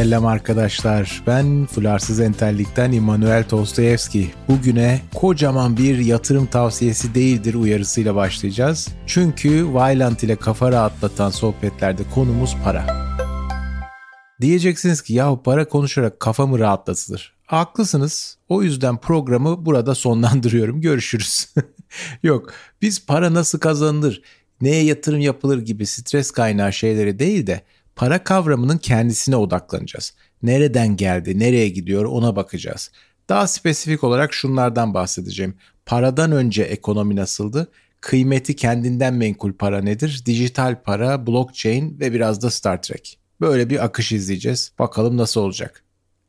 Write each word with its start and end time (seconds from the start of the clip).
Selam 0.00 0.26
arkadaşlar. 0.26 1.22
Ben 1.26 1.66
Fularsız 1.66 2.20
Entellik'ten 2.20 2.92
İmanuel 2.92 3.44
Dostoyevski. 3.50 4.30
Bugüne 4.48 5.00
kocaman 5.14 5.76
bir 5.76 5.98
yatırım 5.98 6.46
tavsiyesi 6.46 7.14
değildir 7.14 7.54
uyarısıyla 7.54 8.14
başlayacağız. 8.14 8.88
Çünkü 9.06 9.68
Vylant 9.68 10.22
ile 10.22 10.36
kafa 10.36 10.72
rahatlatan 10.72 11.30
sohbetlerde 11.30 12.02
konumuz 12.14 12.56
para. 12.64 12.86
Diyeceksiniz 14.40 15.02
ki 15.02 15.14
yahu 15.14 15.42
para 15.42 15.68
konuşarak 15.68 16.20
kafa 16.20 16.46
mı 16.46 16.58
rahatlatılır? 16.58 17.34
Haklısınız. 17.46 18.36
O 18.48 18.62
yüzden 18.62 18.96
programı 18.96 19.66
burada 19.66 19.94
sonlandırıyorum. 19.94 20.80
Görüşürüz. 20.80 21.54
Yok 22.22 22.52
biz 22.82 23.06
para 23.06 23.34
nasıl 23.34 23.58
kazanılır, 23.58 24.22
neye 24.60 24.84
yatırım 24.84 25.20
yapılır 25.20 25.58
gibi 25.58 25.86
stres 25.86 26.30
kaynağı 26.30 26.72
şeyleri 26.72 27.18
değil 27.18 27.46
de 27.46 27.62
para 28.00 28.24
kavramının 28.24 28.78
kendisine 28.78 29.36
odaklanacağız. 29.36 30.14
Nereden 30.42 30.96
geldi, 30.96 31.38
nereye 31.38 31.68
gidiyor 31.68 32.04
ona 32.04 32.36
bakacağız. 32.36 32.90
Daha 33.28 33.46
spesifik 33.46 34.04
olarak 34.04 34.34
şunlardan 34.34 34.94
bahsedeceğim. 34.94 35.54
Paradan 35.86 36.32
önce 36.32 36.62
ekonomi 36.62 37.16
nasıldı? 37.16 37.68
Kıymeti 38.00 38.56
kendinden 38.56 39.14
menkul 39.14 39.52
para 39.52 39.80
nedir? 39.80 40.22
Dijital 40.26 40.82
para, 40.82 41.26
blockchain 41.26 42.00
ve 42.00 42.12
biraz 42.12 42.42
da 42.42 42.50
Star 42.50 42.82
Trek. 42.82 43.18
Böyle 43.40 43.70
bir 43.70 43.84
akış 43.84 44.12
izleyeceğiz. 44.12 44.72
Bakalım 44.78 45.16
nasıl 45.16 45.40
olacak. 45.40 45.82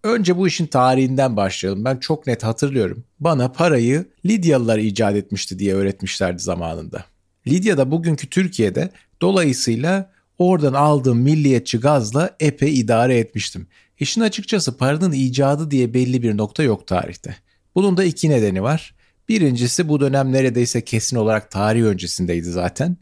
Önce 0.03 0.37
bu 0.37 0.47
işin 0.47 0.67
tarihinden 0.67 1.37
başlayalım. 1.37 1.85
Ben 1.85 1.97
çok 1.97 2.27
net 2.27 2.43
hatırlıyorum. 2.43 3.03
Bana 3.19 3.51
parayı 3.51 4.05
Lidyalılar 4.25 4.77
icat 4.77 5.15
etmişti 5.15 5.59
diye 5.59 5.73
öğretmişlerdi 5.73 6.43
zamanında. 6.43 7.05
Lidya 7.47 7.77
da 7.77 7.91
bugünkü 7.91 8.29
Türkiye'de 8.29 8.89
dolayısıyla 9.21 10.11
oradan 10.41 10.73
aldığım 10.73 11.19
milliyetçi 11.19 11.79
gazla 11.79 12.35
epey 12.39 12.79
idare 12.79 13.17
etmiştim. 13.17 13.67
İşin 13.99 14.21
açıkçası 14.21 14.77
paranın 14.77 15.11
icadı 15.11 15.71
diye 15.71 15.93
belli 15.93 16.23
bir 16.23 16.37
nokta 16.37 16.63
yok 16.63 16.87
tarihte. 16.87 17.35
Bunun 17.75 17.97
da 17.97 18.03
iki 18.03 18.29
nedeni 18.29 18.63
var. 18.63 18.95
Birincisi 19.29 19.89
bu 19.89 19.99
dönem 19.99 20.31
neredeyse 20.31 20.81
kesin 20.81 21.17
olarak 21.17 21.51
tarih 21.51 21.83
öncesindeydi 21.83 22.49
zaten. 22.49 22.97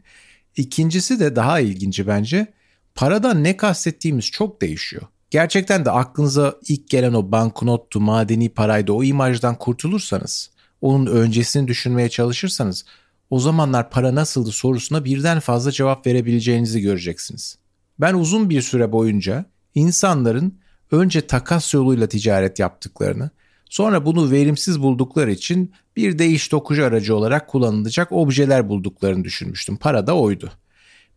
İkincisi 0.56 1.20
de 1.20 1.36
daha 1.36 1.60
ilginci 1.60 2.06
bence. 2.06 2.46
Paradan 2.94 3.44
ne 3.44 3.56
kastettiğimiz 3.56 4.24
çok 4.24 4.62
değişiyor. 4.62 5.02
Gerçekten 5.30 5.84
de 5.84 5.90
aklınıza 5.90 6.54
ilk 6.68 6.88
gelen 6.88 7.12
o 7.12 7.32
banknottu, 7.32 8.00
madeni 8.00 8.48
paraydı 8.48 8.92
o 8.92 9.04
imajdan 9.04 9.58
kurtulursanız, 9.58 10.50
onun 10.80 11.06
öncesini 11.06 11.68
düşünmeye 11.68 12.08
çalışırsanız 12.08 12.84
o 13.30 13.40
zamanlar 13.40 13.90
para 13.90 14.14
nasıldı 14.14 14.50
sorusuna 14.50 15.04
birden 15.04 15.40
fazla 15.40 15.72
cevap 15.72 16.06
verebileceğinizi 16.06 16.80
göreceksiniz. 16.80 17.58
Ben 18.00 18.14
uzun 18.14 18.50
bir 18.50 18.62
süre 18.62 18.92
boyunca 18.92 19.44
insanların 19.74 20.58
önce 20.90 21.26
takas 21.26 21.74
yoluyla 21.74 22.06
ticaret 22.06 22.58
yaptıklarını, 22.58 23.30
sonra 23.68 24.06
bunu 24.06 24.30
verimsiz 24.30 24.82
buldukları 24.82 25.32
için 25.32 25.72
bir 25.96 26.18
değiş 26.18 26.48
tokuş 26.48 26.78
aracı 26.78 27.16
olarak 27.16 27.48
kullanılacak 27.48 28.12
objeler 28.12 28.68
bulduklarını 28.68 29.24
düşünmüştüm. 29.24 29.76
Para 29.76 30.06
da 30.06 30.16
oydu. 30.16 30.52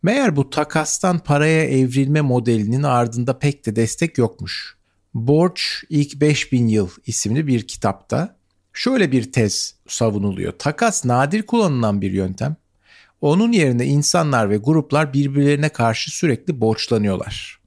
Meğer 0.03 0.35
bu 0.35 0.49
takastan 0.49 1.19
paraya 1.19 1.63
evrilme 1.63 2.21
modelinin 2.21 2.83
ardında 2.83 3.39
pek 3.39 3.65
de 3.65 3.75
destek 3.75 4.17
yokmuş. 4.17 4.77
Borç 5.13 5.83
ilk 5.89 6.21
5000 6.21 6.67
yıl 6.67 6.89
isimli 7.05 7.47
bir 7.47 7.67
kitapta 7.67 8.37
şöyle 8.73 9.11
bir 9.11 9.31
tez 9.31 9.75
savunuluyor. 9.87 10.53
Takas 10.59 11.05
nadir 11.05 11.41
kullanılan 11.41 12.01
bir 12.01 12.11
yöntem. 12.11 12.55
Onun 13.21 13.51
yerine 13.51 13.85
insanlar 13.85 14.49
ve 14.49 14.57
gruplar 14.57 15.13
birbirlerine 15.13 15.69
karşı 15.69 16.11
sürekli 16.11 16.61
borçlanıyorlar. 16.61 17.59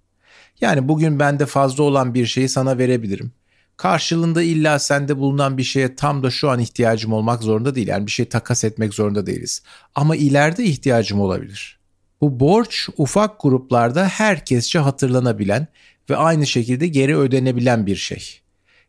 Yani 0.61 0.89
bugün 0.89 1.19
bende 1.19 1.47
fazla 1.47 1.83
olan 1.83 2.15
bir 2.15 2.27
şeyi 2.27 2.49
sana 2.49 2.79
verebilirim. 2.79 3.33
Karşılığında 3.77 4.43
illa 4.43 4.79
sende 4.79 5.17
bulunan 5.17 5.59
bir 5.59 5.63
şeye 5.63 5.97
tam 5.97 6.23
da 6.23 6.31
şu 6.31 6.51
an 6.51 6.61
ihtiyacım 6.61 7.13
olmak 7.13 7.43
zorunda 7.43 7.75
değil. 7.75 7.89
Yani 7.89 8.07
bir 8.07 8.11
şey 8.11 8.29
takas 8.29 8.65
etmek 8.65 8.95
zorunda 8.95 9.27
değiliz. 9.27 9.63
Ama 9.95 10.17
ileride 10.17 10.65
ihtiyacım 10.65 11.21
olabilir. 11.21 11.79
Bu 12.21 12.41
borç 12.41 12.89
ufak 12.97 13.41
gruplarda 13.41 14.09
herkesçe 14.09 14.79
hatırlanabilen 14.79 15.67
ve 16.11 16.17
aynı 16.17 16.47
şekilde 16.47 16.87
geri 16.87 17.17
ödenebilen 17.17 17.87
bir 17.87 17.97
şey. 17.97 18.41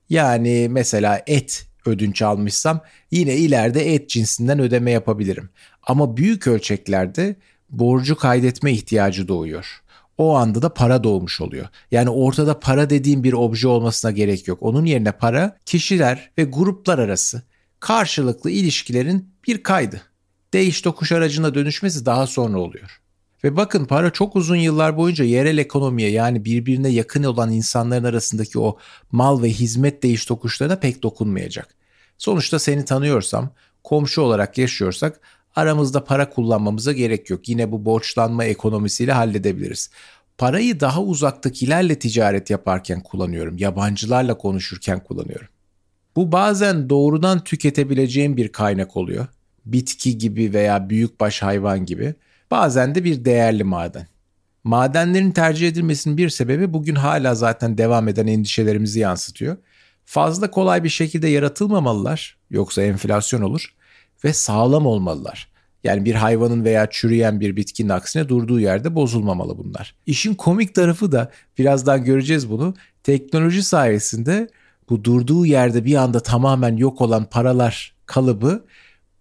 Yani 0.09 0.67
mesela 0.71 1.23
et 1.27 1.66
ödünç 1.87 2.21
almışsam 2.21 2.81
yine 3.11 3.35
ileride 3.35 3.93
et 3.93 4.09
cinsinden 4.09 4.59
ödeme 4.59 4.91
yapabilirim. 4.91 5.49
Ama 5.83 6.17
büyük 6.17 6.47
ölçeklerde 6.47 7.35
borcu 7.69 8.15
kaydetme 8.15 8.71
ihtiyacı 8.71 9.27
doğuyor. 9.27 9.81
O 10.17 10.35
anda 10.35 10.61
da 10.61 10.73
para 10.73 11.03
doğmuş 11.03 11.41
oluyor. 11.41 11.67
Yani 11.91 12.09
ortada 12.09 12.59
para 12.59 12.89
dediğim 12.89 13.23
bir 13.23 13.33
obje 13.33 13.67
olmasına 13.67 14.11
gerek 14.11 14.47
yok. 14.47 14.59
Onun 14.61 14.85
yerine 14.85 15.11
para 15.11 15.57
kişiler 15.65 16.31
ve 16.37 16.43
gruplar 16.43 16.99
arası 16.99 17.41
karşılıklı 17.79 18.49
ilişkilerin 18.49 19.29
bir 19.47 19.63
kaydı. 19.63 20.01
Değiş 20.53 20.81
tokuş 20.81 21.11
aracına 21.11 21.55
dönüşmesi 21.55 22.05
daha 22.05 22.27
sonra 22.27 22.59
oluyor. 22.59 23.01
Ve 23.43 23.55
bakın 23.57 23.85
para 23.85 24.09
çok 24.09 24.35
uzun 24.35 24.55
yıllar 24.55 24.97
boyunca 24.97 25.25
yerel 25.25 25.57
ekonomiye 25.57 26.09
yani 26.11 26.45
birbirine 26.45 26.89
yakın 26.89 27.23
olan 27.23 27.51
insanların 27.51 28.03
arasındaki 28.03 28.59
o 28.59 28.77
mal 29.11 29.43
ve 29.43 29.49
hizmet 29.49 30.03
değiş 30.03 30.25
tokuşlarına 30.25 30.75
pek 30.75 31.03
dokunmayacak. 31.03 31.75
Sonuçta 32.17 32.59
seni 32.59 32.85
tanıyorsam, 32.85 33.49
komşu 33.83 34.21
olarak 34.21 34.57
yaşıyorsak 34.57 35.19
aramızda 35.55 36.03
para 36.03 36.29
kullanmamıza 36.29 36.91
gerek 36.93 37.29
yok. 37.29 37.49
Yine 37.49 37.71
bu 37.71 37.85
borçlanma 37.85 38.45
ekonomisiyle 38.45 39.11
halledebiliriz. 39.11 39.89
Parayı 40.37 40.79
daha 40.79 41.03
uzaktakilerle 41.03 41.99
ticaret 41.99 42.49
yaparken 42.49 43.03
kullanıyorum. 43.03 43.57
Yabancılarla 43.57 44.37
konuşurken 44.37 45.03
kullanıyorum. 45.03 45.47
Bu 46.15 46.31
bazen 46.31 46.89
doğrudan 46.89 47.43
tüketebileceğim 47.43 48.37
bir 48.37 48.51
kaynak 48.51 48.97
oluyor. 48.97 49.27
Bitki 49.65 50.17
gibi 50.17 50.53
veya 50.53 50.89
büyükbaş 50.89 51.41
hayvan 51.41 51.85
gibi. 51.85 52.15
Bazen 52.51 52.95
de 52.95 53.03
bir 53.03 53.25
değerli 53.25 53.63
maden. 53.63 54.07
Madenlerin 54.63 55.31
tercih 55.31 55.67
edilmesinin 55.67 56.17
bir 56.17 56.29
sebebi 56.29 56.73
bugün 56.73 56.95
hala 56.95 57.35
zaten 57.35 57.77
devam 57.77 58.07
eden 58.07 58.27
endişelerimizi 58.27 58.99
yansıtıyor. 58.99 59.57
Fazla 60.05 60.51
kolay 60.51 60.83
bir 60.83 60.89
şekilde 60.89 61.27
yaratılmamalılar 61.27 62.37
yoksa 62.49 62.81
enflasyon 62.81 63.41
olur 63.41 63.73
ve 64.23 64.33
sağlam 64.33 64.85
olmalılar. 64.85 65.49
Yani 65.83 66.05
bir 66.05 66.15
hayvanın 66.15 66.63
veya 66.63 66.87
çürüyen 66.89 67.39
bir 67.39 67.55
bitkinin 67.55 67.89
aksine 67.89 68.29
durduğu 68.29 68.59
yerde 68.59 68.95
bozulmamalı 68.95 69.57
bunlar. 69.57 69.95
İşin 70.05 70.35
komik 70.35 70.75
tarafı 70.75 71.11
da 71.11 71.31
birazdan 71.57 72.03
göreceğiz 72.03 72.49
bunu. 72.49 72.73
Teknoloji 73.03 73.63
sayesinde 73.63 74.49
bu 74.89 75.03
durduğu 75.03 75.45
yerde 75.45 75.85
bir 75.85 75.95
anda 75.95 76.19
tamamen 76.19 76.77
yok 76.77 77.01
olan 77.01 77.25
paralar 77.25 77.95
kalıbı 78.05 78.65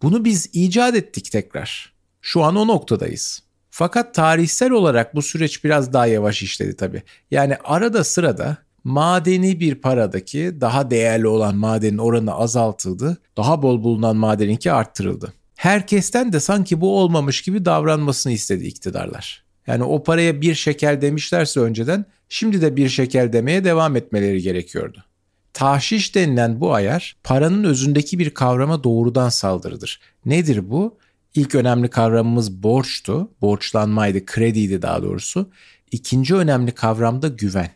bunu 0.03 0.25
biz 0.25 0.51
icat 0.53 0.97
ettik 0.97 1.33
tekrar. 1.33 1.96
Şu 2.27 2.45
an 2.45 2.57
o 2.57 2.67
noktadayız. 2.67 3.43
Fakat 3.71 4.15
tarihsel 4.15 4.71
olarak 4.71 5.15
bu 5.15 5.23
süreç 5.23 5.65
biraz 5.65 5.93
daha 5.93 6.07
yavaş 6.07 6.43
işledi 6.43 6.77
tabii. 6.77 7.03
Yani 7.31 7.57
arada 7.65 8.05
sırada 8.05 8.57
madeni 8.85 9.61
bir 9.61 9.75
paradaki 9.75 10.61
daha 10.61 10.91
değerli 10.91 11.27
olan 11.27 11.57
madenin 11.57 11.99
oranı 11.99 12.35
azaltıldı. 12.35 13.19
Daha 13.37 13.63
bol 13.63 13.83
bulunan 13.83 14.17
madeninki 14.17 14.73
arttırıldı. 14.73 15.33
Herkesten 15.57 16.33
de 16.33 16.41
sanki 16.41 16.81
bu 16.81 16.99
olmamış 16.99 17.43
gibi 17.43 17.65
davranmasını 17.65 18.33
istedi 18.33 18.65
iktidarlar. 18.65 19.45
Yani 19.67 19.85
o 19.85 20.03
paraya 20.03 20.41
bir 20.41 20.55
şekel 20.55 21.01
demişlerse 21.01 21.61
önceden 21.61 22.05
şimdi 22.29 22.61
de 22.61 22.77
bir 22.77 22.89
şekel 22.89 23.33
demeye 23.33 23.65
devam 23.65 23.97
etmeleri 23.97 24.43
gerekiyordu. 24.43 25.05
Tahşiş 25.53 26.15
denilen 26.15 26.61
bu 26.61 26.75
ayar 26.75 27.17
paranın 27.25 27.65
özündeki 27.65 28.19
bir 28.19 28.31
kavrama 28.31 28.85
doğrudan 28.85 29.29
saldırıdır. 29.29 30.01
Nedir 30.25 30.71
bu? 30.71 30.99
İlk 31.37 31.55
önemli 31.55 31.89
kavramımız 31.89 32.63
borçtu, 32.63 33.31
borçlanmaydı, 33.41 34.27
krediydi 34.27 34.83
daha 34.83 35.03
doğrusu. 35.03 35.51
İkinci 35.93 36.35
önemli 36.35 36.73
kavram 36.73 37.23
da 37.23 37.29
güven. 37.29 37.71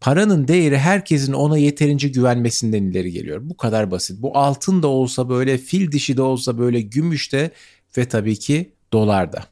Paranın 0.00 0.48
değeri 0.48 0.78
herkesin 0.78 1.32
ona 1.32 1.58
yeterince 1.58 2.08
güvenmesinden 2.08 2.82
ileri 2.82 3.12
geliyor. 3.12 3.40
Bu 3.42 3.56
kadar 3.56 3.90
basit. 3.90 4.22
Bu 4.22 4.38
altın 4.38 4.82
da 4.82 4.86
olsa 4.88 5.28
böyle, 5.28 5.58
fil 5.58 5.92
dişi 5.92 6.16
de 6.16 6.22
olsa 6.22 6.58
böyle, 6.58 6.80
gümüş 6.80 7.32
de 7.32 7.50
ve 7.98 8.08
tabii 8.08 8.38
ki 8.38 8.72
dolar 8.92 9.32
da. 9.32 9.44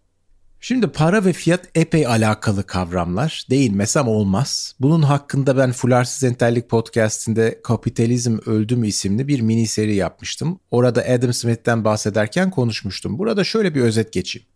Şimdi 0.60 0.88
para 0.88 1.24
ve 1.24 1.32
fiyat 1.32 1.68
epey 1.74 2.06
alakalı 2.06 2.66
kavramlar. 2.66 3.46
Değinmesem 3.50 4.08
olmaz. 4.08 4.74
Bunun 4.80 5.02
hakkında 5.02 5.56
ben 5.56 5.72
Fularsız 5.72 6.24
Entellik 6.24 6.68
podcastinde 6.68 7.60
Kapitalizm 7.64 8.38
Öldü 8.46 8.76
mü 8.76 8.86
isimli 8.86 9.28
bir 9.28 9.40
mini 9.40 9.66
seri 9.66 9.94
yapmıştım. 9.94 10.60
Orada 10.70 11.02
Adam 11.02 11.32
Smith'ten 11.32 11.84
bahsederken 11.84 12.50
konuşmuştum. 12.50 13.18
Burada 13.18 13.44
şöyle 13.44 13.74
bir 13.74 13.80
özet 13.80 14.12
geçeyim. 14.12 14.48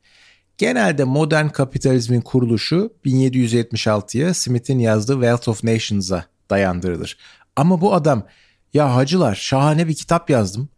Genelde 0.58 1.04
modern 1.04 1.48
kapitalizmin 1.48 2.20
kuruluşu 2.20 2.92
1776'ya 3.04 4.34
Smith'in 4.34 4.78
yazdığı 4.78 5.12
Wealth 5.12 5.48
of 5.48 5.64
Nations'a 5.64 6.24
dayandırılır. 6.50 7.16
Ama 7.56 7.80
bu 7.80 7.94
adam 7.94 8.26
ya 8.74 8.94
hacılar 8.94 9.34
şahane 9.34 9.88
bir 9.88 9.94
kitap 9.94 10.30
yazdım. 10.30 10.68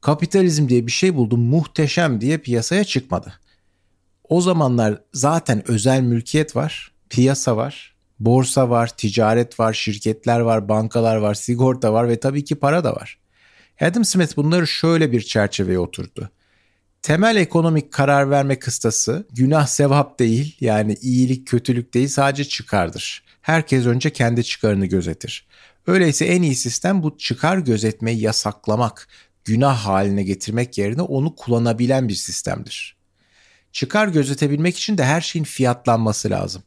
Kapitalizm 0.00 0.68
diye 0.68 0.86
bir 0.86 0.92
şey 0.92 1.14
buldum 1.14 1.40
muhteşem 1.40 2.20
diye 2.20 2.38
piyasaya 2.38 2.84
çıkmadı. 2.84 3.41
O 4.32 4.40
zamanlar 4.40 5.02
zaten 5.12 5.70
özel 5.70 6.00
mülkiyet 6.00 6.56
var, 6.56 6.92
piyasa 7.10 7.56
var, 7.56 7.94
Borsa 8.20 8.70
var, 8.70 8.96
ticaret 8.96 9.60
var, 9.60 9.72
şirketler 9.72 10.40
var, 10.40 10.68
bankalar 10.68 11.16
var, 11.16 11.34
sigorta 11.34 11.92
var 11.92 12.08
ve 12.08 12.20
tabii 12.20 12.44
ki 12.44 12.54
para 12.54 12.84
da 12.84 12.92
var. 12.92 13.18
Adam 13.80 14.04
Smith 14.04 14.36
bunları 14.36 14.66
şöyle 14.66 15.12
bir 15.12 15.20
çerçeveye 15.20 15.78
oturdu. 15.78 16.30
Temel 17.02 17.36
ekonomik 17.36 17.92
karar 17.92 18.30
verme 18.30 18.58
kıstası 18.58 19.26
günah 19.32 19.66
sevap 19.66 20.18
değil 20.18 20.56
yani 20.60 20.96
iyilik 21.02 21.46
kötülük 21.46 21.94
değil 21.94 22.08
sadece 22.08 22.44
çıkardır. 22.44 23.24
Herkes 23.42 23.86
önce 23.86 24.10
kendi 24.10 24.44
çıkarını 24.44 24.86
gözetir. 24.86 25.46
Öyleyse 25.86 26.24
en 26.24 26.42
iyi 26.42 26.54
sistem 26.54 27.02
bu 27.02 27.18
çıkar 27.18 27.58
gözetmeyi 27.58 28.20
yasaklamak, 28.20 29.08
günah 29.44 29.76
haline 29.76 30.22
getirmek 30.22 30.78
yerine 30.78 31.02
onu 31.02 31.34
kullanabilen 31.34 32.08
bir 32.08 32.14
sistemdir. 32.14 33.01
Çıkar 33.72 34.08
gözetebilmek 34.08 34.78
için 34.78 34.98
de 34.98 35.04
her 35.04 35.20
şeyin 35.20 35.44
fiyatlanması 35.44 36.30
lazım. 36.30 36.62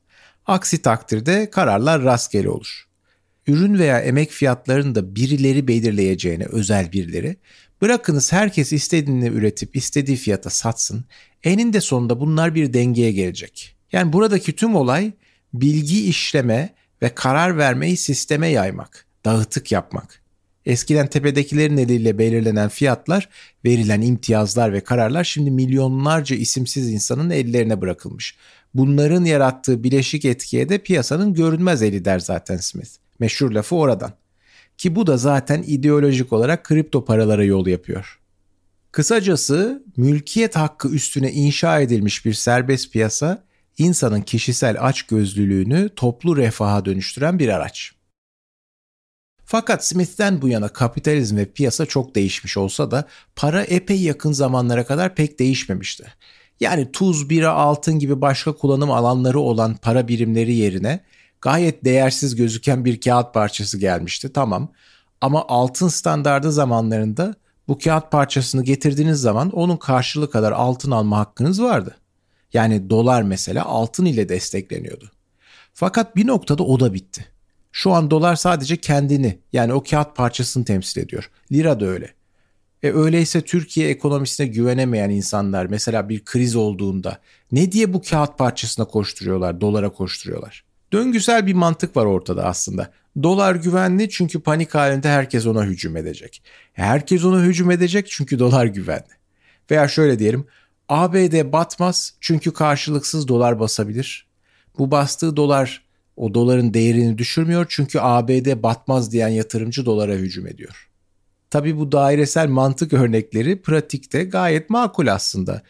Aksi 0.45 0.81
takdirde 0.81 1.49
kararlar 1.49 2.03
rastgele 2.03 2.49
olur. 2.49 2.85
Ürün 3.47 3.79
veya 3.79 3.99
emek 3.99 4.31
fiyatlarını 4.31 4.95
da 4.95 5.15
birileri 5.15 5.67
belirleyeceğine 5.67 6.45
özel 6.45 6.91
birileri 6.91 7.37
bırakınız 7.81 8.33
herkes 8.33 8.73
istediğini 8.73 9.27
üretip 9.27 9.75
istediği 9.75 10.17
fiyata 10.17 10.49
satsın 10.49 11.05
eninde 11.43 11.81
sonunda 11.81 12.19
bunlar 12.19 12.55
bir 12.55 12.73
dengeye 12.73 13.11
gelecek. 13.11 13.75
Yani 13.91 14.13
buradaki 14.13 14.55
tüm 14.55 14.75
olay 14.75 15.11
bilgi 15.53 16.09
işleme 16.09 16.75
ve 17.01 17.15
karar 17.15 17.57
vermeyi 17.57 17.97
sisteme 17.97 18.47
yaymak, 18.47 19.05
dağıtık 19.25 19.71
yapmak. 19.71 20.24
Eskiden 20.65 21.07
tepedekilerin 21.07 21.77
eliyle 21.77 22.17
belirlenen 22.17 22.69
fiyatlar, 22.69 23.29
verilen 23.65 24.01
imtiyazlar 24.01 24.73
ve 24.73 24.81
kararlar 24.81 25.23
şimdi 25.23 25.51
milyonlarca 25.51 26.35
isimsiz 26.35 26.89
insanın 26.89 27.29
ellerine 27.29 27.81
bırakılmış. 27.81 28.35
Bunların 28.73 29.25
yarattığı 29.25 29.83
bileşik 29.83 30.25
etkiye 30.25 30.69
de 30.69 30.77
piyasanın 30.77 31.33
görünmez 31.33 31.81
eli 31.81 32.05
der 32.05 32.19
zaten 32.19 32.57
Smith. 32.57 32.89
Meşhur 33.19 33.51
lafı 33.51 33.75
oradan. 33.75 34.13
Ki 34.77 34.95
bu 34.95 35.07
da 35.07 35.17
zaten 35.17 35.63
ideolojik 35.67 36.33
olarak 36.33 36.63
kripto 36.63 37.05
paralara 37.05 37.43
yol 37.43 37.67
yapıyor. 37.67 38.19
Kısacası 38.91 39.83
mülkiyet 39.97 40.55
hakkı 40.55 40.89
üstüne 40.89 41.31
inşa 41.31 41.79
edilmiş 41.79 42.25
bir 42.25 42.33
serbest 42.33 42.93
piyasa 42.93 43.43
insanın 43.77 44.21
kişisel 44.21 44.77
açgözlülüğünü 44.79 45.89
toplu 45.95 46.37
refaha 46.37 46.85
dönüştüren 46.85 47.39
bir 47.39 47.49
araç. 47.49 47.94
Fakat 49.45 49.85
Smith'ten 49.85 50.41
bu 50.41 50.47
yana 50.47 50.67
kapitalizm 50.67 51.37
ve 51.37 51.45
piyasa 51.45 51.85
çok 51.85 52.15
değişmiş 52.15 52.57
olsa 52.57 52.91
da 52.91 53.05
para 53.35 53.63
epey 53.63 54.01
yakın 54.01 54.31
zamanlara 54.31 54.85
kadar 54.85 55.15
pek 55.15 55.39
değişmemişti. 55.39 56.05
Yani 56.59 56.91
tuz, 56.91 57.29
bira, 57.29 57.51
altın 57.51 57.99
gibi 57.99 58.21
başka 58.21 58.51
kullanım 58.51 58.91
alanları 58.91 59.39
olan 59.39 59.75
para 59.75 60.07
birimleri 60.07 60.55
yerine 60.55 60.99
gayet 61.41 61.85
değersiz 61.85 62.35
gözüken 62.35 62.85
bir 62.85 63.01
kağıt 63.01 63.33
parçası 63.33 63.77
gelmişti 63.77 64.33
tamam. 64.33 64.71
Ama 65.21 65.45
altın 65.47 65.87
standardı 65.87 66.51
zamanlarında 66.51 67.35
bu 67.67 67.77
kağıt 67.77 68.11
parçasını 68.11 68.63
getirdiğiniz 68.63 69.21
zaman 69.21 69.49
onun 69.51 69.77
karşılığı 69.77 70.29
kadar 70.29 70.51
altın 70.51 70.91
alma 70.91 71.17
hakkınız 71.17 71.61
vardı. 71.61 71.97
Yani 72.53 72.89
dolar 72.89 73.21
mesela 73.21 73.65
altın 73.65 74.05
ile 74.05 74.29
destekleniyordu. 74.29 75.11
Fakat 75.73 76.15
bir 76.15 76.27
noktada 76.27 76.63
o 76.63 76.79
da 76.79 76.93
bitti. 76.93 77.34
Şu 77.75 77.91
an 77.91 78.11
dolar 78.11 78.35
sadece 78.35 78.77
kendini 78.77 79.39
yani 79.53 79.73
o 79.73 79.83
kağıt 79.83 80.15
parçasını 80.15 80.65
temsil 80.65 81.01
ediyor. 81.01 81.29
Lira 81.51 81.79
da 81.79 81.85
öyle. 81.85 82.13
E 82.83 82.91
öyleyse 82.91 83.41
Türkiye 83.41 83.89
ekonomisine 83.89 84.47
güvenemeyen 84.47 85.09
insanlar 85.09 85.65
mesela 85.65 86.09
bir 86.09 86.25
kriz 86.25 86.55
olduğunda 86.55 87.19
ne 87.51 87.71
diye 87.71 87.93
bu 87.93 88.01
kağıt 88.01 88.37
parçasına 88.37 88.85
koşturuyorlar, 88.85 89.61
dolara 89.61 89.89
koşturuyorlar? 89.89 90.63
Döngüsel 90.93 91.47
bir 91.47 91.53
mantık 91.53 91.97
var 91.97 92.05
ortada 92.05 92.45
aslında. 92.45 92.91
Dolar 93.23 93.55
güvenli 93.55 94.09
çünkü 94.09 94.39
panik 94.39 94.75
halinde 94.75 95.09
herkes 95.09 95.45
ona 95.45 95.63
hücum 95.63 95.97
edecek. 95.97 96.43
E, 96.77 96.81
herkes 96.81 97.25
ona 97.25 97.41
hücum 97.41 97.71
edecek 97.71 98.07
çünkü 98.09 98.39
dolar 98.39 98.65
güvenli. 98.65 99.13
Veya 99.71 99.87
şöyle 99.87 100.19
diyelim 100.19 100.45
ABD 100.89 101.51
batmaz 101.51 102.13
çünkü 102.21 102.53
karşılıksız 102.53 103.27
dolar 103.27 103.59
basabilir. 103.59 104.27
Bu 104.77 104.91
bastığı 104.91 105.35
dolar 105.35 105.84
o 106.17 106.33
doların 106.33 106.73
değerini 106.73 107.17
düşürmüyor 107.17 107.65
çünkü 107.69 107.99
ABD 107.99 108.63
batmaz 108.63 109.11
diyen 109.11 109.27
yatırımcı 109.27 109.85
dolara 109.85 110.13
hücum 110.13 110.47
ediyor. 110.47 110.89
Tabi 111.49 111.77
bu 111.77 111.91
dairesel 111.91 112.47
mantık 112.47 112.93
örnekleri 112.93 113.61
pratikte 113.61 114.23
gayet 114.23 114.69
makul 114.69 115.07
aslında. 115.07 115.61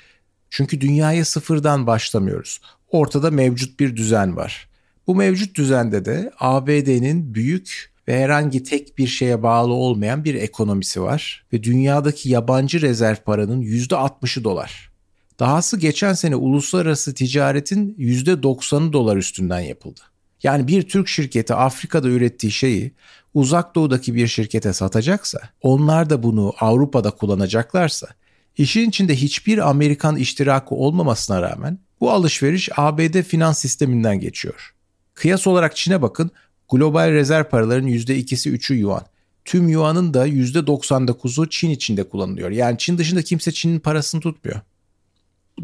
Çünkü 0.49 0.81
dünyaya 0.81 1.25
sıfırdan 1.25 1.87
başlamıyoruz. 1.87 2.61
Ortada 2.91 3.31
mevcut 3.31 3.79
bir 3.79 3.95
düzen 3.95 4.35
var. 4.35 4.69
Bu 5.07 5.15
mevcut 5.15 5.55
düzende 5.55 6.05
de 6.05 6.31
ABD'nin 6.39 7.33
büyük 7.33 7.91
ve 8.07 8.23
herhangi 8.23 8.63
tek 8.63 8.97
bir 8.97 9.07
şeye 9.07 9.43
bağlı 9.43 9.73
olmayan 9.73 10.23
bir 10.23 10.35
ekonomisi 10.35 11.01
var 11.01 11.45
ve 11.53 11.63
dünyadaki 11.63 12.29
yabancı 12.29 12.81
rezerv 12.81 13.15
paranın 13.15 13.61
%60'ı 13.61 14.43
dolar. 14.43 14.91
Dahası 15.39 15.79
geçen 15.79 16.13
sene 16.13 16.35
uluslararası 16.35 17.13
ticaretin 17.13 17.95
%90'ı 17.99 18.93
dolar 18.93 19.17
üstünden 19.17 19.59
yapıldı. 19.59 20.01
Yani 20.45 20.67
bir 20.67 20.81
Türk 20.81 21.07
şirketi 21.07 21.53
Afrika'da 21.53 22.07
ürettiği 22.07 22.51
şeyi 22.51 22.91
uzak 23.33 23.75
doğudaki 23.75 24.15
bir 24.15 24.27
şirkete 24.27 24.73
satacaksa, 24.73 25.39
onlar 25.61 26.09
da 26.09 26.23
bunu 26.23 26.53
Avrupa'da 26.59 27.11
kullanacaklarsa, 27.11 28.07
işin 28.57 28.89
içinde 28.89 29.15
hiçbir 29.15 29.69
Amerikan 29.69 30.15
iştirakı 30.15 30.75
olmamasına 30.75 31.41
rağmen 31.41 31.79
bu 31.99 32.11
alışveriş 32.11 32.69
ABD 32.77 33.21
finans 33.21 33.59
sisteminden 33.59 34.19
geçiyor. 34.19 34.73
Kıyas 35.13 35.47
olarak 35.47 35.75
Çin'e 35.75 36.01
bakın, 36.01 36.31
global 36.71 37.11
rezerv 37.11 37.43
paraların 37.43 37.89
%2'si 37.89 38.49
3'ü 38.49 38.75
yuan. 38.75 39.05
Tüm 39.45 39.67
yuanın 39.67 40.13
da 40.13 40.27
%99'u 40.27 41.49
Çin 41.49 41.69
içinde 41.69 42.03
kullanılıyor. 42.03 42.51
Yani 42.51 42.77
Çin 42.77 42.97
dışında 42.97 43.21
kimse 43.21 43.51
Çin'in 43.51 43.79
parasını 43.79 44.21
tutmuyor. 44.21 44.61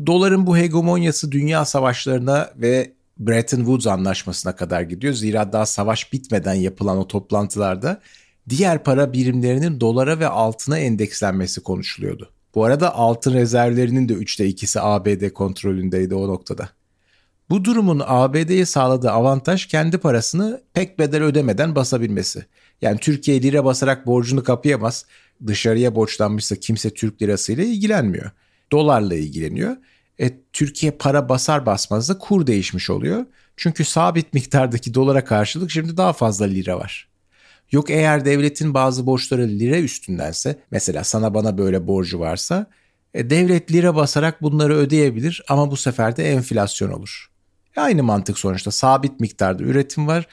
Doların 0.06 0.48
bu 0.48 0.58
hegemonyası 0.58 1.32
dünya 1.32 1.66
savaşlarına 1.66 2.52
ve 2.56 2.92
Bretton 3.28 3.58
Woods 3.58 3.88
anlaşmasına 3.88 4.56
kadar 4.56 4.82
gidiyor. 4.82 5.14
Zira 5.14 5.54
daha 5.54 5.66
savaş 5.66 6.14
bitmeden 6.14 6.54
yapılan 6.54 6.98
o 6.98 7.08
toplantılarda 7.08 8.02
diğer 8.50 8.84
para 8.84 9.14
birimlerinin 9.14 9.80
dolara 9.80 10.20
ve 10.20 10.28
altına 10.28 10.78
endekslenmesi 10.78 11.62
konuşuluyordu. 11.62 12.30
Bu 12.56 12.66
arada 12.66 12.96
altın 12.96 13.34
rezervlerinin 13.34 14.10
de 14.10 14.14
3'te 14.14 14.50
2'si 14.50 14.80
ABD 14.80 15.30
kontrolündeydi 15.34 16.16
o 16.16 16.28
noktada. 16.28 16.70
Bu 17.50 17.66
durumun 17.66 18.02
ABD'ye 18.06 18.66
sağladığı 18.66 19.12
avantaj 19.12 19.66
kendi 19.66 19.98
parasını 19.98 20.62
pek 20.74 21.00
bedel 21.00 21.24
ödemeden 21.24 21.76
basabilmesi. 21.76 22.46
Yani 22.82 23.00
Türkiye 23.00 23.42
lira 23.42 23.66
basarak 23.66 24.08
borcunu 24.08 24.44
kapayamaz. 24.44 25.06
Dışarıya 25.48 25.96
borçlanmışsa 25.96 26.56
kimse 26.56 26.90
Türk 26.90 27.22
lirasıyla 27.22 27.64
ilgilenmiyor. 27.64 28.32
Dolarla 28.72 29.16
ilgileniyor. 29.16 29.78
E, 30.20 30.32
Türkiye 30.54 30.92
para 30.92 31.30
basar 31.30 31.66
basmaz 31.66 32.10
da 32.10 32.18
kur 32.18 32.48
değişmiş 32.48 32.90
oluyor. 32.90 33.26
Çünkü 33.58 33.86
sabit 33.86 34.34
miktardaki 34.34 34.94
dolara 34.94 35.26
karşılık 35.26 35.72
şimdi 35.72 35.98
daha 35.98 36.14
fazla 36.14 36.46
lira 36.46 36.80
var. 36.80 37.12
Yok 37.72 37.90
eğer 37.90 38.26
devletin 38.26 38.74
bazı 38.74 39.06
borçları 39.06 39.48
lira 39.48 39.78
üstündense 39.78 40.60
mesela 40.72 41.04
sana 41.04 41.34
bana 41.34 41.58
böyle 41.58 41.88
borcu 41.88 42.20
varsa 42.20 42.68
e, 43.14 43.30
devlet 43.30 43.72
lira 43.72 43.96
basarak 43.96 44.42
bunları 44.42 44.76
ödeyebilir 44.76 45.44
ama 45.48 45.72
bu 45.72 45.78
sefer 45.78 46.18
de 46.18 46.32
enflasyon 46.32 46.92
olur. 46.92 47.32
E, 47.78 47.82
aynı 47.82 48.04
mantık 48.04 48.40
sonuçta 48.40 48.72
sabit 48.72 49.20
miktarda 49.20 49.64
üretim 49.64 50.08
var. 50.08 50.28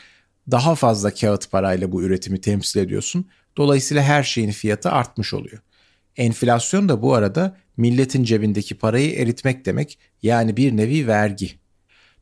Daha 0.50 0.74
fazla 0.74 1.14
kağıt 1.14 1.50
parayla 1.50 1.92
bu 1.92 2.02
üretimi 2.02 2.40
temsil 2.40 2.80
ediyorsun. 2.80 3.26
Dolayısıyla 3.56 4.02
her 4.02 4.22
şeyin 4.22 4.50
fiyatı 4.50 4.90
artmış 4.90 5.34
oluyor. 5.34 5.58
Enflasyon 6.16 6.88
da 6.88 7.02
bu 7.02 7.14
arada 7.14 7.56
milletin 7.78 8.24
cebindeki 8.24 8.74
parayı 8.74 9.14
eritmek 9.14 9.66
demek 9.66 9.98
yani 10.22 10.56
bir 10.56 10.76
nevi 10.76 11.06
vergi. 11.06 11.50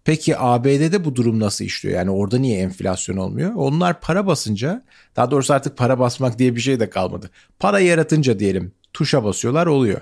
Peki 0.05 0.39
ABD'de 0.39 1.05
bu 1.05 1.17
durum 1.17 1.41
nasıl 1.41 1.65
işliyor? 1.65 1.97
Yani 1.97 2.11
orada 2.11 2.39
niye 2.39 2.59
enflasyon 2.59 3.17
olmuyor? 3.17 3.55
Onlar 3.55 4.01
para 4.01 4.27
basınca, 4.27 4.85
daha 5.17 5.31
doğrusu 5.31 5.55
artık 5.55 5.77
para 5.77 5.99
basmak 5.99 6.39
diye 6.39 6.57
bir 6.57 6.61
şey 6.61 6.81
de 6.81 6.91
kalmadı. 6.91 7.31
Para 7.59 7.81
yaratınca 7.81 8.39
diyelim 8.39 8.73
tuşa 8.93 9.25
basıyorlar 9.25 9.67
oluyor. 9.67 10.01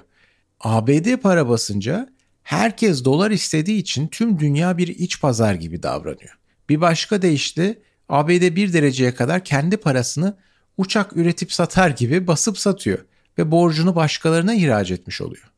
ABD 0.61 1.17
para 1.17 1.49
basınca 1.49 2.09
herkes 2.43 3.05
dolar 3.05 3.31
istediği 3.31 3.79
için 3.79 4.09
tüm 4.09 4.39
dünya 4.39 4.79
bir 4.79 4.89
iç 4.89 5.21
pazar 5.21 5.55
gibi 5.55 5.83
davranıyor. 5.83 6.39
Bir 6.69 6.81
başka 6.81 7.23
deyişle 7.23 7.79
ABD 8.09 8.57
bir 8.57 8.73
dereceye 8.73 9.15
kadar 9.15 9.45
kendi 9.45 9.77
parasını 9.77 10.37
uçak 10.77 11.17
üretip 11.17 11.53
satar 11.53 11.91
gibi 11.91 12.27
basıp 12.27 12.59
satıyor 12.59 12.99
ve 13.39 13.51
borcunu 13.51 13.97
başkalarına 13.97 14.55
ihraç 14.55 14.91
etmiş 14.91 15.21
oluyor. 15.21 15.51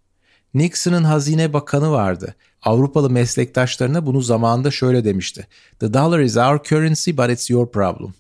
Nixon'ın 0.54 1.04
hazine 1.04 1.52
bakanı 1.52 1.90
vardı. 1.90 2.34
Avrupalı 2.62 3.10
meslektaşlarına 3.10 4.06
bunu 4.06 4.20
zamanında 4.20 4.70
şöyle 4.70 5.04
demişti. 5.04 5.46
The 5.80 5.94
dollar 5.94 6.20
is 6.20 6.36
our 6.36 6.62
currency 6.62 7.10
but 7.10 7.30
it's 7.30 7.50
your 7.50 7.70
problem. 7.70 8.14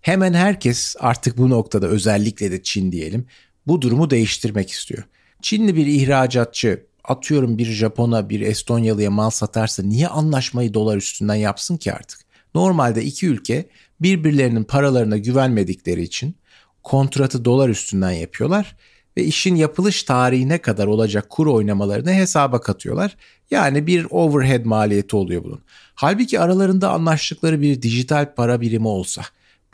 Hemen 0.00 0.34
herkes 0.34 0.96
artık 0.98 1.38
bu 1.38 1.50
noktada 1.50 1.86
özellikle 1.86 2.52
de 2.52 2.62
Çin 2.62 2.92
diyelim 2.92 3.26
bu 3.66 3.82
durumu 3.82 4.10
değiştirmek 4.10 4.70
istiyor. 4.70 5.04
Çinli 5.42 5.76
bir 5.76 5.86
ihracatçı 5.86 6.86
atıyorum 7.04 7.58
bir 7.58 7.66
Japon'a 7.66 8.28
bir 8.28 8.40
Estonyalı'ya 8.40 9.10
mal 9.10 9.30
satarsa 9.30 9.82
niye 9.82 10.08
anlaşmayı 10.08 10.74
dolar 10.74 10.96
üstünden 10.96 11.34
yapsın 11.34 11.76
ki 11.76 11.92
artık? 11.92 12.20
Normalde 12.54 13.04
iki 13.04 13.26
ülke 13.26 13.68
birbirlerinin 14.00 14.64
paralarına 14.64 15.16
güvenmedikleri 15.16 16.02
için 16.02 16.34
kontratı 16.82 17.44
dolar 17.44 17.68
üstünden 17.68 18.10
yapıyorlar 18.10 18.76
ve 19.16 19.24
işin 19.24 19.54
yapılış 19.54 20.02
tarihine 20.02 20.58
kadar 20.58 20.86
olacak 20.86 21.30
kur 21.30 21.46
oynamalarını 21.46 22.12
hesaba 22.12 22.60
katıyorlar. 22.60 23.16
Yani 23.50 23.86
bir 23.86 24.06
overhead 24.10 24.64
maliyeti 24.64 25.16
oluyor 25.16 25.44
bunun. 25.44 25.60
Halbuki 25.94 26.40
aralarında 26.40 26.90
anlaştıkları 26.90 27.62
bir 27.62 27.82
dijital 27.82 28.34
para 28.34 28.60
birimi 28.60 28.88
olsa, 28.88 29.22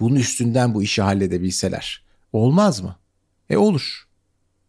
bunun 0.01 0.17
üstünden 0.17 0.75
bu 0.75 0.83
işi 0.83 1.03
halledebilseler 1.03 2.03
olmaz 2.33 2.81
mı? 2.81 2.97
E 3.51 3.57
olur. 3.57 4.07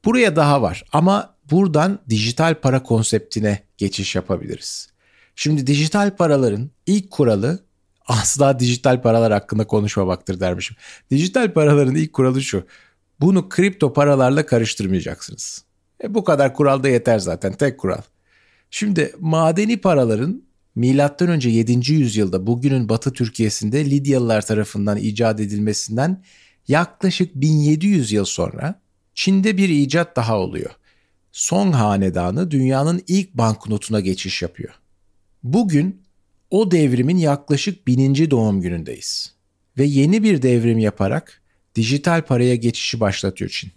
Buraya 0.06 0.36
daha 0.36 0.62
var 0.62 0.84
ama 0.94 1.36
buradan 1.52 2.00
dijital 2.10 2.56
para 2.56 2.84
konseptine 2.84 3.64
geçiş 3.78 4.16
yapabiliriz. 4.16 4.90
Şimdi 5.36 5.68
dijital 5.68 6.16
paraların 6.16 6.70
ilk 6.86 7.12
kuralı 7.12 7.60
asla 8.08 8.60
dijital 8.60 9.02
paralar 9.02 9.34
hakkında 9.34 9.68
konuşmamaktır 9.68 10.40
dermişim. 10.40 10.78
Dijital 11.12 11.54
paraların 11.54 11.96
ilk 11.96 12.14
kuralı 12.14 12.42
şu. 12.42 12.64
Bunu 13.20 13.50
kripto 13.50 13.94
paralarla 13.94 14.46
karıştırmayacaksınız. 14.46 15.64
E 16.04 16.14
bu 16.14 16.24
kadar 16.24 16.54
kural 16.54 16.84
da 16.84 16.90
yeter 16.90 17.20
zaten 17.20 17.54
tek 17.54 17.78
kural. 17.78 18.02
Şimdi 18.72 19.16
madeni 19.20 19.78
paraların 19.78 20.44
milattan 20.76 21.30
önce 21.30 21.50
7. 21.50 21.94
yüzyılda 21.94 22.48
bugünün 22.48 22.90
Batı 22.90 23.14
Türkiye'sinde 23.14 23.86
Lidyalılar 23.86 24.46
tarafından 24.46 24.98
icat 24.98 25.40
edilmesinden 25.40 26.24
yaklaşık 26.68 27.36
1700 27.36 28.12
yıl 28.12 28.26
sonra 28.26 28.82
Çin'de 29.14 29.58
bir 29.58 29.70
icat 29.70 30.16
daha 30.16 30.40
oluyor. 30.40 30.72
Song 31.32 31.76
Hanedanı 31.76 32.52
dünyanın 32.52 33.04
ilk 33.08 33.34
banknotuna 33.34 34.00
geçiş 34.00 34.42
yapıyor. 34.42 34.74
Bugün 35.44 36.02
o 36.52 36.72
devrimin 36.72 37.18
yaklaşık 37.18 37.88
bininci 37.88 38.32
doğum 38.32 38.62
günündeyiz. 38.62 39.34
Ve 39.78 39.84
yeni 39.84 40.24
bir 40.24 40.42
devrim 40.42 40.80
yaparak 40.80 41.42
dijital 41.78 42.22
paraya 42.22 42.56
geçişi 42.56 43.00
başlatıyor 43.00 43.52
Çin. 43.52 43.72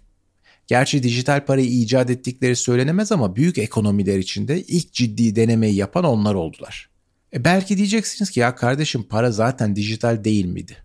Gerçi 0.67 1.03
dijital 1.03 1.45
parayı 1.45 1.67
icat 1.67 2.09
ettikleri 2.09 2.55
söylenemez 2.55 3.11
ama 3.11 3.35
büyük 3.35 3.57
ekonomiler 3.57 4.17
içinde 4.17 4.61
ilk 4.61 4.93
ciddi 4.93 5.35
denemeyi 5.35 5.75
yapan 5.75 6.03
onlar 6.03 6.35
oldular. 6.35 6.89
E 7.33 7.43
belki 7.45 7.77
diyeceksiniz 7.77 8.29
ki 8.29 8.39
ya 8.39 8.55
kardeşim 8.55 9.03
para 9.03 9.31
zaten 9.31 9.75
dijital 9.75 10.23
değil 10.23 10.45
miydi? 10.45 10.77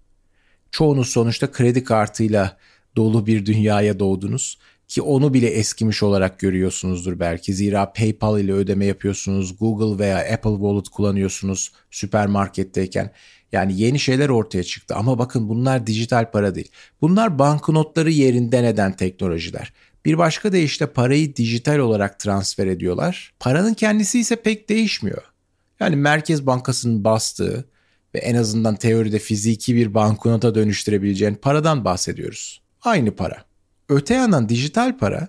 Çoğunuz 0.71 1.09
sonuçta 1.09 1.53
kredi 1.53 1.85
kartıyla 1.85 2.57
dolu 2.97 3.27
bir 3.27 3.47
dünyaya 3.47 3.99
doğdunuz 3.99 4.59
ki 4.89 5.03
onu 5.03 5.35
bile 5.35 5.47
eskimiş 5.47 6.03
olarak 6.03 6.39
görüyorsunuzdur 6.39 7.21
belki. 7.21 7.55
Zira 7.55 7.93
PayPal 7.93 8.41
ile 8.41 8.53
ödeme 8.53 8.85
yapıyorsunuz, 8.85 9.59
Google 9.59 10.05
veya 10.05 10.19
Apple 10.19 10.51
Wallet 10.51 10.89
kullanıyorsunuz 10.89 11.73
süpermarketteyken. 11.91 13.13
Yani 13.53 13.81
yeni 13.81 13.99
şeyler 13.99 14.29
ortaya 14.29 14.65
çıktı 14.65 14.95
ama 14.95 15.19
bakın 15.19 15.49
bunlar 15.49 15.87
dijital 15.87 16.31
para 16.31 16.55
değil. 16.55 16.71
Bunlar 17.01 17.39
banknotları 17.39 18.11
yerinden 18.11 18.65
eden 18.65 18.97
teknolojiler. 18.97 19.73
Bir 20.05 20.19
başka 20.19 20.53
deyişle 20.53 20.87
parayı 20.87 21.37
dijital 21.37 21.79
olarak 21.79 22.19
transfer 22.19 22.67
ediyorlar. 22.67 23.35
Paranın 23.41 23.75
kendisi 23.75 24.21
ise 24.21 24.37
pek 24.37 24.69
değişmiyor. 24.69 25.23
Yani 25.81 25.97
Merkez 25.97 26.47
Bankası'nın 26.47 27.05
bastığı 27.05 27.65
ve 28.15 28.19
en 28.19 28.35
azından 28.35 28.77
teoride 28.77 29.19
fiziki 29.19 29.77
bir 29.77 29.95
banknota 29.95 30.55
dönüştürebileceğin 30.55 31.35
paradan 31.35 31.85
bahsediyoruz. 31.85 32.63
Aynı 32.83 33.17
para. 33.17 33.45
Öte 33.89 34.15
yandan 34.15 34.49
dijital 34.49 34.99
para 34.99 35.29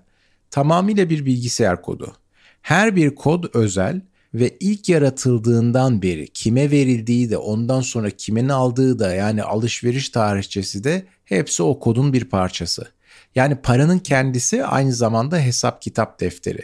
tamamıyla 0.51 1.09
bir 1.09 1.25
bilgisayar 1.25 1.81
kodu. 1.81 2.15
Her 2.61 2.95
bir 2.95 3.15
kod 3.15 3.43
özel 3.53 4.01
ve 4.33 4.57
ilk 4.59 4.89
yaratıldığından 4.89 6.01
beri 6.01 6.27
kime 6.27 6.71
verildiği 6.71 7.29
de 7.29 7.37
ondan 7.37 7.81
sonra 7.81 8.09
kimin 8.09 8.49
aldığı 8.49 8.99
da 8.99 9.13
yani 9.13 9.43
alışveriş 9.43 10.09
tarihçesi 10.09 10.83
de 10.83 11.05
hepsi 11.25 11.63
o 11.63 11.79
kodun 11.79 12.13
bir 12.13 12.25
parçası. 12.25 12.87
Yani 13.35 13.55
paranın 13.55 13.99
kendisi 13.99 14.65
aynı 14.65 14.93
zamanda 14.93 15.39
hesap 15.39 15.81
kitap 15.81 16.19
defteri. 16.19 16.63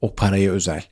O 0.00 0.14
paraya 0.14 0.52
özel. 0.52 0.84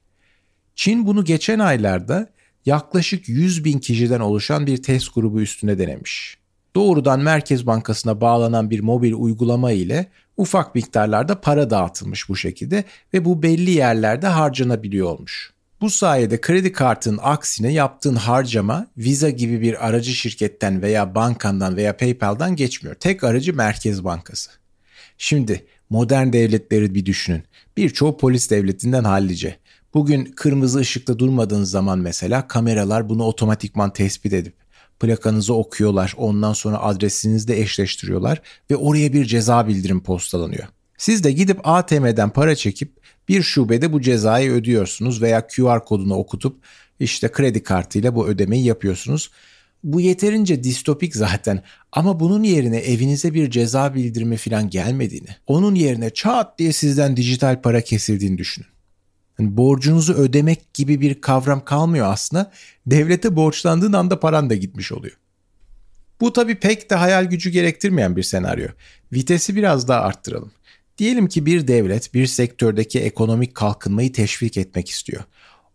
Çin 0.74 1.06
bunu 1.06 1.24
geçen 1.24 1.58
aylarda 1.58 2.30
yaklaşık 2.66 3.28
100 3.28 3.64
bin 3.64 3.78
kişiden 3.78 4.20
oluşan 4.20 4.66
bir 4.66 4.82
test 4.82 5.14
grubu 5.14 5.40
üstüne 5.40 5.78
denemiş. 5.78 6.38
Doğrudan 6.74 7.20
Merkez 7.20 7.66
Bankası'na 7.66 8.20
bağlanan 8.20 8.70
bir 8.70 8.80
mobil 8.80 9.12
uygulama 9.12 9.72
ile 9.72 10.06
ufak 10.36 10.74
miktarlarda 10.74 11.40
para 11.40 11.70
dağıtılmış 11.70 12.28
bu 12.28 12.36
şekilde 12.36 12.84
ve 13.14 13.24
bu 13.24 13.42
belli 13.42 13.70
yerlerde 13.70 14.26
harcanabiliyor 14.26 15.06
olmuş. 15.06 15.52
Bu 15.80 15.90
sayede 15.90 16.40
kredi 16.40 16.72
kartının 16.72 17.18
aksine 17.22 17.72
yaptığın 17.72 18.14
harcama 18.14 18.86
Visa 18.96 19.30
gibi 19.30 19.60
bir 19.60 19.86
aracı 19.86 20.12
şirketten 20.12 20.82
veya 20.82 21.14
bankandan 21.14 21.76
veya 21.76 21.96
PayPal'dan 21.96 22.56
geçmiyor. 22.56 22.94
Tek 22.94 23.24
aracı 23.24 23.56
Merkez 23.56 24.04
Bankası. 24.04 24.50
Şimdi 25.18 25.66
modern 25.90 26.32
devletleri 26.32 26.94
bir 26.94 27.06
düşünün. 27.06 27.42
Birçoğu 27.76 28.16
polis 28.16 28.50
devletinden 28.50 29.04
hallice. 29.04 29.56
Bugün 29.94 30.24
kırmızı 30.24 30.78
ışıkta 30.78 31.18
durmadığınız 31.18 31.70
zaman 31.70 31.98
mesela 31.98 32.48
kameralar 32.48 33.08
bunu 33.08 33.24
otomatikman 33.24 33.92
tespit 33.92 34.32
edip 34.32 34.61
plakanızı 35.00 35.54
okuyorlar. 35.54 36.14
Ondan 36.16 36.52
sonra 36.52 36.82
adresinizi 36.82 37.48
de 37.48 37.60
eşleştiriyorlar 37.60 38.42
ve 38.70 38.76
oraya 38.76 39.12
bir 39.12 39.24
ceza 39.24 39.68
bildirim 39.68 40.02
postalanıyor. 40.02 40.68
Siz 40.98 41.24
de 41.24 41.32
gidip 41.32 41.60
ATM'den 41.64 42.30
para 42.30 42.54
çekip 42.54 42.92
bir 43.28 43.42
şubede 43.42 43.92
bu 43.92 44.00
cezayı 44.00 44.50
ödüyorsunuz 44.50 45.22
veya 45.22 45.46
QR 45.46 45.84
kodunu 45.84 46.14
okutup 46.14 46.64
işte 47.00 47.28
kredi 47.28 47.62
kartıyla 47.62 48.14
bu 48.14 48.28
ödemeyi 48.28 48.64
yapıyorsunuz. 48.64 49.30
Bu 49.84 50.00
yeterince 50.00 50.64
distopik 50.64 51.16
zaten 51.16 51.62
ama 51.92 52.20
bunun 52.20 52.42
yerine 52.42 52.78
evinize 52.78 53.34
bir 53.34 53.50
ceza 53.50 53.94
bildirimi 53.94 54.36
falan 54.36 54.70
gelmediğini, 54.70 55.28
onun 55.46 55.74
yerine 55.74 56.10
çat 56.10 56.58
diye 56.58 56.72
sizden 56.72 57.16
dijital 57.16 57.62
para 57.62 57.80
kesildiğini 57.80 58.38
düşünün. 58.38 58.68
Yani 59.38 59.56
borcunuzu 59.56 60.14
ödemek 60.14 60.74
gibi 60.74 61.00
bir 61.00 61.20
kavram 61.20 61.64
kalmıyor 61.64 62.06
aslında. 62.12 62.52
Devlete 62.86 63.36
borçlandığın 63.36 63.92
anda 63.92 64.20
paran 64.20 64.50
da 64.50 64.54
gitmiş 64.54 64.92
oluyor. 64.92 65.16
Bu 66.20 66.32
tabii 66.32 66.54
pek 66.54 66.90
de 66.90 66.94
hayal 66.94 67.24
gücü 67.24 67.50
gerektirmeyen 67.50 68.16
bir 68.16 68.22
senaryo. 68.22 68.68
Vitesi 69.12 69.56
biraz 69.56 69.88
daha 69.88 70.00
arttıralım. 70.00 70.52
Diyelim 70.98 71.28
ki 71.28 71.46
bir 71.46 71.68
devlet 71.68 72.14
bir 72.14 72.26
sektördeki 72.26 73.00
ekonomik 73.00 73.54
kalkınmayı 73.54 74.12
teşvik 74.12 74.56
etmek 74.56 74.88
istiyor. 74.90 75.24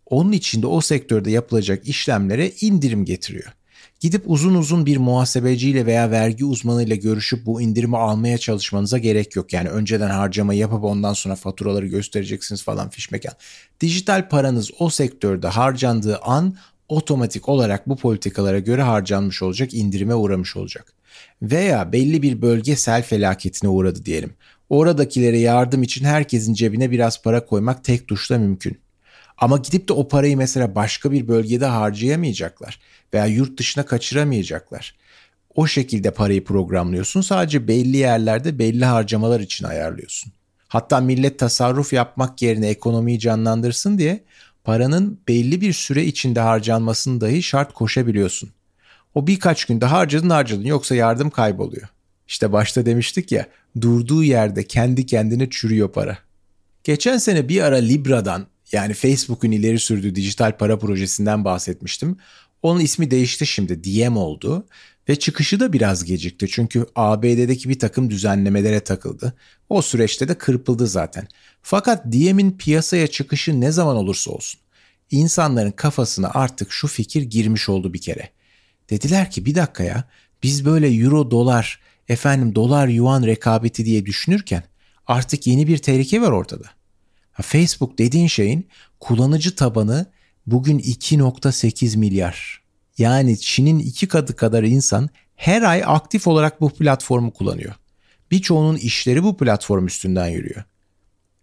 Onun 0.06 0.32
için 0.32 0.62
de 0.62 0.68
o 0.68 0.82
sektörde 0.82 1.32
yapılacak 1.32 1.88
işlemlere 1.88 2.52
indirim 2.62 3.06
getiriyor. 3.06 3.54
Gidip 4.00 4.24
uzun 4.26 4.56
uzun 4.56 4.86
bir 4.86 4.98
muhasebeciyle 4.98 5.86
veya 5.86 6.12
vergi 6.12 6.46
uzmanıyla 6.46 6.96
görüşüp 6.96 7.46
bu 7.46 7.62
indirimi 7.62 7.98
almaya 7.98 8.38
çalışmanıza 8.38 8.98
gerek 8.98 9.36
yok. 9.36 9.54
Yani 9.54 9.70
önceden 9.70 10.10
harcama 10.10 10.54
yapıp 10.54 10.84
ondan 10.84 11.14
sonra 11.14 11.36
faturaları 11.36 11.88
göstereceksiniz 11.88 12.64
falan 12.64 12.90
fişmekan. 12.90 13.34
Dijital 13.82 14.30
paranız 14.30 14.72
o 14.80 14.90
sektörde 14.90 15.48
harcandığı 15.48 16.18
an 16.18 16.58
otomatik 16.90 17.50
olarak 17.50 17.90
bu 17.90 17.96
politikalara 17.96 18.60
göre 18.60 18.82
harcanmış 18.82 19.42
olacak, 19.42 19.74
indirime 19.74 20.16
uğramış 20.16 20.56
olacak. 20.58 20.94
Veya 21.42 21.92
belli 21.92 22.22
bir 22.22 22.42
bölge 22.42 22.76
sel 22.76 23.04
felaketine 23.04 23.70
uğradı 23.70 24.06
diyelim. 24.06 24.34
Oradakilere 24.70 25.40
yardım 25.40 25.84
için 25.84 26.06
herkesin 26.06 26.54
cebine 26.54 26.92
biraz 26.92 27.22
para 27.22 27.46
koymak 27.46 27.84
tek 27.84 28.08
tuşla 28.08 28.38
mümkün. 28.38 28.78
Ama 29.38 29.58
gidip 29.58 29.88
de 29.88 29.94
o 29.94 30.08
parayı 30.08 30.38
mesela 30.38 30.76
başka 30.76 31.12
bir 31.12 31.28
bölgede 31.28 31.66
harcayamayacaklar 31.66 32.80
veya 33.14 33.26
yurt 33.26 33.60
dışına 33.60 33.86
kaçıramayacaklar. 33.86 34.96
O 35.56 35.68
şekilde 35.68 36.12
parayı 36.12 36.44
programlıyorsun. 36.44 37.22
Sadece 37.22 37.68
belli 37.68 37.98
yerlerde 37.98 38.60
belli 38.60 38.86
harcamalar 38.86 39.40
için 39.40 39.66
ayarlıyorsun. 39.66 40.34
Hatta 40.68 41.00
millet 41.00 41.40
tasarruf 41.40 41.94
yapmak 41.94 42.42
yerine 42.42 42.68
ekonomiyi 42.68 43.20
canlandırsın 43.20 43.98
diye 43.98 44.24
paranın 44.64 45.20
belli 45.28 45.62
bir 45.62 45.74
süre 45.74 46.06
içinde 46.06 46.40
harcanmasını 46.40 47.22
dahi 47.22 47.44
şart 47.44 47.74
koşabiliyorsun. 47.74 48.50
O 49.16 49.28
birkaç 49.28 49.66
günde 49.66 49.86
harcadın 49.86 50.30
harcadın 50.30 50.66
yoksa 50.66 50.96
yardım 50.96 51.30
kayboluyor. 51.30 51.88
İşte 52.28 52.52
başta 52.52 52.86
demiştik 52.86 53.32
ya 53.32 53.48
durduğu 53.82 54.24
yerde 54.24 54.64
kendi 54.64 55.06
kendine 55.06 55.50
çürüyor 55.50 55.92
para. 55.92 56.18
Geçen 56.84 57.18
sene 57.18 57.50
bir 57.50 57.62
ara 57.62 57.76
Libra'dan 57.76 58.48
yani 58.72 58.94
Facebook'un 58.94 59.52
ileri 59.52 59.80
sürdüğü 59.80 60.16
dijital 60.16 60.58
para 60.58 60.80
projesinden 60.80 61.46
bahsetmiştim. 61.46 62.18
Onun 62.62 62.80
ismi 62.80 63.12
değişti 63.12 63.48
şimdi 63.48 63.84
DM 63.84 64.18
oldu 64.18 64.66
ve 65.10 65.16
çıkışı 65.16 65.60
da 65.60 65.74
biraz 65.74 66.04
gecikti 66.04 66.48
çünkü 66.48 66.86
ABD'deki 66.96 67.70
bir 67.70 67.80
takım 67.80 68.10
düzenlemelere 68.10 68.80
takıldı. 68.80 69.34
O 69.70 69.82
süreçte 69.82 70.28
de 70.28 70.38
kırpıldı 70.38 70.88
zaten. 70.88 71.28
Fakat 71.62 72.06
DM'in 72.06 72.52
piyasaya 72.52 73.08
çıkışı 73.08 73.62
ne 73.62 73.72
zaman 73.72 73.96
olursa 73.96 74.32
olsun 74.32 74.62
insanların 75.12 75.72
kafasına 75.72 76.32
artık 76.34 76.72
şu 76.72 76.88
fikir 76.88 77.22
girmiş 77.22 77.70
oldu 77.70 77.94
bir 77.94 78.02
kere. 78.02 78.30
Dediler 78.90 79.32
ki 79.32 79.46
bir 79.46 79.56
dakika 79.56 79.84
ya 79.84 80.04
biz 80.44 80.66
böyle 80.66 80.88
euro 80.88 81.32
dolar 81.32 81.80
efendim 82.10 82.56
dolar 82.56 82.88
yuan 82.88 83.24
rekabeti 83.24 83.86
diye 83.86 84.06
düşünürken 84.06 84.64
artık 85.08 85.48
yeni 85.48 85.68
bir 85.68 85.78
tehlike 85.78 86.22
var 86.22 86.32
ortada. 86.32 86.66
Facebook 87.42 87.98
dediğin 87.98 88.28
şeyin 88.28 88.68
kullanıcı 89.00 89.56
tabanı 89.56 90.06
bugün 90.48 90.80
2.8 90.80 91.98
milyar. 91.98 92.62
Yani 92.98 93.40
Çin'in 93.40 93.80
iki 93.80 94.08
katı 94.08 94.36
kadar 94.36 94.64
insan 94.64 95.10
her 95.36 95.62
ay 95.62 95.84
aktif 95.86 96.28
olarak 96.28 96.62
bu 96.62 96.70
platformu 96.70 97.34
kullanıyor. 97.34 97.76
Birçoğunun 98.32 98.78
işleri 98.78 99.24
bu 99.24 99.38
platform 99.38 99.86
üstünden 99.86 100.28
yürüyor. 100.28 100.64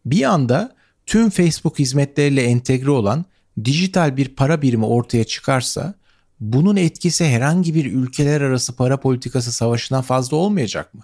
Bir 0.07 0.23
anda 0.23 0.75
tüm 1.07 1.31
Facebook 1.31 1.79
hizmetleriyle 1.79 2.43
entegre 2.43 2.91
olan 2.91 3.25
dijital 3.65 4.17
bir 4.17 4.29
para 4.29 4.63
birimi 4.63 4.85
ortaya 4.85 5.25
çıkarsa 5.25 5.95
bunun 6.41 6.77
etkisi 6.77 7.25
herhangi 7.25 7.75
bir 7.75 7.93
ülkeler 7.93 8.41
arası 8.41 8.77
para 8.77 9.01
politikası 9.01 9.53
savaşından 9.53 10.03
fazla 10.03 10.37
olmayacak 10.37 10.95
mı? 10.95 11.03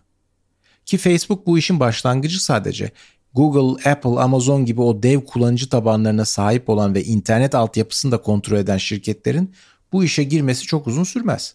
Ki 0.86 0.98
Facebook 0.98 1.46
bu 1.46 1.58
işin 1.58 1.80
başlangıcı 1.80 2.44
sadece. 2.44 2.90
Google, 3.34 3.90
Apple, 3.90 4.20
Amazon 4.20 4.64
gibi 4.64 4.80
o 4.80 5.02
dev 5.02 5.20
kullanıcı 5.20 5.68
tabanlarına 5.68 6.24
sahip 6.24 6.68
olan 6.68 6.94
ve 6.94 7.04
internet 7.04 7.54
altyapısını 7.54 8.12
da 8.12 8.18
kontrol 8.18 8.56
eden 8.56 8.76
şirketlerin 8.76 9.54
bu 9.92 10.04
işe 10.04 10.24
girmesi 10.24 10.66
çok 10.66 10.86
uzun 10.86 11.04
sürmez. 11.04 11.54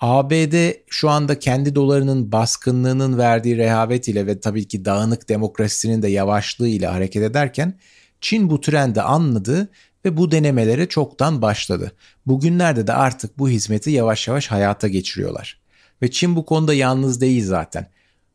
ABD 0.00 0.72
şu 0.90 1.10
anda 1.10 1.38
kendi 1.38 1.74
dolarının 1.74 2.32
baskınlığının 2.32 3.18
verdiği 3.18 3.56
rehavet 3.56 4.08
ile 4.08 4.26
ve 4.26 4.40
tabii 4.40 4.68
ki 4.68 4.84
dağınık 4.84 5.28
demokrasisinin 5.28 6.02
de 6.02 6.08
yavaşlığı 6.08 6.68
ile 6.68 6.86
hareket 6.86 7.22
ederken 7.22 7.78
Çin 8.20 8.50
bu 8.50 8.60
trendi 8.60 9.02
anladı 9.02 9.68
ve 10.04 10.16
bu 10.16 10.30
denemelere 10.30 10.88
çoktan 10.88 11.42
başladı. 11.42 11.92
Bugünlerde 12.26 12.86
de 12.86 12.92
artık 12.92 13.38
bu 13.38 13.48
hizmeti 13.48 13.90
yavaş 13.90 14.28
yavaş 14.28 14.46
hayata 14.46 14.88
geçiriyorlar. 14.88 15.60
Ve 16.02 16.10
Çin 16.10 16.36
bu 16.36 16.44
konuda 16.44 16.74
yalnız 16.74 17.20
değil 17.20 17.44
zaten. 17.44 17.86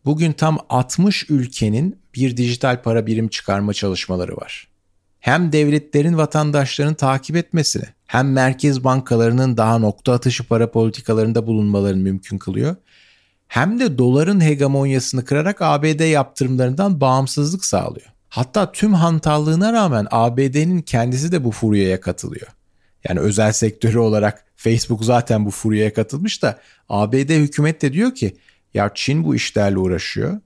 Bugün 0.08 0.32
tam 0.32 0.58
60 0.70 1.30
ülkenin 1.30 2.00
bir 2.16 2.38
dijital 2.38 2.82
para 2.82 3.08
birim 3.08 3.28
çıkarma 3.28 3.74
çalışmaları 3.74 4.38
var. 4.38 4.68
Hem 5.20 5.52
devletlerin 5.52 6.18
vatandaşlarını 6.18 6.96
takip 6.96 7.36
etmesini 7.36 7.84
hem 8.06 8.32
merkez 8.32 8.84
bankalarının 8.84 9.58
daha 9.58 9.78
nokta 9.78 10.14
atışı 10.14 10.48
para 10.48 10.72
politikalarında 10.72 11.48
bulunmalarını 11.48 12.02
mümkün 12.02 12.38
kılıyor. 12.38 12.76
Hem 13.48 13.80
de 13.80 13.98
doların 13.98 14.42
hegemonyasını 14.42 15.26
kırarak 15.26 15.62
ABD 15.62 16.10
yaptırımlarından 16.10 17.02
bağımsızlık 17.02 17.66
sağlıyor. 17.66 18.08
Hatta 18.30 18.72
tüm 18.72 18.94
hantallığına 18.94 19.74
rağmen 19.74 20.08
ABD'nin 20.12 20.82
kendisi 20.82 21.32
de 21.32 21.44
bu 21.44 21.52
furyaya 21.52 22.02
katılıyor. 22.02 22.48
Yani 23.10 23.20
özel 23.20 23.52
sektörü 23.52 23.98
olarak 23.98 24.46
Facebook 24.56 25.06
zaten 25.06 25.46
bu 25.46 25.52
furyaya 25.52 25.94
katılmış 25.94 26.44
da 26.44 26.60
ABD 26.90 27.30
hükümet 27.30 27.82
de 27.82 27.94
diyor 27.94 28.16
ki 28.16 28.38
ya 28.74 28.92
Çin 28.96 29.24
bu 29.24 29.36
işlerle 29.36 29.78
uğraşıyor 29.78 30.40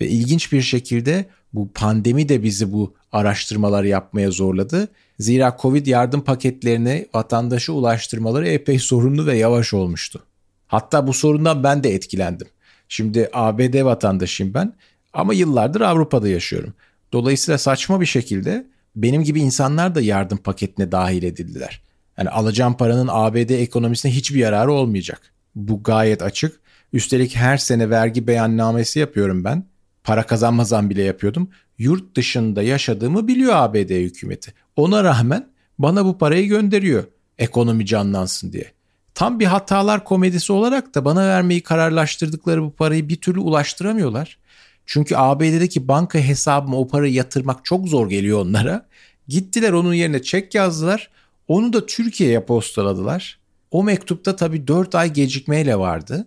ve 0.00 0.08
ilginç 0.08 0.52
bir 0.52 0.62
şekilde 0.62 1.26
bu 1.52 1.68
pandemi 1.72 2.28
de 2.28 2.42
bizi 2.42 2.72
bu 2.72 2.94
araştırmalar 3.12 3.84
yapmaya 3.84 4.30
zorladı. 4.30 4.88
Zira 5.18 5.56
Covid 5.62 5.86
yardım 5.86 6.20
paketlerini 6.20 7.06
vatandaşa 7.14 7.72
ulaştırmaları 7.72 8.48
epey 8.48 8.78
sorunlu 8.78 9.26
ve 9.26 9.36
yavaş 9.36 9.74
olmuştu. 9.74 10.22
Hatta 10.66 11.06
bu 11.06 11.12
sorundan 11.12 11.64
ben 11.64 11.84
de 11.84 11.94
etkilendim. 11.94 12.46
Şimdi 12.88 13.30
ABD 13.32 13.84
vatandaşıyım 13.84 14.54
ben 14.54 14.72
ama 15.12 15.34
yıllardır 15.34 15.80
Avrupa'da 15.80 16.28
yaşıyorum. 16.28 16.74
Dolayısıyla 17.12 17.58
saçma 17.58 18.00
bir 18.00 18.06
şekilde 18.06 18.66
benim 18.96 19.22
gibi 19.24 19.40
insanlar 19.40 19.94
da 19.94 20.00
yardım 20.00 20.38
paketine 20.38 20.92
dahil 20.92 21.22
edildiler. 21.22 21.82
Yani 22.18 22.30
alacağım 22.30 22.74
paranın 22.74 23.08
ABD 23.10 23.50
ekonomisine 23.50 24.12
hiçbir 24.14 24.38
yararı 24.38 24.72
olmayacak. 24.72 25.20
Bu 25.54 25.82
gayet 25.82 26.22
açık. 26.22 26.60
Üstelik 26.92 27.36
her 27.36 27.56
sene 27.56 27.90
vergi 27.90 28.26
beyannamesi 28.26 28.98
yapıyorum 28.98 29.44
ben. 29.44 29.64
Para 30.04 30.26
kazanmazan 30.26 30.90
bile 30.90 31.02
yapıyordum. 31.02 31.50
Yurt 31.78 32.16
dışında 32.16 32.62
yaşadığımı 32.62 33.28
biliyor 33.28 33.52
ABD 33.56 33.90
hükümeti. 33.90 34.54
Ona 34.76 35.04
rağmen 35.04 35.48
bana 35.78 36.04
bu 36.04 36.18
parayı 36.18 36.48
gönderiyor 36.48 37.04
ekonomi 37.38 37.86
canlansın 37.86 38.52
diye. 38.52 38.72
Tam 39.14 39.40
bir 39.40 39.46
hatalar 39.46 40.04
komedisi 40.04 40.52
olarak 40.52 40.94
da 40.94 41.04
bana 41.04 41.28
vermeyi 41.28 41.62
kararlaştırdıkları 41.62 42.62
bu 42.62 42.74
parayı 42.74 43.08
bir 43.08 43.16
türlü 43.16 43.40
ulaştıramıyorlar. 43.40 44.38
Çünkü 44.86 45.16
ABD'deki 45.16 45.88
banka 45.88 46.18
hesabıma 46.18 46.76
o 46.76 46.88
parayı 46.88 47.12
yatırmak 47.12 47.64
çok 47.64 47.88
zor 47.88 48.10
geliyor 48.10 48.40
onlara. 48.40 48.86
Gittiler 49.28 49.72
onun 49.72 49.94
yerine 49.94 50.22
çek 50.22 50.54
yazdılar. 50.54 51.10
Onu 51.48 51.72
da 51.72 51.86
Türkiye'ye 51.86 52.40
postaladılar. 52.40 53.38
O 53.70 53.84
mektupta 53.84 54.36
tabii 54.36 54.68
4 54.68 54.94
ay 54.94 55.12
gecikmeyle 55.12 55.78
vardı. 55.78 56.26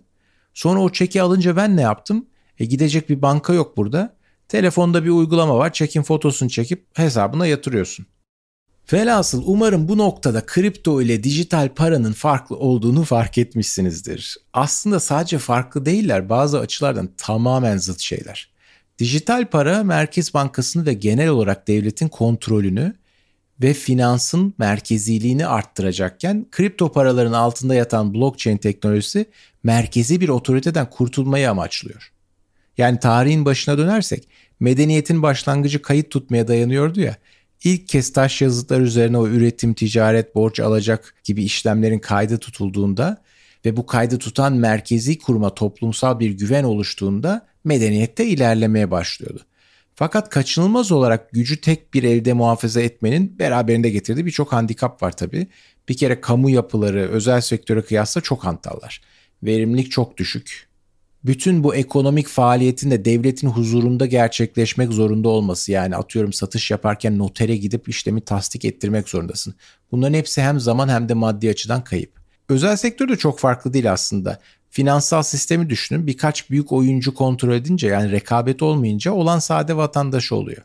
Sonra 0.54 0.80
o 0.80 0.92
çeki 0.92 1.22
alınca 1.22 1.56
ben 1.56 1.76
ne 1.76 1.80
yaptım? 1.80 2.26
E 2.58 2.64
gidecek 2.64 3.08
bir 3.08 3.22
banka 3.22 3.52
yok 3.52 3.76
burada. 3.76 4.16
Telefonda 4.48 5.04
bir 5.04 5.10
uygulama 5.10 5.58
var. 5.58 5.72
Çekin 5.72 6.02
fotosunu 6.02 6.50
çekip 6.50 6.86
hesabına 6.94 7.46
yatırıyorsun. 7.46 8.06
Velhasıl 8.92 9.42
umarım 9.46 9.88
bu 9.88 9.98
noktada 9.98 10.46
kripto 10.46 11.02
ile 11.02 11.24
dijital 11.24 11.68
paranın 11.68 12.12
farklı 12.12 12.56
olduğunu 12.56 13.04
fark 13.04 13.38
etmişsinizdir. 13.38 14.36
Aslında 14.52 15.00
sadece 15.00 15.38
farklı 15.38 15.86
değiller 15.86 16.28
bazı 16.28 16.58
açılardan 16.58 17.10
tamamen 17.16 17.76
zıt 17.76 18.00
şeyler. 18.00 18.52
Dijital 18.98 19.46
para 19.46 19.82
Merkez 19.84 20.34
Bankası'nı 20.34 20.86
ve 20.86 20.92
genel 20.92 21.28
olarak 21.28 21.68
devletin 21.68 22.08
kontrolünü 22.08 22.94
ve 23.62 23.74
finansın 23.74 24.54
merkeziliğini 24.58 25.46
arttıracakken 25.46 26.46
kripto 26.50 26.92
paraların 26.92 27.32
altında 27.32 27.74
yatan 27.74 28.14
blockchain 28.14 28.56
teknolojisi 28.56 29.26
merkezi 29.62 30.20
bir 30.20 30.28
otoriteden 30.28 30.90
kurtulmayı 30.90 31.50
amaçlıyor. 31.50 32.12
Yani 32.78 32.98
tarihin 32.98 33.44
başına 33.44 33.78
dönersek 33.78 34.28
medeniyetin 34.60 35.22
başlangıcı 35.22 35.82
kayıt 35.82 36.10
tutmaya 36.10 36.48
dayanıyordu 36.48 37.00
ya. 37.00 37.16
İlk 37.64 37.88
kez 37.88 38.12
taş 38.12 38.42
yazıtlar 38.42 38.80
üzerine 38.80 39.18
o 39.18 39.28
üretim, 39.28 39.74
ticaret, 39.74 40.34
borç 40.34 40.60
alacak 40.60 41.14
gibi 41.24 41.44
işlemlerin 41.44 41.98
kaydı 41.98 42.38
tutulduğunda 42.38 43.22
ve 43.64 43.76
bu 43.76 43.86
kaydı 43.86 44.18
tutan 44.18 44.52
merkezi 44.52 45.18
kuruma 45.18 45.54
toplumsal 45.54 46.20
bir 46.20 46.30
güven 46.30 46.64
oluştuğunda 46.64 47.46
medeniyette 47.64 48.26
ilerlemeye 48.26 48.90
başlıyordu. 48.90 49.40
Fakat 49.94 50.30
kaçınılmaz 50.30 50.92
olarak 50.92 51.30
gücü 51.30 51.60
tek 51.60 51.94
bir 51.94 52.02
elde 52.02 52.32
muhafaza 52.32 52.80
etmenin 52.80 53.38
beraberinde 53.38 53.90
getirdiği 53.90 54.26
birçok 54.26 54.52
handikap 54.52 55.02
var 55.02 55.16
tabii. 55.16 55.46
Bir 55.88 55.96
kere 55.96 56.20
kamu 56.20 56.50
yapıları 56.50 57.08
özel 57.10 57.40
sektöre 57.40 57.82
kıyasla 57.82 58.20
çok 58.20 58.44
hantallar. 58.44 59.00
Verimlilik 59.42 59.90
çok 59.90 60.16
düşük. 60.16 60.68
Bütün 61.24 61.64
bu 61.64 61.74
ekonomik 61.74 62.28
faaliyetin 62.28 62.90
de 62.90 63.04
devletin 63.04 63.48
huzurunda 63.48 64.06
gerçekleşmek 64.06 64.92
zorunda 64.92 65.28
olması 65.28 65.72
yani 65.72 65.96
atıyorum 65.96 66.32
satış 66.32 66.70
yaparken 66.70 67.18
notere 67.18 67.56
gidip 67.56 67.88
işlemi 67.88 68.20
tasdik 68.20 68.64
ettirmek 68.64 69.08
zorundasın. 69.08 69.54
Bunların 69.92 70.14
hepsi 70.14 70.42
hem 70.42 70.60
zaman 70.60 70.88
hem 70.88 71.08
de 71.08 71.14
maddi 71.14 71.50
açıdan 71.50 71.84
kayıp. 71.84 72.12
Özel 72.48 72.76
sektör 72.76 73.08
de 73.08 73.16
çok 73.16 73.38
farklı 73.38 73.72
değil 73.72 73.92
aslında 73.92 74.38
finansal 74.70 75.22
sistemi 75.22 75.70
düşünün. 75.70 76.06
Birkaç 76.06 76.50
büyük 76.50 76.72
oyuncu 76.72 77.14
kontrol 77.14 77.52
edince 77.52 77.88
yani 77.88 78.10
rekabet 78.10 78.62
olmayınca 78.62 79.12
olan 79.12 79.38
sade 79.38 79.76
vatandaşı 79.76 80.36
oluyor. 80.36 80.62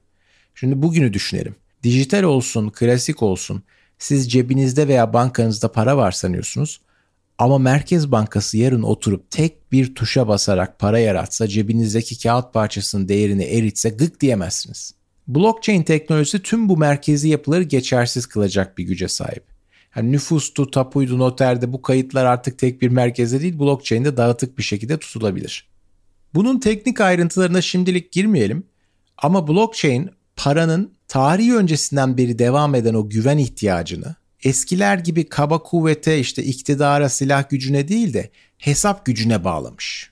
Şimdi 0.55 0.81
bugünü 0.81 1.13
düşünelim. 1.13 1.55
Dijital 1.83 2.23
olsun, 2.23 2.69
klasik 2.69 3.23
olsun. 3.23 3.63
Siz 3.99 4.31
cebinizde 4.31 4.87
veya 4.87 5.13
bankanızda 5.13 5.71
para 5.71 5.97
var 5.97 6.11
sanıyorsunuz. 6.11 6.81
Ama 7.37 7.57
Merkez 7.57 8.11
Bankası 8.11 8.57
yarın 8.57 8.81
oturup 8.81 9.31
tek 9.31 9.71
bir 9.71 9.95
tuşa 9.95 10.27
basarak 10.27 10.79
para 10.79 10.99
yaratsa, 10.99 11.47
cebinizdeki 11.47 12.19
kağıt 12.19 12.53
parçasının 12.53 13.07
değerini 13.07 13.43
eritse 13.43 13.89
gık 13.89 14.21
diyemezsiniz. 14.21 14.93
Blockchain 15.27 15.83
teknolojisi 15.83 16.41
tüm 16.41 16.69
bu 16.69 16.77
merkezi 16.77 17.29
yapıları 17.29 17.63
geçersiz 17.63 18.25
kılacak 18.25 18.77
bir 18.77 18.83
güce 18.83 19.07
sahip. 19.07 19.43
Yani 19.95 20.11
nüfustu, 20.11 20.71
tapuydu, 20.71 21.19
noterde 21.19 21.73
bu 21.73 21.81
kayıtlar 21.81 22.25
artık 22.25 22.59
tek 22.59 22.81
bir 22.81 22.89
merkezde 22.89 23.41
değil 23.41 23.59
blockchain'de 23.59 24.17
dağıtık 24.17 24.57
bir 24.57 24.63
şekilde 24.63 24.97
tutulabilir. 24.97 25.67
Bunun 26.33 26.59
teknik 26.59 27.01
ayrıntılarına 27.01 27.61
şimdilik 27.61 28.11
girmeyelim 28.11 28.63
ama 29.17 29.47
blockchain 29.47 30.09
paranın 30.35 30.93
tarihi 31.07 31.55
öncesinden 31.55 32.17
beri 32.17 32.39
devam 32.39 32.75
eden 32.75 32.93
o 32.93 33.09
güven 33.09 33.37
ihtiyacını 33.37 34.15
eskiler 34.47 34.97
gibi 34.97 35.29
kaba 35.29 35.63
kuvvete 35.63 36.19
işte 36.19 36.43
iktidara 36.43 37.09
silah 37.09 37.49
gücüne 37.49 37.87
değil 37.87 38.13
de 38.13 38.29
hesap 38.57 39.05
gücüne 39.05 39.43
bağlamış. 39.43 40.11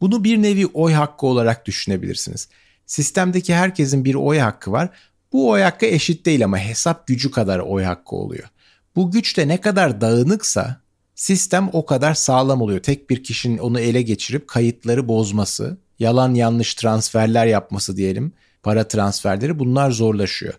Bunu 0.00 0.24
bir 0.24 0.42
nevi 0.42 0.66
oy 0.66 0.92
hakkı 0.92 1.26
olarak 1.26 1.66
düşünebilirsiniz. 1.66 2.48
Sistemdeki 2.86 3.54
herkesin 3.54 4.04
bir 4.04 4.14
oy 4.14 4.38
hakkı 4.38 4.72
var. 4.72 4.90
Bu 5.32 5.50
oy 5.50 5.60
hakkı 5.62 5.86
eşit 5.86 6.26
değil 6.26 6.44
ama 6.44 6.58
hesap 6.58 7.06
gücü 7.06 7.30
kadar 7.30 7.58
oy 7.58 7.84
hakkı 7.84 8.16
oluyor. 8.16 8.48
Bu 8.96 9.10
güç 9.10 9.36
de 9.36 9.48
ne 9.48 9.60
kadar 9.60 10.00
dağınıksa 10.00 10.80
sistem 11.14 11.70
o 11.72 11.86
kadar 11.86 12.14
sağlam 12.14 12.62
oluyor. 12.62 12.80
Tek 12.80 13.10
bir 13.10 13.24
kişinin 13.24 13.58
onu 13.58 13.80
ele 13.80 14.02
geçirip 14.02 14.48
kayıtları 14.48 15.08
bozması, 15.08 15.76
yalan 15.98 16.34
yanlış 16.34 16.74
transferler 16.74 17.46
yapması 17.46 17.96
diyelim, 17.96 18.32
para 18.62 18.88
transferleri 18.88 19.58
bunlar 19.58 19.90
zorlaşıyor. 19.90 20.54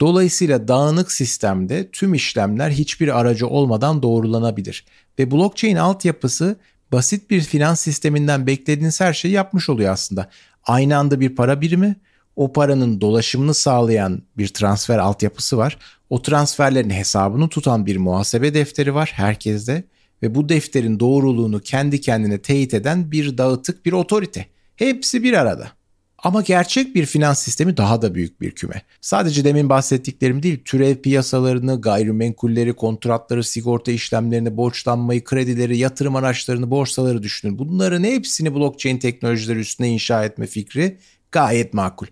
Dolayısıyla 0.00 0.68
dağınık 0.68 1.12
sistemde 1.12 1.90
tüm 1.90 2.14
işlemler 2.14 2.70
hiçbir 2.70 3.20
aracı 3.20 3.46
olmadan 3.46 4.02
doğrulanabilir 4.02 4.84
ve 5.18 5.30
blockchain 5.30 5.76
altyapısı 5.76 6.56
basit 6.92 7.30
bir 7.30 7.40
finans 7.40 7.80
sisteminden 7.80 8.46
beklediğiniz 8.46 9.00
her 9.00 9.12
şeyi 9.12 9.34
yapmış 9.34 9.68
oluyor 9.68 9.92
aslında. 9.92 10.30
Aynı 10.64 10.96
anda 10.96 11.20
bir 11.20 11.36
para 11.36 11.60
birimi, 11.60 11.96
o 12.36 12.52
paranın 12.52 13.00
dolaşımını 13.00 13.54
sağlayan 13.54 14.22
bir 14.36 14.48
transfer 14.48 14.98
altyapısı 14.98 15.56
var. 15.56 15.78
O 16.10 16.22
transferlerin 16.22 16.90
hesabını 16.90 17.48
tutan 17.48 17.86
bir 17.86 17.96
muhasebe 17.96 18.54
defteri 18.54 18.94
var 18.94 19.12
herkeste 19.14 19.84
ve 20.22 20.34
bu 20.34 20.48
defterin 20.48 21.00
doğruluğunu 21.00 21.60
kendi 21.60 22.00
kendine 22.00 22.38
teyit 22.42 22.74
eden 22.74 23.10
bir 23.12 23.38
dağıtık 23.38 23.86
bir 23.86 23.92
otorite. 23.92 24.46
Hepsi 24.76 25.22
bir 25.22 25.32
arada. 25.32 25.77
Ama 26.22 26.42
gerçek 26.42 26.94
bir 26.94 27.06
finans 27.06 27.42
sistemi 27.42 27.76
daha 27.76 28.02
da 28.02 28.14
büyük 28.14 28.40
bir 28.40 28.50
küme. 28.50 28.82
Sadece 29.00 29.44
demin 29.44 29.68
bahsettiklerim 29.68 30.42
değil, 30.42 30.62
türev 30.64 30.96
piyasalarını, 30.96 31.80
gayrimenkulleri, 31.80 32.72
kontratları, 32.72 33.44
sigorta 33.44 33.92
işlemlerini, 33.92 34.56
borçlanmayı, 34.56 35.24
kredileri, 35.24 35.78
yatırım 35.78 36.16
araçlarını, 36.16 36.70
borsaları 36.70 37.22
düşünün. 37.22 37.58
Bunların 37.58 38.04
hepsini 38.04 38.54
blockchain 38.54 38.98
teknolojileri 38.98 39.58
üstüne 39.58 39.88
inşa 39.88 40.24
etme 40.24 40.46
fikri 40.46 40.98
gayet 41.32 41.74
makul. 41.74 42.06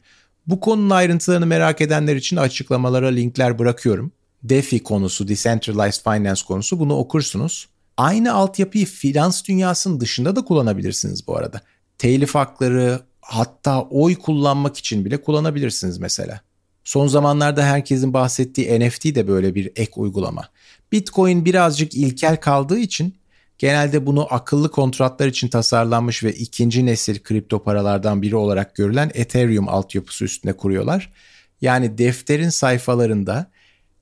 Bu 0.46 0.60
konunun 0.60 0.90
ayrıntılarını 0.90 1.46
merak 1.46 1.80
edenler 1.80 2.16
için 2.16 2.36
açıklamalara 2.36 3.08
linkler 3.08 3.58
bırakıyorum. 3.58 4.12
DeFi 4.42 4.82
konusu, 4.82 5.28
Decentralized 5.28 6.02
Finance 6.02 6.42
konusu 6.48 6.78
bunu 6.80 6.96
okursunuz. 6.96 7.68
Aynı 7.96 8.34
altyapıyı 8.34 8.86
finans 8.86 9.44
dünyasının 9.44 10.00
dışında 10.00 10.36
da 10.36 10.44
kullanabilirsiniz 10.44 11.26
bu 11.26 11.36
arada. 11.36 11.60
Telif 11.98 12.34
hakları, 12.34 13.00
hatta 13.26 13.82
oy 13.82 14.14
kullanmak 14.14 14.76
için 14.76 15.04
bile 15.04 15.22
kullanabilirsiniz 15.22 15.98
mesela. 15.98 16.40
Son 16.84 17.06
zamanlarda 17.06 17.64
herkesin 17.64 18.12
bahsettiği 18.12 18.80
NFT 18.80 19.04
de 19.04 19.28
böyle 19.28 19.54
bir 19.54 19.66
ek 19.76 19.92
uygulama. 19.96 20.48
Bitcoin 20.92 21.44
birazcık 21.44 21.94
ilkel 21.94 22.36
kaldığı 22.36 22.78
için 22.78 23.14
genelde 23.58 24.06
bunu 24.06 24.34
akıllı 24.34 24.70
kontratlar 24.70 25.26
için 25.26 25.48
tasarlanmış 25.48 26.24
ve 26.24 26.32
ikinci 26.32 26.86
nesil 26.86 27.18
kripto 27.22 27.62
paralardan 27.62 28.22
biri 28.22 28.36
olarak 28.36 28.74
görülen 28.74 29.10
Ethereum 29.14 29.68
altyapısı 29.68 30.24
üstüne 30.24 30.52
kuruyorlar. 30.52 31.12
Yani 31.60 31.98
defterin 31.98 32.48
sayfalarında, 32.48 33.50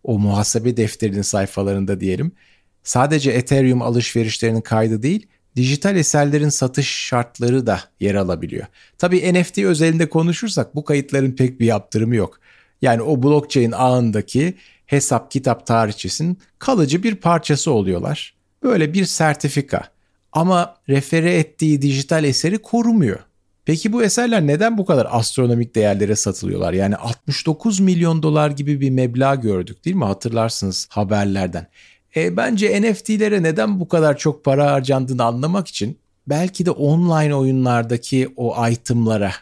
o 0.03 0.19
muhasebe 0.19 0.77
defterinin 0.77 1.23
sayfalarında 1.23 2.01
diyelim, 2.01 2.33
sadece 2.83 3.31
Ethereum 3.31 3.83
alışverişlerinin 3.83 4.61
kaydı 4.61 5.03
değil, 5.03 5.27
dijital 5.57 5.97
eserlerin 5.97 6.49
satış 6.49 6.89
şartları 6.89 7.67
da 7.67 7.81
yer 8.01 8.15
alabiliyor. 8.15 8.67
Tabii 8.99 9.35
NFT 9.35 9.59
özelinde 9.59 10.09
konuşursak 10.09 10.75
bu 10.75 10.85
kayıtların 10.85 11.33
pek 11.33 11.61
bir 11.61 11.67
yaptırımı 11.67 12.17
yok. 12.17 12.41
Yani 12.83 13.03
o 13.03 13.23
blockchain 13.23 13.73
ağındaki 13.73 14.55
hesap 14.87 15.31
kitap 15.31 15.67
tarihçesinin 15.67 16.39
kalıcı 16.59 17.03
bir 17.03 17.15
parçası 17.15 17.71
oluyorlar. 17.71 18.35
Böyle 18.63 18.95
bir 18.95 19.05
sertifika. 19.05 19.83
Ama 20.33 20.77
refere 20.89 21.37
ettiği 21.37 21.83
dijital 21.83 22.25
eseri 22.25 22.59
korumuyor. 22.59 23.19
Peki 23.65 23.93
bu 23.93 24.03
eserler 24.03 24.47
neden 24.47 24.79
bu 24.79 24.87
kadar 24.87 25.09
astronomik 25.11 25.75
değerlere 25.75 26.17
satılıyorlar? 26.17 26.73
Yani 26.73 26.97
69 26.97 27.81
milyon 27.81 28.23
dolar 28.23 28.51
gibi 28.51 28.81
bir 28.81 28.91
meblağ 28.91 29.35
gördük 29.35 29.85
değil 29.85 29.97
mi? 29.97 30.05
Hatırlarsınız 30.05 30.87
haberlerden. 30.91 31.67
E, 32.17 32.37
bence 32.37 32.83
NFT'lere 32.83 33.43
neden 33.43 33.81
bu 33.81 33.89
kadar 33.89 34.19
çok 34.19 34.45
para 34.45 34.73
harcandığını 34.73 35.25
anlamak 35.25 35.69
için 35.69 35.99
belki 36.27 36.67
de 36.67 36.71
online 36.71 37.35
oyunlardaki 37.35 38.33
o 38.37 38.69
itemlara, 38.69 39.33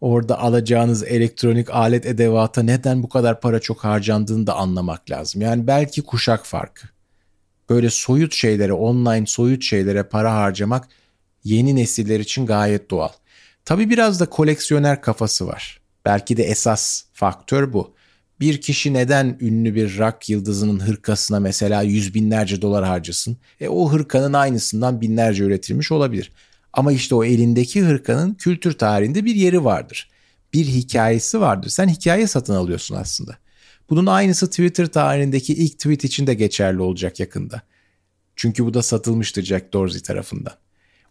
orada 0.00 0.38
alacağınız 0.40 1.02
elektronik 1.02 1.70
alet 1.70 2.06
edevata 2.06 2.62
neden 2.62 3.02
bu 3.02 3.08
kadar 3.08 3.40
para 3.40 3.60
çok 3.60 3.84
harcandığını 3.84 4.46
da 4.46 4.54
anlamak 4.54 5.10
lazım. 5.10 5.42
Yani 5.42 5.66
belki 5.66 6.02
kuşak 6.02 6.46
farkı. 6.46 6.88
Böyle 7.70 7.90
soyut 7.90 8.34
şeylere, 8.34 8.72
online 8.72 9.26
soyut 9.26 9.62
şeylere 9.62 10.02
para 10.02 10.34
harcamak 10.34 10.88
yeni 11.44 11.76
nesiller 11.76 12.20
için 12.20 12.46
gayet 12.46 12.90
doğal. 12.90 13.12
Tabi 13.64 13.90
biraz 13.90 14.20
da 14.20 14.26
koleksiyoner 14.26 15.02
kafası 15.02 15.46
var. 15.46 15.80
Belki 16.04 16.36
de 16.36 16.42
esas 16.42 17.02
faktör 17.12 17.72
bu 17.72 17.95
bir 18.40 18.60
kişi 18.60 18.92
neden 18.92 19.38
ünlü 19.40 19.74
bir 19.74 19.98
rock 19.98 20.28
yıldızının 20.28 20.80
hırkasına 20.80 21.40
mesela 21.40 21.82
yüz 21.82 22.14
binlerce 22.14 22.62
dolar 22.62 22.84
harcasın? 22.84 23.36
E 23.60 23.68
o 23.68 23.92
hırkanın 23.92 24.32
aynısından 24.32 25.00
binlerce 25.00 25.44
üretilmiş 25.44 25.92
olabilir. 25.92 26.32
Ama 26.72 26.92
işte 26.92 27.14
o 27.14 27.24
elindeki 27.24 27.82
hırkanın 27.82 28.34
kültür 28.34 28.72
tarihinde 28.72 29.24
bir 29.24 29.34
yeri 29.34 29.64
vardır. 29.64 30.10
Bir 30.52 30.64
hikayesi 30.66 31.40
vardır. 31.40 31.68
Sen 31.68 31.88
hikaye 31.88 32.26
satın 32.26 32.54
alıyorsun 32.54 32.94
aslında. 32.94 33.36
Bunun 33.90 34.06
aynısı 34.06 34.50
Twitter 34.50 34.86
tarihindeki 34.86 35.54
ilk 35.54 35.78
tweet 35.78 36.04
için 36.04 36.26
de 36.26 36.34
geçerli 36.34 36.80
olacak 36.80 37.20
yakında. 37.20 37.62
Çünkü 38.36 38.64
bu 38.64 38.74
da 38.74 38.82
satılmıştır 38.82 39.42
Jack 39.42 39.72
Dorsey 39.72 40.00
tarafından. 40.00 40.52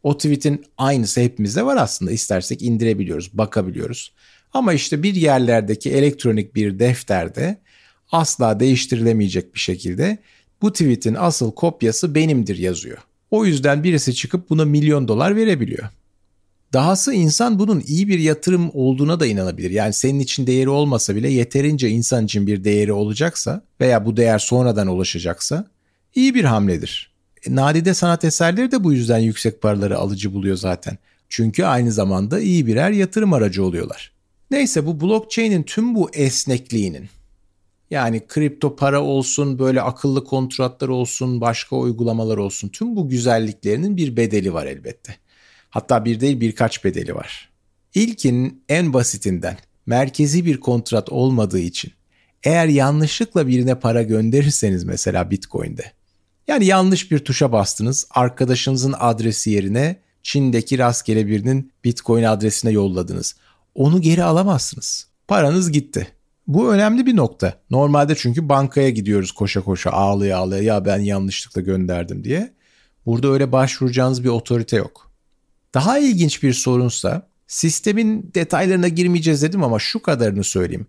O 0.04 0.18
tweet'in 0.18 0.66
aynısı 0.78 1.22
hepimizde 1.22 1.66
var 1.66 1.78
aslında. 1.78 2.12
İstersek 2.12 2.62
indirebiliyoruz, 2.62 3.30
bakabiliyoruz. 3.34 4.14
Ama 4.54 4.74
işte 4.74 5.04
bir 5.04 5.16
yerlerdeki 5.16 5.92
elektronik 5.92 6.56
bir 6.56 6.80
defterde 6.80 7.58
asla 8.12 8.60
değiştirilemeyecek 8.60 9.56
bir 9.56 9.60
şekilde 9.60 10.18
bu 10.62 10.72
tweet'in 10.72 11.16
asıl 11.16 11.52
kopyası 11.52 12.16
benimdir 12.16 12.58
yazıyor. 12.58 12.98
O 13.32 13.46
yüzden 13.46 13.84
birisi 13.84 14.16
çıkıp 14.16 14.50
buna 14.50 14.66
milyon 14.66 15.08
dolar 15.08 15.36
verebiliyor. 15.36 15.90
Dahası 16.74 17.14
insan 17.14 17.60
bunun 17.60 17.84
iyi 17.88 18.08
bir 18.08 18.20
yatırım 18.20 18.72
olduğuna 18.74 19.20
da 19.20 19.26
inanabilir. 19.26 19.72
Yani 19.72 19.94
senin 19.94 20.20
için 20.20 20.48
değeri 20.48 20.70
olmasa 20.70 21.16
bile 21.16 21.30
yeterince 21.30 21.90
insan 21.90 22.26
için 22.26 22.48
bir 22.48 22.64
değeri 22.64 22.94
olacaksa 22.94 23.62
veya 23.82 24.06
bu 24.06 24.18
değer 24.18 24.40
sonradan 24.40 24.88
ulaşacaksa 24.88 25.68
iyi 26.16 26.36
bir 26.36 26.44
hamledir. 26.44 27.12
E, 27.48 27.56
nadide 27.56 27.94
sanat 27.94 28.26
eserleri 28.26 28.72
de 28.72 28.84
bu 28.84 28.94
yüzden 28.94 29.20
yüksek 29.20 29.62
paraları 29.62 29.98
alıcı 29.98 30.34
buluyor 30.34 30.58
zaten. 30.58 30.98
Çünkü 31.30 31.64
aynı 31.64 31.92
zamanda 31.92 32.40
iyi 32.40 32.68
birer 32.68 32.92
yatırım 32.92 33.34
aracı 33.34 33.64
oluyorlar. 33.64 34.15
Neyse 34.52 34.86
bu 34.86 35.02
blockchain'in 35.02 35.64
tüm 35.64 35.96
bu 35.96 36.10
esnekliğinin 36.14 37.10
yani 37.92 38.28
kripto 38.28 38.76
para 38.76 39.02
olsun, 39.02 39.60
böyle 39.60 39.82
akıllı 39.82 40.24
kontratlar 40.24 40.88
olsun, 40.88 41.42
başka 41.42 41.76
uygulamalar 41.76 42.38
olsun 42.38 42.70
tüm 42.70 42.96
bu 42.96 43.10
güzelliklerinin 43.10 43.98
bir 43.98 44.18
bedeli 44.18 44.54
var 44.54 44.66
elbette. 44.66 45.16
Hatta 45.70 46.06
bir 46.06 46.20
değil 46.20 46.40
birkaç 46.40 46.84
bedeli 46.84 47.16
var. 47.16 47.50
İlkin 47.96 48.64
en 48.70 48.94
basitinden 48.94 49.58
merkezi 49.86 50.46
bir 50.46 50.60
kontrat 50.60 51.10
olmadığı 51.10 51.60
için 51.60 51.92
eğer 52.44 52.68
yanlışlıkla 52.68 53.48
birine 53.48 53.80
para 53.80 54.04
gönderirseniz 54.04 54.84
mesela 54.84 55.32
Bitcoin'de 55.32 55.92
yani 56.48 56.66
yanlış 56.66 57.12
bir 57.12 57.20
tuşa 57.20 57.52
bastınız 57.52 58.08
arkadaşınızın 58.10 58.96
adresi 59.00 59.50
yerine 59.50 60.00
Çin'deki 60.24 60.78
rastgele 60.78 61.28
birinin 61.28 61.72
Bitcoin 61.84 62.24
adresine 62.24 62.72
yolladınız 62.72 63.36
onu 63.76 64.02
geri 64.02 64.24
alamazsınız. 64.24 65.08
Paranız 65.28 65.72
gitti. 65.72 66.08
Bu 66.48 66.74
önemli 66.74 67.06
bir 67.06 67.16
nokta. 67.16 67.54
Normalde 67.70 68.16
çünkü 68.16 68.50
bankaya 68.50 68.90
gidiyoruz 68.90 69.32
koşa 69.32 69.62
koşa 69.62 69.92
ağlaya 69.92 70.38
ağlaya 70.38 70.64
ya 70.64 70.86
ben 70.86 71.00
yanlışlıkla 71.00 71.62
gönderdim 71.62 72.24
diye. 72.24 72.54
Burada 73.06 73.28
öyle 73.28 73.52
başvuracağınız 73.52 74.24
bir 74.24 74.30
otorite 74.30 74.78
yok. 74.78 75.12
Daha 75.74 76.00
ilginç 76.00 76.44
bir 76.44 76.54
sorunsa 76.54 77.28
sistemin 77.48 78.32
detaylarına 78.36 78.88
girmeyeceğiz 78.88 79.42
dedim 79.42 79.64
ama 79.64 79.80
şu 79.80 80.02
kadarını 80.02 80.44
söyleyeyim. 80.44 80.88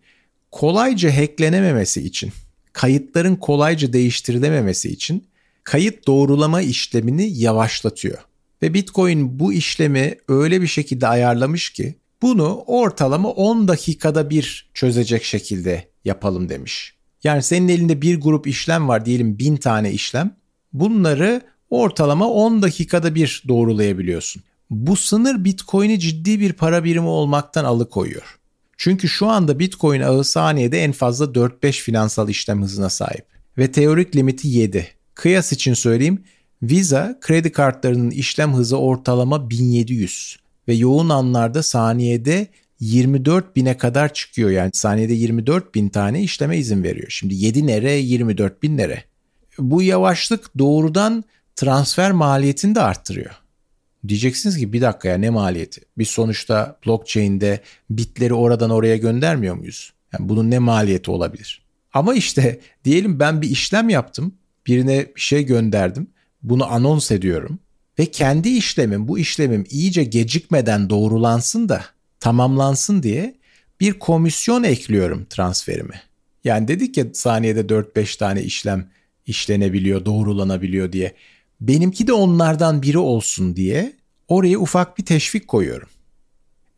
Kolayca 0.50 1.16
hacklenememesi 1.16 2.06
için, 2.06 2.32
kayıtların 2.72 3.36
kolayca 3.36 3.92
değiştirilememesi 3.92 4.88
için 4.88 5.26
kayıt 5.64 6.06
doğrulama 6.06 6.62
işlemini 6.62 7.38
yavaşlatıyor. 7.38 8.18
Ve 8.62 8.74
Bitcoin 8.74 9.38
bu 9.38 9.52
işlemi 9.52 10.14
öyle 10.28 10.62
bir 10.62 10.66
şekilde 10.66 11.06
ayarlamış 11.06 11.70
ki 11.70 11.94
bunu 12.26 12.64
ortalama 12.66 13.28
10 13.28 13.68
dakikada 13.68 14.30
bir 14.30 14.70
çözecek 14.74 15.24
şekilde 15.24 15.88
yapalım 16.04 16.48
demiş. 16.48 16.94
Yani 17.24 17.42
senin 17.42 17.68
elinde 17.68 18.02
bir 18.02 18.20
grup 18.20 18.46
işlem 18.46 18.88
var 18.88 19.06
diyelim 19.06 19.38
1000 19.38 19.56
tane 19.56 19.92
işlem. 19.92 20.36
Bunları 20.72 21.42
ortalama 21.70 22.28
10 22.28 22.62
dakikada 22.62 23.14
bir 23.14 23.42
doğrulayabiliyorsun. 23.48 24.42
Bu 24.70 24.96
sınır 24.96 25.44
Bitcoin'i 25.44 26.00
ciddi 26.00 26.40
bir 26.40 26.52
para 26.52 26.84
birimi 26.84 27.06
olmaktan 27.06 27.64
alıkoyuyor. 27.64 28.38
Çünkü 28.76 29.08
şu 29.08 29.26
anda 29.26 29.58
Bitcoin 29.58 30.00
ağı 30.00 30.24
saniyede 30.24 30.84
en 30.84 30.92
fazla 30.92 31.24
4-5 31.24 31.72
finansal 31.72 32.28
işlem 32.28 32.62
hızına 32.62 32.88
sahip 32.88 33.26
ve 33.58 33.72
teorik 33.72 34.16
limiti 34.16 34.48
7. 34.48 34.88
Kıyas 35.14 35.52
için 35.52 35.74
söyleyeyim 35.74 36.24
Visa 36.62 37.18
kredi 37.20 37.52
kartlarının 37.52 38.10
işlem 38.10 38.54
hızı 38.54 38.78
ortalama 38.78 39.50
1700 39.50 40.45
ve 40.68 40.74
yoğun 40.74 41.08
anlarda 41.08 41.62
saniyede 41.62 42.46
24 42.80 43.56
bine 43.56 43.76
kadar 43.76 44.14
çıkıyor. 44.14 44.50
Yani 44.50 44.70
saniyede 44.74 45.12
24 45.12 45.74
bin 45.74 45.88
tane 45.88 46.22
işleme 46.22 46.58
izin 46.58 46.84
veriyor. 46.84 47.06
Şimdi 47.10 47.34
7 47.34 47.66
nere 47.66 47.92
24 47.92 48.62
bin 48.62 48.76
nere. 48.76 49.04
Bu 49.58 49.82
yavaşlık 49.82 50.58
doğrudan 50.58 51.24
transfer 51.56 52.12
maliyetini 52.12 52.74
de 52.74 52.80
arttırıyor. 52.80 53.30
Diyeceksiniz 54.08 54.58
ki 54.58 54.72
bir 54.72 54.80
dakika 54.80 55.08
ya 55.08 55.18
ne 55.18 55.30
maliyeti? 55.30 55.80
Biz 55.98 56.08
sonuçta 56.08 56.78
blockchain'de 56.86 57.60
bitleri 57.90 58.34
oradan 58.34 58.70
oraya 58.70 58.96
göndermiyor 58.96 59.54
muyuz? 59.54 59.92
Yani 60.12 60.28
bunun 60.28 60.50
ne 60.50 60.58
maliyeti 60.58 61.10
olabilir? 61.10 61.62
Ama 61.92 62.14
işte 62.14 62.60
diyelim 62.84 63.20
ben 63.20 63.42
bir 63.42 63.50
işlem 63.50 63.88
yaptım. 63.88 64.34
Birine 64.66 65.06
bir 65.16 65.20
şey 65.20 65.46
gönderdim. 65.46 66.06
Bunu 66.42 66.72
anons 66.72 67.10
ediyorum 67.10 67.58
ve 67.98 68.06
kendi 68.06 68.48
işlemim 68.48 69.08
bu 69.08 69.18
işlemim 69.18 69.64
iyice 69.70 70.04
gecikmeden 70.04 70.90
doğrulansın 70.90 71.68
da 71.68 71.84
tamamlansın 72.20 73.02
diye 73.02 73.34
bir 73.80 73.92
komisyon 73.92 74.62
ekliyorum 74.62 75.26
transferime. 75.30 76.02
Yani 76.44 76.68
dedik 76.68 76.96
ya 76.96 77.04
saniyede 77.12 77.60
4-5 77.60 78.18
tane 78.18 78.42
işlem 78.42 78.90
işlenebiliyor, 79.26 80.04
doğrulanabiliyor 80.04 80.92
diye. 80.92 81.14
Benimki 81.60 82.06
de 82.06 82.12
onlardan 82.12 82.82
biri 82.82 82.98
olsun 82.98 83.56
diye 83.56 83.92
oraya 84.28 84.58
ufak 84.58 84.98
bir 84.98 85.04
teşvik 85.04 85.48
koyuyorum. 85.48 85.88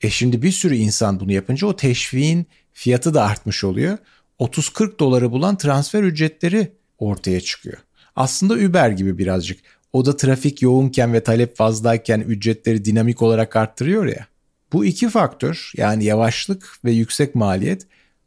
E 0.03 0.11
şimdi 0.11 0.43
bir 0.43 0.53
sürü 0.53 0.77
insan 0.77 1.21
bunu 1.21 1.33
yapınca 1.33 1.67
o 1.67 1.77
teşviğin 1.77 2.47
fiyatı 2.73 3.15
da 3.15 3.25
artmış 3.25 3.65
oluyor. 3.65 3.99
30-40 4.41 4.99
doları 4.99 5.33
bulan 5.33 5.59
transfer 5.59 6.03
ücretleri 6.03 6.73
ortaya 6.99 7.41
çıkıyor. 7.41 7.79
Aslında 8.17 8.55
Uber 8.55 8.91
gibi 8.91 9.19
birazcık. 9.19 9.61
O 9.93 10.07
da 10.07 10.17
trafik 10.17 10.63
yoğunken 10.63 11.13
ve 11.13 11.23
talep 11.23 11.57
fazlayken 11.57 12.21
ücretleri 12.21 12.85
dinamik 12.85 13.23
olarak 13.23 13.57
arttırıyor 13.57 14.07
ya. 14.07 14.27
Bu 14.73 14.85
iki 14.85 15.09
faktör 15.09 15.73
yani 15.77 16.05
yavaşlık 16.05 16.79
ve 16.85 16.93
yüksek 16.93 17.35
maliyet 17.35 17.87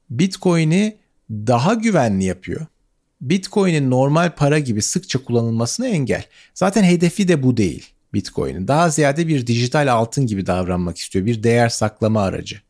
Bitcoin'i 0.10 0.98
daha 1.32 1.74
güvenli 1.74 2.24
yapıyor. 2.24 2.66
Bitcoin'in 3.22 3.92
normal 3.92 4.32
para 4.36 4.60
gibi 4.60 4.82
sıkça 4.82 5.24
kullanılmasına 5.24 5.88
engel. 5.88 6.26
Zaten 6.54 6.84
hedefi 6.84 7.28
de 7.28 7.44
bu 7.44 7.58
değil 7.58 7.86
Bitcoin'in. 8.14 8.68
Daha 8.68 8.90
ziyade 8.90 9.28
bir 9.28 9.48
dijital 9.48 9.92
altın 9.92 10.28
gibi 10.28 10.46
davranmak 10.46 10.98
istiyor. 10.98 11.26
Bir 11.26 11.44
değer 11.44 11.70
saklama 11.70 12.22
aracı. 12.22 12.62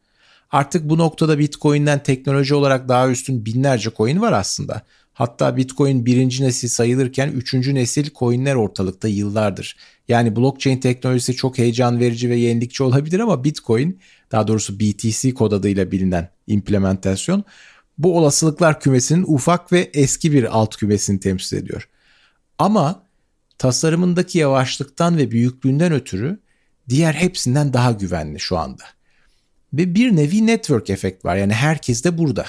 Artık 0.51 0.89
bu 0.89 0.97
noktada 0.97 1.39
Bitcoin'den 1.39 2.04
teknoloji 2.04 2.56
olarak 2.56 2.88
daha 2.88 3.10
üstün 3.10 3.45
binlerce 3.45 3.89
coin 3.97 4.21
var 4.21 4.32
aslında. 4.32 4.82
Hatta 5.13 5.58
Bitcoin 5.58 6.06
birinci 6.06 6.43
nesil 6.43 6.67
sayılırken 6.67 7.32
üçüncü 7.32 7.76
nesil 7.76 8.10
coinler 8.15 8.56
ortalıkta 8.56 9.08
yıllardır. 9.08 9.78
Yani 10.08 10.36
blockchain 10.36 10.78
teknolojisi 10.78 11.36
çok 11.36 11.58
heyecan 11.58 12.00
verici 12.00 12.30
ve 12.30 12.36
yenilikçi 12.36 12.84
olabilir 12.84 13.19
ama 13.19 13.43
Bitcoin 13.43 14.00
daha 14.32 14.47
doğrusu 14.47 14.80
BTC 14.80 15.34
kod 15.34 15.52
adıyla 15.52 15.91
bilinen 15.91 16.30
implementasyon 16.47 17.43
bu 17.97 18.17
olasılıklar 18.17 18.80
kümesinin 18.80 19.26
ufak 19.28 19.71
ve 19.71 19.89
eski 19.93 20.32
bir 20.32 20.58
alt 20.58 20.76
kümesini 20.76 21.19
temsil 21.19 21.58
ediyor. 21.58 21.89
Ama 22.58 23.04
tasarımındaki 23.58 24.38
yavaşlıktan 24.38 25.17
ve 25.17 25.32
büyüklüğünden 25.32 25.93
ötürü 25.93 26.39
diğer 26.89 27.13
hepsinden 27.13 27.74
daha 27.74 27.91
güvenli 27.91 28.39
şu 28.39 28.58
anda. 28.58 28.84
Ve 29.74 29.95
bir 29.95 30.15
nevi 30.15 30.47
network 30.47 30.89
efekt 30.89 31.26
var 31.26 31.36
yani 31.36 31.54
herkes 31.54 32.04
de 32.04 32.17
burada. 32.17 32.45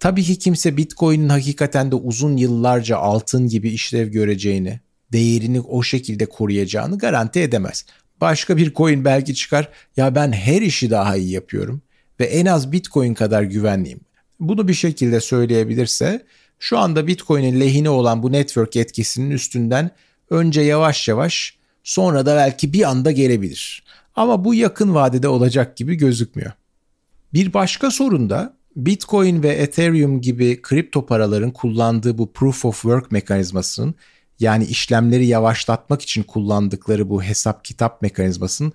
Tabii 0.00 0.22
ki 0.22 0.38
kimse 0.38 0.76
Bitcoin'in 0.76 1.28
hakikaten 1.28 1.90
de 1.90 1.94
uzun 1.94 2.36
yıllarca 2.36 2.96
altın 2.96 3.48
gibi 3.48 3.70
işlev 3.70 4.08
göreceğini, 4.08 4.80
değerini 5.12 5.60
o 5.60 5.82
şekilde 5.82 6.26
koruyacağını 6.26 6.98
garanti 6.98 7.40
edemez. 7.40 7.86
Başka 8.20 8.56
bir 8.56 8.74
coin 8.74 9.04
belki 9.04 9.34
çıkar 9.34 9.68
ya 9.96 10.14
ben 10.14 10.32
her 10.32 10.62
işi 10.62 10.90
daha 10.90 11.16
iyi 11.16 11.30
yapıyorum 11.30 11.82
ve 12.20 12.24
en 12.24 12.46
az 12.46 12.72
Bitcoin 12.72 13.14
kadar 13.14 13.42
güvenliyim. 13.42 14.00
Bunu 14.40 14.68
bir 14.68 14.74
şekilde 14.74 15.20
söyleyebilirse 15.20 16.26
şu 16.58 16.78
anda 16.78 17.06
Bitcoin'in 17.06 17.60
lehine 17.60 17.90
olan 17.90 18.22
bu 18.22 18.32
network 18.32 18.76
etkisinin 18.76 19.30
üstünden 19.30 19.90
önce 20.30 20.60
yavaş 20.60 21.08
yavaş 21.08 21.56
sonra 21.84 22.26
da 22.26 22.36
belki 22.36 22.72
bir 22.72 22.82
anda 22.90 23.10
gelebilir. 23.10 23.84
Ama 24.16 24.44
bu 24.44 24.54
yakın 24.54 24.94
vadede 24.94 25.28
olacak 25.28 25.76
gibi 25.76 25.94
gözükmüyor. 25.94 26.52
Bir 27.32 27.54
başka 27.54 27.90
sorun 27.90 28.30
da 28.30 28.55
Bitcoin 28.76 29.42
ve 29.42 29.48
Ethereum 29.48 30.20
gibi 30.20 30.62
kripto 30.62 31.06
paraların 31.06 31.50
kullandığı 31.50 32.18
bu 32.18 32.32
proof 32.32 32.64
of 32.64 32.82
work 32.82 33.12
mekanizmasının 33.12 33.94
yani 34.40 34.64
işlemleri 34.64 35.26
yavaşlatmak 35.26 36.02
için 36.02 36.22
kullandıkları 36.22 37.10
bu 37.10 37.22
hesap 37.22 37.64
kitap 37.64 38.02
mekanizmasının 38.02 38.72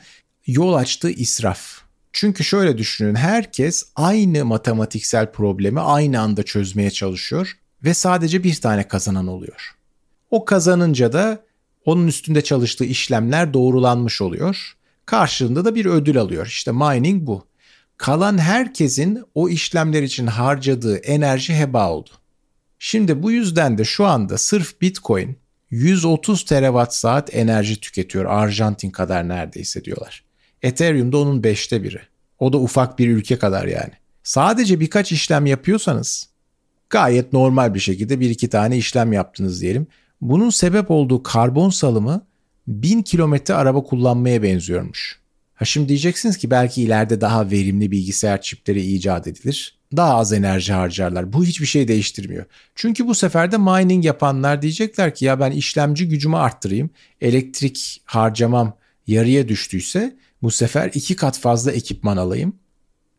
yol 0.47 0.73
açtığı 0.73 1.09
israf. 1.09 1.81
Çünkü 2.13 2.43
şöyle 2.43 2.77
düşünün 2.77 3.15
herkes 3.15 3.85
aynı 3.95 4.45
matematiksel 4.45 5.31
problemi 5.31 5.79
aynı 5.79 6.21
anda 6.21 6.43
çözmeye 6.43 6.91
çalışıyor 6.91 7.57
ve 7.83 7.93
sadece 7.93 8.43
bir 8.43 8.55
tane 8.55 8.87
kazanan 8.87 9.27
oluyor. 9.27 9.75
O 10.31 10.45
kazanınca 10.45 11.13
da 11.13 11.43
onun 11.85 12.07
üstünde 12.07 12.43
çalıştığı 12.43 12.85
işlemler 12.85 13.53
doğrulanmış 13.53 14.21
oluyor. 14.21 14.75
Karşılığında 15.05 15.65
da 15.65 15.75
bir 15.75 15.85
ödül 15.85 16.17
alıyor. 16.17 16.47
İşte 16.47 16.71
mining 16.71 17.27
bu. 17.27 17.50
Kalan 18.01 18.37
herkesin 18.37 19.23
o 19.35 19.49
işlemler 19.49 20.03
için 20.03 20.27
harcadığı 20.27 20.97
enerji 20.97 21.55
heba 21.55 21.91
oldu. 21.91 22.09
Şimdi 22.79 23.23
bu 23.23 23.31
yüzden 23.31 23.77
de 23.77 23.83
şu 23.83 24.05
anda 24.05 24.37
sırf 24.37 24.81
Bitcoin 24.81 25.37
130 25.71 26.45
terawatt 26.45 26.93
saat 26.93 27.35
enerji 27.35 27.79
tüketiyor. 27.79 28.25
Arjantin 28.25 28.89
kadar 28.89 29.27
neredeyse 29.27 29.85
diyorlar. 29.85 30.23
Ethereum 30.61 31.11
da 31.11 31.17
onun 31.17 31.43
beşte 31.43 31.83
biri. 31.83 31.99
O 32.39 32.53
da 32.53 32.57
ufak 32.57 32.99
bir 32.99 33.09
ülke 33.09 33.39
kadar 33.39 33.65
yani. 33.65 33.93
Sadece 34.23 34.79
birkaç 34.79 35.11
işlem 35.11 35.45
yapıyorsanız 35.45 36.29
gayet 36.89 37.33
normal 37.33 37.73
bir 37.73 37.79
şekilde 37.79 38.19
bir 38.19 38.29
iki 38.29 38.49
tane 38.49 38.77
işlem 38.77 39.13
yaptınız 39.13 39.61
diyelim. 39.61 39.87
Bunun 40.21 40.49
sebep 40.49 40.91
olduğu 40.91 41.23
karbon 41.23 41.69
salımı 41.69 42.25
1000 42.67 43.01
kilometre 43.01 43.53
araba 43.53 43.83
kullanmaya 43.83 44.43
benziyormuş. 44.43 45.20
Ha 45.62 45.65
şimdi 45.65 45.89
diyeceksiniz 45.89 46.38
ki 46.38 46.52
belki 46.52 46.82
ileride 46.82 47.21
daha 47.21 47.52
verimli 47.52 47.91
bilgisayar 47.91 48.41
çipleri 48.41 48.82
icat 48.82 49.28
edilir. 49.28 49.78
Daha 49.95 50.15
az 50.17 50.34
enerji 50.34 50.74
harcarlar. 50.74 51.34
Bu 51.34 51.45
hiçbir 51.45 51.65
şey 51.65 51.88
değiştirmiyor. 51.88 52.45
Çünkü 52.76 53.08
bu 53.08 53.15
sefer 53.15 53.52
de 53.52 53.58
mining 53.58 54.06
yapanlar 54.06 54.62
diyecekler 54.62 55.15
ki 55.15 55.26
ya 55.26 55.39
ben 55.39 55.52
işlemci 55.52 56.08
gücümü 56.08 56.36
arttırayım. 56.36 56.89
Elektrik 57.21 58.02
harcamam 58.06 58.78
yarıya 59.08 59.47
düştüyse 59.47 60.15
bu 60.41 60.52
sefer 60.52 60.91
iki 60.93 61.15
kat 61.15 61.39
fazla 61.39 61.71
ekipman 61.71 62.17
alayım. 62.17 62.56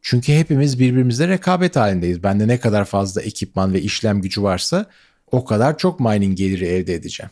Çünkü 0.01 0.33
hepimiz 0.33 0.79
birbirimizle 0.79 1.29
rekabet 1.29 1.77
halindeyiz. 1.77 2.23
Bende 2.23 2.49
ne 2.49 2.61
kadar 2.61 2.85
fazla 2.85 3.23
ekipman 3.23 3.73
ve 3.73 3.83
işlem 3.83 4.21
gücü 4.21 4.43
varsa 4.43 4.87
o 5.33 5.45
kadar 5.45 5.79
çok 5.79 6.01
mining 6.01 6.39
geliri 6.39 6.67
elde 6.67 6.95
edeceğim. 6.95 7.31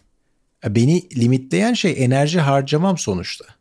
Beni 0.68 1.02
limitleyen 1.16 1.74
şey 1.74 1.94
enerji 2.04 2.40
harcamam 2.40 2.98
sonuçta. 2.98 3.59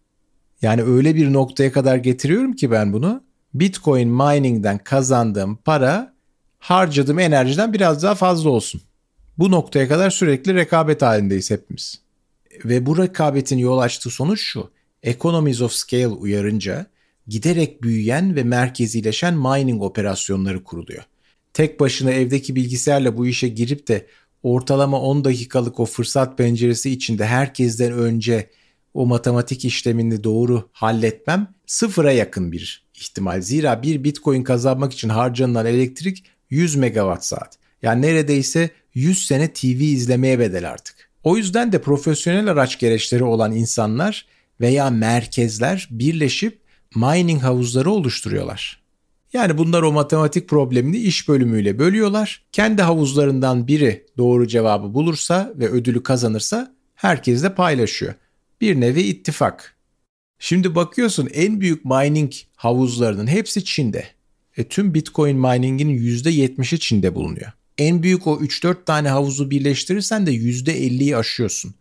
Yani 0.61 0.83
öyle 0.83 1.15
bir 1.15 1.33
noktaya 1.33 1.71
kadar 1.71 1.97
getiriyorum 1.97 2.53
ki 2.53 2.71
ben 2.71 2.93
bunu. 2.93 3.23
Bitcoin 3.53 4.09
mining'den 4.09 4.77
kazandığım 4.77 5.55
para 5.55 6.13
harcadığım 6.59 7.19
enerjiden 7.19 7.73
biraz 7.73 8.03
daha 8.03 8.15
fazla 8.15 8.49
olsun. 8.49 8.81
Bu 9.37 9.51
noktaya 9.51 9.87
kadar 9.87 10.09
sürekli 10.09 10.55
rekabet 10.55 11.01
halindeyiz 11.01 11.51
hepimiz. 11.51 12.01
Ve 12.65 12.85
bu 12.85 12.97
rekabetin 12.97 13.57
yol 13.57 13.77
açtığı 13.77 14.09
sonuç 14.09 14.41
şu. 14.41 14.71
Economies 15.03 15.61
of 15.61 15.71
Scale 15.71 16.07
uyarınca 16.07 16.85
giderek 17.27 17.83
büyüyen 17.83 18.35
ve 18.35 18.43
merkezileşen 18.43 19.33
mining 19.33 19.83
operasyonları 19.83 20.63
kuruluyor. 20.63 21.03
Tek 21.53 21.79
başına 21.79 22.11
evdeki 22.11 22.55
bilgisayarla 22.55 23.17
bu 23.17 23.27
işe 23.27 23.47
girip 23.47 23.87
de 23.87 24.05
ortalama 24.43 25.01
10 25.01 25.25
dakikalık 25.25 25.79
o 25.79 25.85
fırsat 25.85 26.37
penceresi 26.37 26.91
içinde 26.91 27.25
herkesten 27.25 27.91
önce 27.91 28.49
o 28.93 29.05
matematik 29.05 29.65
işlemini 29.65 30.23
doğru 30.23 30.69
halletmem 30.71 31.47
sıfıra 31.65 32.11
yakın 32.11 32.51
bir 32.51 32.85
ihtimal. 32.93 33.41
Zira 33.41 33.83
bir 33.83 34.03
bitcoin 34.03 34.43
kazanmak 34.43 34.93
için 34.93 35.09
harcanılan 35.09 35.65
elektrik 35.65 36.23
100 36.49 36.75
megawatt 36.75 37.25
saat. 37.25 37.57
Yani 37.81 38.01
neredeyse 38.01 38.69
100 38.93 39.27
sene 39.27 39.53
TV 39.53 39.81
izlemeye 39.81 40.39
bedel 40.39 40.69
artık. 40.69 41.09
O 41.23 41.37
yüzden 41.37 41.71
de 41.71 41.81
profesyonel 41.81 42.47
araç 42.47 42.79
gereçleri 42.79 43.23
olan 43.23 43.51
insanlar 43.51 44.25
veya 44.61 44.89
merkezler 44.89 45.87
birleşip 45.91 46.61
mining 46.95 47.41
havuzları 47.41 47.91
oluşturuyorlar. 47.91 48.79
Yani 49.33 49.57
bunlar 49.57 49.81
o 49.81 49.91
matematik 49.91 50.49
problemini 50.49 50.97
iş 50.97 51.29
bölümüyle 51.29 51.79
bölüyorlar. 51.79 52.43
Kendi 52.51 52.81
havuzlarından 52.81 53.67
biri 53.67 54.05
doğru 54.17 54.47
cevabı 54.47 54.93
bulursa 54.93 55.53
ve 55.55 55.69
ödülü 55.69 56.03
kazanırsa 56.03 56.75
herkes 56.95 57.43
de 57.43 57.55
paylaşıyor. 57.55 58.13
Bir 58.61 58.81
nevi 58.81 59.01
ittifak. 59.01 59.75
Şimdi 60.39 60.75
bakıyorsun 60.75 61.29
en 61.33 61.61
büyük 61.61 61.85
mining 61.85 62.33
havuzlarının 62.55 63.27
hepsi 63.27 63.65
Çin'de. 63.65 64.05
E 64.57 64.63
tüm 64.63 64.93
Bitcoin 64.93 65.37
mining'in 65.37 65.97
%70'i 65.97 66.79
Çin'de 66.79 67.15
bulunuyor. 67.15 67.51
En 67.77 68.03
büyük 68.03 68.27
o 68.27 68.39
3-4 68.39 68.85
tane 68.85 69.09
havuzu 69.09 69.51
birleştirirsen 69.51 70.27
de 70.27 70.33
%50'yi 70.33 71.17
aşıyorsun. 71.17 71.75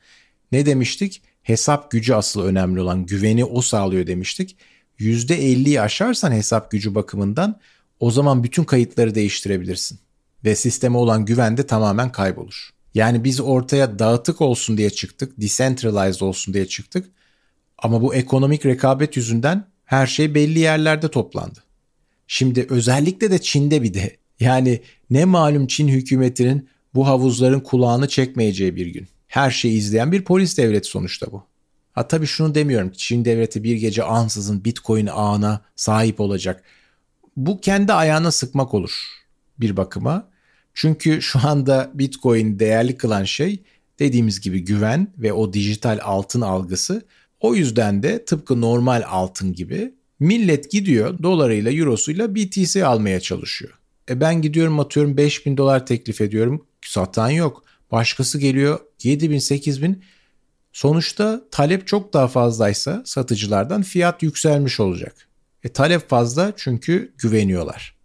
Ne 0.52 0.66
demiştik? 0.66 1.22
Hesap 1.42 1.90
gücü 1.90 2.14
asıl 2.14 2.42
önemli 2.42 2.80
olan 2.80 3.06
güveni 3.06 3.44
o 3.44 3.62
sağlıyor 3.62 4.06
demiştik. 4.06 4.56
%50'yi 4.98 5.80
aşarsan 5.80 6.32
hesap 6.32 6.70
gücü 6.70 6.94
bakımından 6.94 7.60
o 8.00 8.10
zaman 8.10 8.44
bütün 8.44 8.64
kayıtları 8.64 9.14
değiştirebilirsin. 9.14 9.98
Ve 10.44 10.54
sisteme 10.54 10.98
olan 10.98 11.24
güven 11.24 11.56
de 11.56 11.66
tamamen 11.66 12.12
kaybolur. 12.12 12.70
Yani 12.94 13.24
biz 13.24 13.40
ortaya 13.40 13.98
dağıtık 13.98 14.40
olsun 14.40 14.78
diye 14.78 14.90
çıktık, 14.90 15.40
decentralized 15.40 16.20
olsun 16.20 16.54
diye 16.54 16.66
çıktık. 16.66 17.10
Ama 17.78 18.02
bu 18.02 18.14
ekonomik 18.14 18.66
rekabet 18.66 19.16
yüzünden 19.16 19.66
her 19.84 20.06
şey 20.06 20.34
belli 20.34 20.58
yerlerde 20.58 21.08
toplandı. 21.08 21.58
Şimdi 22.26 22.66
özellikle 22.70 23.30
de 23.30 23.38
Çin'de 23.38 23.82
bir 23.82 23.94
de 23.94 24.16
yani 24.40 24.82
ne 25.10 25.24
malum 25.24 25.66
Çin 25.66 25.88
hükümetinin 25.88 26.68
bu 26.94 27.06
havuzların 27.06 27.60
kulağını 27.60 28.08
çekmeyeceği 28.08 28.76
bir 28.76 28.86
gün. 28.86 29.08
Her 29.26 29.50
şeyi 29.50 29.78
izleyen 29.78 30.12
bir 30.12 30.24
polis 30.24 30.58
devleti 30.58 30.88
sonuçta 30.88 31.32
bu. 31.32 31.44
Ha 31.92 32.08
tabii 32.08 32.26
şunu 32.26 32.54
demiyorum 32.54 32.92
Çin 32.96 33.24
devleti 33.24 33.64
bir 33.64 33.76
gece 33.76 34.02
ansızın 34.02 34.64
Bitcoin 34.64 35.06
ağına 35.06 35.60
sahip 35.76 36.20
olacak. 36.20 36.62
Bu 37.36 37.60
kendi 37.60 37.92
ayağına 37.92 38.30
sıkmak 38.30 38.74
olur 38.74 38.90
bir 39.60 39.76
bakıma. 39.76 40.28
Çünkü 40.80 41.22
şu 41.22 41.38
anda 41.48 41.90
Bitcoin 41.94 42.58
değerli 42.58 42.96
kılan 42.96 43.24
şey 43.24 43.62
Dediğimiz 43.98 44.40
gibi 44.40 44.64
güven 44.64 45.12
ve 45.18 45.32
o 45.32 45.52
dijital 45.52 45.98
altın 46.02 46.40
algısı 46.40 47.02
o 47.40 47.54
yüzden 47.54 48.02
de 48.02 48.24
tıpkı 48.24 48.60
normal 48.60 49.02
altın 49.06 49.52
gibi 49.52 49.94
millet 50.20 50.70
gidiyor 50.70 51.18
dolarıyla 51.22 51.72
eurosuyla 51.72 52.34
BTC 52.34 52.86
almaya 52.86 53.20
çalışıyor. 53.20 53.72
E 54.10 54.20
ben 54.20 54.42
gidiyorum 54.42 54.80
atıyorum 54.80 55.16
5000 55.16 55.56
dolar 55.56 55.86
teklif 55.86 56.20
ediyorum 56.20 56.66
satan 56.82 57.30
yok. 57.30 57.64
Başkası 57.92 58.38
geliyor 58.38 58.80
7000 59.02 59.38
8000 59.38 60.02
sonuçta 60.72 61.44
talep 61.50 61.86
çok 61.86 62.12
daha 62.12 62.28
fazlaysa 62.28 63.02
satıcılardan 63.04 63.82
fiyat 63.82 64.22
yükselmiş 64.22 64.80
olacak. 64.80 65.28
E 65.64 65.68
talep 65.68 66.08
fazla 66.08 66.52
çünkü 66.56 67.12
güveniyorlar. 67.18 67.97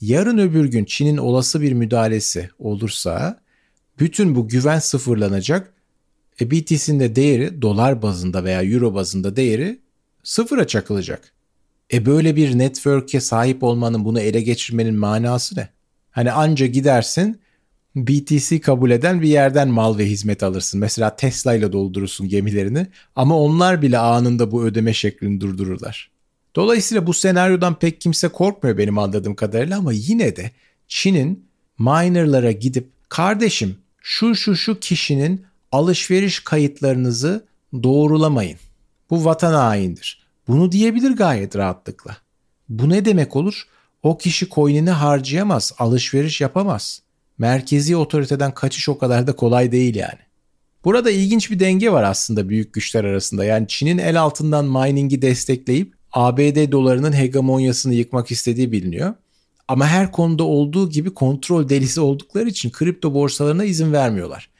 Yarın 0.00 0.38
öbür 0.38 0.64
gün 0.64 0.84
Çin'in 0.84 1.16
olası 1.16 1.60
bir 1.60 1.72
müdahalesi 1.72 2.50
olursa 2.58 3.40
bütün 3.98 4.34
bu 4.34 4.48
güven 4.48 4.78
sıfırlanacak. 4.78 5.72
E 6.40 6.50
BTC'nin 6.50 7.00
de 7.00 7.16
değeri 7.16 7.62
dolar 7.62 8.02
bazında 8.02 8.44
veya 8.44 8.62
euro 8.62 8.94
bazında 8.94 9.36
değeri 9.36 9.80
sıfıra 10.22 10.66
çakılacak. 10.66 11.32
E 11.92 12.06
böyle 12.06 12.36
bir 12.36 12.58
network'e 12.58 13.20
sahip 13.20 13.62
olmanın 13.62 14.04
bunu 14.04 14.20
ele 14.20 14.40
geçirmenin 14.40 14.94
manası 14.94 15.56
ne? 15.56 15.68
Hani 16.10 16.32
anca 16.32 16.66
gidersin 16.66 17.40
BTC 17.96 18.60
kabul 18.60 18.90
eden 18.90 19.22
bir 19.22 19.28
yerden 19.28 19.68
mal 19.68 19.98
ve 19.98 20.06
hizmet 20.06 20.42
alırsın. 20.42 20.80
Mesela 20.80 21.16
Tesla 21.16 21.54
ile 21.54 21.72
doldurursun 21.72 22.28
gemilerini 22.28 22.86
ama 23.16 23.38
onlar 23.38 23.82
bile 23.82 23.98
anında 23.98 24.50
bu 24.50 24.64
ödeme 24.64 24.92
şeklini 24.92 25.40
durdururlar. 25.40 26.10
Dolayısıyla 26.56 27.06
bu 27.06 27.14
senaryodan 27.14 27.78
pek 27.78 28.00
kimse 28.00 28.28
korkmuyor 28.28 28.78
benim 28.78 28.98
anladığım 28.98 29.34
kadarıyla 29.34 29.78
ama 29.78 29.92
yine 29.92 30.36
de 30.36 30.50
Çin'in 30.88 31.44
minerlara 31.78 32.52
gidip 32.52 32.88
kardeşim 33.08 33.76
şu 34.00 34.34
şu 34.34 34.56
şu 34.56 34.80
kişinin 34.80 35.44
alışveriş 35.72 36.40
kayıtlarınızı 36.40 37.46
doğrulamayın. 37.82 38.58
Bu 39.10 39.24
vatan 39.24 39.52
haindir. 39.52 40.26
Bunu 40.48 40.72
diyebilir 40.72 41.10
gayet 41.10 41.56
rahatlıkla. 41.56 42.16
Bu 42.68 42.88
ne 42.88 43.04
demek 43.04 43.36
olur? 43.36 43.66
O 44.02 44.18
kişi 44.18 44.48
coin'ini 44.48 44.90
harcayamaz, 44.90 45.72
alışveriş 45.78 46.40
yapamaz. 46.40 47.02
Merkezi 47.38 47.96
otoriteden 47.96 48.54
kaçış 48.54 48.88
o 48.88 48.98
kadar 48.98 49.26
da 49.26 49.36
kolay 49.36 49.72
değil 49.72 49.94
yani. 49.94 50.18
Burada 50.84 51.10
ilginç 51.10 51.50
bir 51.50 51.60
denge 51.60 51.92
var 51.92 52.02
aslında 52.02 52.48
büyük 52.48 52.72
güçler 52.72 53.04
arasında. 53.04 53.44
Yani 53.44 53.68
Çin'in 53.68 53.98
el 53.98 54.20
altından 54.20 54.64
mining'i 54.64 55.22
destekleyip 55.22 55.94
ABD 56.12 56.72
dolarının 56.72 57.12
hegemonyasını 57.12 57.94
yıkmak 57.94 58.30
istediği 58.30 58.72
biliniyor. 58.72 59.14
Ama 59.68 59.86
her 59.86 60.12
konuda 60.12 60.44
olduğu 60.44 60.90
gibi 60.90 61.14
kontrol 61.14 61.68
delisi 61.68 62.00
oldukları 62.00 62.48
için 62.48 62.70
kripto 62.70 63.14
borsalarına 63.14 63.64
izin 63.64 63.92
vermiyorlar. 63.92 64.50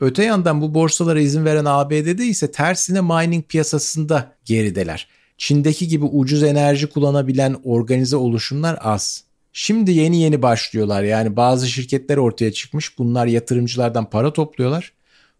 Öte 0.00 0.24
yandan 0.24 0.60
bu 0.60 0.74
borsalara 0.74 1.20
izin 1.20 1.44
veren 1.44 1.64
ABD'de 1.64 2.26
ise 2.26 2.50
tersine 2.50 3.00
mining 3.00 3.44
piyasasında 3.48 4.34
gerideler. 4.44 5.08
Çin'deki 5.38 5.88
gibi 5.88 6.04
ucuz 6.04 6.42
enerji 6.42 6.86
kullanabilen 6.86 7.56
organize 7.64 8.16
oluşumlar 8.16 8.78
az. 8.80 9.24
Şimdi 9.52 9.90
yeni 9.92 10.20
yeni 10.20 10.42
başlıyorlar. 10.42 11.02
Yani 11.02 11.36
bazı 11.36 11.68
şirketler 11.68 12.16
ortaya 12.16 12.52
çıkmış. 12.52 12.98
Bunlar 12.98 13.26
yatırımcılardan 13.26 14.10
para 14.10 14.32
topluyorlar. 14.32 14.92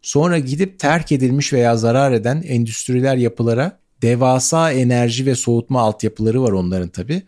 Sonra 0.02 0.38
gidip 0.38 0.78
terk 0.78 1.12
edilmiş 1.12 1.52
veya 1.52 1.76
zarar 1.76 2.12
eden 2.12 2.42
endüstriler 2.46 3.16
yapılara 3.16 3.78
devasa 4.02 4.72
enerji 4.72 5.26
ve 5.26 5.34
soğutma 5.34 5.80
altyapıları 5.80 6.42
var 6.42 6.52
onların 6.52 6.88
tabi. 6.88 7.22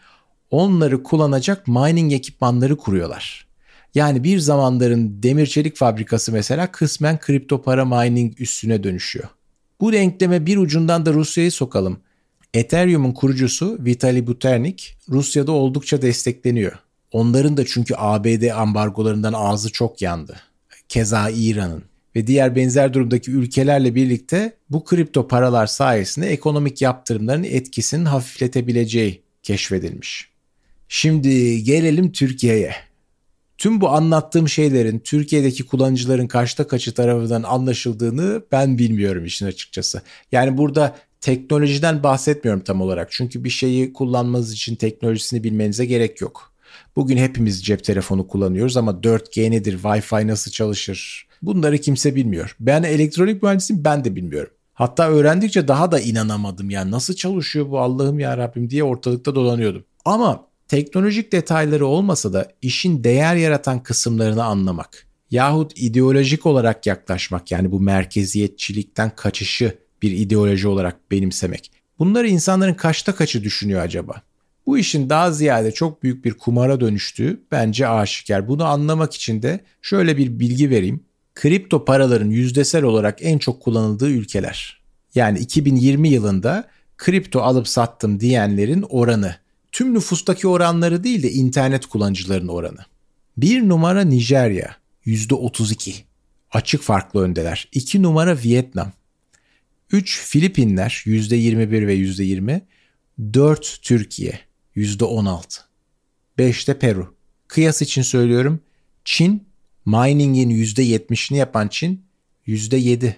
Onları 0.51 1.03
kullanacak 1.03 1.69
mining 1.69 2.13
ekipmanları 2.13 2.77
kuruyorlar. 2.77 3.47
Yani 3.95 4.25
bir 4.25 4.39
zamanların 4.39 5.23
demir 5.23 5.47
çelik 5.47 5.77
fabrikası 5.77 6.33
mesela 6.33 6.73
kısmen 6.73 7.19
kripto 7.19 7.63
para 7.63 7.85
mining 7.85 8.41
üstüne 8.41 8.83
dönüşüyor. 8.85 9.29
Bu 9.81 9.93
denkleme 9.93 10.47
bir 10.47 10.57
ucundan 10.57 11.07
da 11.07 11.13
Rusya'yı 11.13 11.53
sokalım. 11.53 11.99
Ethereum'un 12.55 13.13
kurucusu 13.13 13.79
Vitalik 13.81 14.27
Buterin 14.27 14.77
Rusya'da 15.09 15.53
oldukça 15.53 16.03
destekleniyor. 16.03 16.73
Onların 17.13 17.57
da 17.57 17.67
çünkü 17.67 17.95
ABD 17.97 18.51
ambargolarından 18.51 19.33
ağzı 19.33 19.73
çok 19.73 20.03
yandı. 20.03 20.37
Keza 20.89 21.31
İran'ın 21.31 21.83
ve 22.17 22.27
diğer 22.27 22.57
benzer 22.57 22.95
durumdaki 22.95 23.31
ülkelerle 23.31 23.95
birlikte 23.95 24.53
bu 24.71 24.85
kripto 24.85 25.29
paralar 25.29 25.67
sayesinde 25.67 26.29
ekonomik 26.29 26.83
yaptırımların 26.83 27.45
etkisini 27.45 28.09
hafifletebileceği 28.09 29.23
keşfedilmiş. 29.43 30.29
Şimdi 30.89 31.63
gelelim 31.65 32.13
Türkiye'ye. 32.13 32.75
Tüm 33.59 33.81
bu 33.81 33.89
anlattığım 33.89 34.49
şeylerin 34.49 34.99
Türkiye'deki 34.99 35.67
kullanıcıların 35.67 36.27
kaçta 36.27 36.67
kaçı 36.67 36.95
tarafından 36.95 37.43
anlaşıldığını 37.43 38.43
ben 38.53 38.79
bilmiyorum 38.79 39.25
işin 39.25 39.47
açıkçası. 39.47 40.03
Yani 40.33 40.57
burada 40.59 40.97
teknolojiden 41.21 42.03
bahsetmiyorum 42.03 42.65
tam 42.65 42.81
olarak. 42.81 43.13
Çünkü 43.13 43.45
bir 43.45 43.51
şeyi 43.51 43.93
kullanmanız 43.93 44.53
için 44.53 44.77
teknolojisini 44.77 45.45
bilmenize 45.45 45.85
gerek 45.85 46.21
yok. 46.21 46.53
Bugün 46.97 47.17
hepimiz 47.17 47.65
cep 47.65 47.85
telefonu 47.85 48.29
kullanıyoruz 48.29 48.77
ama 48.77 48.91
4G 48.91 49.51
nedir, 49.51 49.79
Wi-Fi 49.79 50.27
nasıl 50.27 50.51
çalışır? 50.51 51.27
Bunları 51.47 51.79
kimse 51.79 52.15
bilmiyor. 52.15 52.57
Ben 52.61 52.83
elektronik 52.83 53.43
mühendisiyim 53.43 53.85
ben 53.85 54.05
de 54.05 54.17
bilmiyorum. 54.17 54.51
Hatta 54.75 55.11
öğrendikçe 55.11 55.69
daha 55.69 55.93
da 55.93 56.01
inanamadım. 56.01 56.71
Yani 56.71 56.91
nasıl 56.91 57.15
çalışıyor 57.15 57.71
bu 57.71 57.81
Allah'ım 57.81 58.19
ya 58.19 58.37
Rabbim 58.37 58.71
diye 58.71 58.85
ortalıkta 58.85 59.35
dolanıyordum. 59.35 59.85
Ama 60.05 60.47
teknolojik 60.69 61.33
detayları 61.33 61.87
olmasa 61.87 62.33
da 62.33 62.49
işin 62.63 63.05
değer 63.05 63.37
yaratan 63.37 63.83
kısımlarını 63.83 64.45
anlamak 64.45 65.07
yahut 65.35 65.73
ideolojik 65.77 66.47
olarak 66.47 66.87
yaklaşmak 66.87 67.51
yani 67.51 67.73
bu 67.73 67.81
merkeziyetçilikten 67.81 69.11
kaçışı 69.17 69.79
bir 70.03 70.11
ideoloji 70.11 70.69
olarak 70.69 71.11
benimsemek. 71.11 71.71
Bunları 71.99 72.29
insanların 72.29 72.75
kaçta 72.75 73.15
kaçı 73.15 73.45
düşünüyor 73.45 73.83
acaba? 73.83 74.23
Bu 74.67 74.79
işin 74.79 75.11
daha 75.11 75.33
ziyade 75.33 75.73
çok 75.73 76.03
büyük 76.03 76.25
bir 76.25 76.35
kumara 76.35 76.81
dönüştüğü 76.81 77.41
bence 77.53 77.89
aşikar. 77.89 78.49
Bunu 78.49 78.65
anlamak 78.65 79.15
için 79.15 79.43
de 79.43 79.61
şöyle 79.83 80.17
bir 80.17 80.39
bilgi 80.39 80.71
vereyim. 80.71 81.04
Kripto 81.35 81.85
paraların 81.85 82.31
yüzdesel 82.31 82.83
olarak 82.83 83.19
en 83.23 83.39
çok 83.39 83.61
kullanıldığı 83.61 84.11
ülkeler. 84.11 84.81
Yani 85.15 85.39
2020 85.39 86.09
yılında 86.09 86.69
kripto 86.97 87.41
alıp 87.41 87.69
sattım 87.69 88.21
diyenlerin 88.21 88.83
oranı. 88.89 89.37
Tüm 89.73 89.95
nüfustaki 89.95 90.49
oranları 90.49 91.05
değil 91.05 91.23
de 91.23 91.31
internet 91.31 91.87
kullanıcıların 91.87 92.49
oranı. 92.49 92.81
Bir 93.37 93.69
numara 93.69 94.03
Nijerya 94.03 94.77
%32. 95.07 95.95
Açık 96.51 96.83
farklı 96.83 97.21
öndeler. 97.21 97.69
2 97.73 98.03
numara 98.03 98.39
Vietnam. 98.45 98.93
3 99.91 100.21
Filipinler 100.21 101.03
%21 101.07 101.87
ve 101.87 101.97
%20. 101.97 102.61
4 103.35 103.79
Türkiye 103.83 104.41
%16. 104.77 105.61
5'te 106.39 106.79
Peru. 106.79 107.15
Kıyas 107.49 107.83
için 107.83 108.03
söylüyorum. 108.03 108.61
Çin 109.05 109.47
mining'in 109.87 110.51
%70'ini 110.51 111.37
yapan 111.37 111.69
Çin 111.69 112.05
%7. 112.47 113.15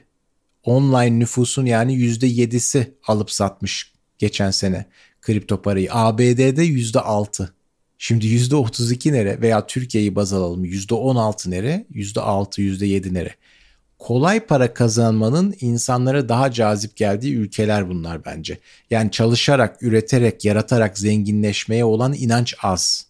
Online 0.63 1.19
nüfusun 1.19 1.67
yani 1.67 1.95
%7'si 1.95 2.93
alıp 3.07 3.31
satmış 3.31 3.93
geçen 4.19 4.51
sene 4.51 4.87
kripto 5.23 5.63
parayı. 5.63 5.89
ABD'de 5.93 6.67
%6. 6.67 7.49
Şimdi 7.99 8.27
%32 8.27 9.13
nere 9.13 9.41
veya 9.41 9.67
Türkiye'yi 9.67 10.15
baz 10.15 10.33
alalım 10.33 10.65
%16 10.65 11.51
nere, 11.51 11.87
%6, 11.95 12.61
%7 12.63 13.15
nere? 13.15 13.35
kolay 13.99 14.41
para 14.41 14.75
kazanmanın 14.75 15.55
insanlara 15.61 16.29
daha 16.29 16.53
cazip 16.53 16.97
geldiği 16.97 17.35
ülkeler 17.35 17.89
bunlar 17.89 18.25
bence. 18.25 18.59
Yani 18.91 19.11
çalışarak, 19.11 19.83
üreterek, 19.83 20.45
yaratarak 20.45 20.99
zenginleşmeye 20.99 21.85
olan 21.85 22.13
inanç 22.13 22.55
az. 22.63 23.07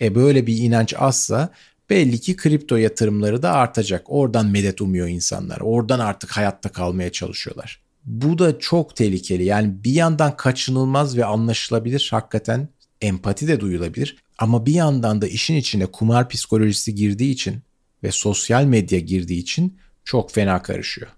E 0.00 0.14
böyle 0.14 0.46
bir 0.46 0.58
inanç 0.58 0.94
azsa 0.98 1.50
belli 1.90 2.20
ki 2.20 2.36
kripto 2.36 2.76
yatırımları 2.76 3.42
da 3.42 3.52
artacak. 3.52 4.02
Oradan 4.06 4.46
medet 4.46 4.80
umuyor 4.80 5.08
insanlar. 5.08 5.60
Oradan 5.60 5.98
artık 5.98 6.30
hayatta 6.30 6.68
kalmaya 6.68 7.12
çalışıyorlar. 7.12 7.80
Bu 8.04 8.38
da 8.38 8.58
çok 8.58 8.96
tehlikeli. 8.96 9.44
Yani 9.44 9.84
bir 9.84 9.92
yandan 9.92 10.36
kaçınılmaz 10.36 11.16
ve 11.16 11.24
anlaşılabilir 11.24 12.08
hakikaten 12.10 12.68
empati 13.00 13.48
de 13.48 13.60
duyulabilir. 13.60 14.16
Ama 14.38 14.66
bir 14.66 14.74
yandan 14.74 15.22
da 15.22 15.26
işin 15.26 15.56
içine 15.56 15.86
kumar 15.86 16.28
psikolojisi 16.28 16.94
girdiği 16.94 17.32
için 17.32 17.62
ve 18.02 18.10
sosyal 18.12 18.64
medya 18.64 18.98
girdiği 18.98 19.38
için 19.38 19.78
çok 20.04 20.32
fena 20.32 20.62
karışıyor. 20.62 21.08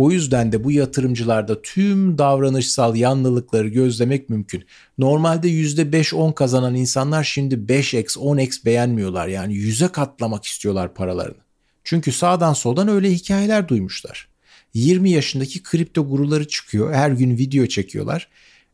O 0.00 0.10
yüzden 0.10 0.52
de 0.52 0.64
bu 0.64 0.72
yatırımcılarda 0.72 1.62
tüm 1.62 2.18
davranışsal 2.18 2.96
yanlılıkları 2.96 3.68
gözlemek 3.68 4.28
mümkün. 4.28 4.64
Normalde 4.98 5.48
%5-10 5.48 6.34
kazanan 6.34 6.74
insanlar 6.74 7.24
şimdi 7.24 7.54
5x 7.54 8.18
10x 8.18 8.64
beğenmiyorlar. 8.64 9.28
Yani 9.28 9.54
yüze 9.54 9.88
katlamak 9.88 10.44
istiyorlar 10.44 10.94
paralarını. 10.94 11.40
Çünkü 11.84 12.12
sağdan 12.12 12.52
soldan 12.52 12.88
öyle 12.88 13.10
hikayeler 13.10 13.68
duymuşlar. 13.68 14.28
20 14.74 15.10
yaşındaki 15.10 15.62
kripto 15.62 16.08
guruları 16.08 16.48
çıkıyor. 16.48 16.94
Her 16.94 17.10
gün 17.10 17.38
video 17.38 17.66
çekiyorlar. 17.66 18.28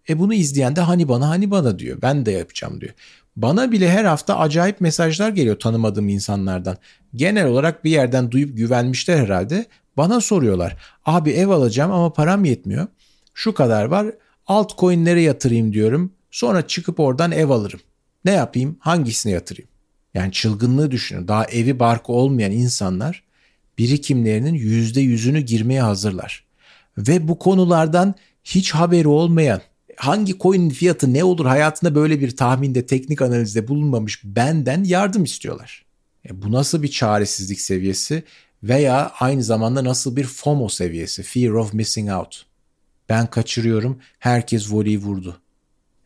E 0.09 0.19
bunu 0.19 0.35
izleyen 0.35 0.77
de 0.77 0.81
hani 0.81 1.09
bana 1.09 1.29
hani 1.29 1.51
bana 1.51 1.79
diyor. 1.79 1.99
Ben 2.03 2.27
de 2.27 2.31
yapacağım 2.31 2.81
diyor. 2.81 2.93
Bana 3.37 3.73
bile 3.73 3.91
her 3.91 4.05
hafta 4.05 4.39
acayip 4.39 4.81
mesajlar 4.81 5.31
geliyor 5.31 5.59
tanımadığım 5.59 6.09
insanlardan. 6.09 6.77
Genel 7.15 7.47
olarak 7.47 7.85
bir 7.85 7.91
yerden 7.91 8.31
duyup 8.31 8.57
güvenmişler 8.57 9.19
herhalde. 9.19 9.67
Bana 9.97 10.21
soruyorlar. 10.21 10.77
Abi 11.05 11.31
ev 11.31 11.49
alacağım 11.49 11.93
ama 11.93 12.13
param 12.13 12.45
yetmiyor. 12.45 12.87
Şu 13.35 13.55
kadar 13.55 13.85
var. 13.85 14.07
Altcoin'lere 14.47 15.21
yatırayım 15.21 15.73
diyorum. 15.73 16.13
Sonra 16.31 16.67
çıkıp 16.67 17.01
oradan 17.01 17.33
ev 17.33 17.49
alırım. 17.49 17.81
Ne 18.25 18.33
yapayım? 18.33 18.77
Hangisine 18.81 19.33
yatırayım? 19.33 19.69
Yani 20.15 20.33
çılgınlığı 20.33 20.91
düşünün. 20.91 21.29
Daha 21.29 21.45
evi 21.45 21.79
barkı 21.79 22.13
olmayan 22.13 22.53
insanlar 22.53 23.23
birikimlerinin 23.79 24.55
yüzde 24.55 25.01
yüzünü 25.01 25.41
girmeye 25.41 25.83
hazırlar. 25.83 26.45
Ve 26.99 27.29
bu 27.29 27.39
konulardan 27.39 28.15
hiç 28.45 28.73
haberi 28.73 29.09
olmayan, 29.09 29.61
hangi 29.97 30.39
coin'in 30.39 30.71
fiyatı 30.71 31.15
ne 31.15 31.25
olur 31.25 31.47
hayatında 31.47 31.95
böyle 31.95 32.21
bir 32.21 32.37
tahminde, 32.37 32.87
teknik 32.87 33.23
analizde 33.23 33.69
bulunmamış 33.69 34.21
benden 34.25 34.85
yardım 34.85 35.25
istiyorlar. 35.25 35.85
E 36.29 36.43
bu 36.43 36.53
nasıl 36.53 36.83
bir 36.83 36.89
çaresizlik 36.89 37.61
seviyesi 37.61 38.23
veya 38.63 39.13
aynı 39.21 39.43
zamanda 39.43 39.85
nasıl 39.85 40.17
bir 40.17 40.25
FOMO 40.25 40.69
seviyesi, 40.69 41.23
fear 41.23 41.51
of 41.51 41.75
missing 41.75 42.11
out. 42.11 42.47
Ben 43.09 43.27
kaçırıyorum, 43.27 43.99
herkes 44.19 44.73
voleyi 44.73 44.99
vurdu. 44.99 45.41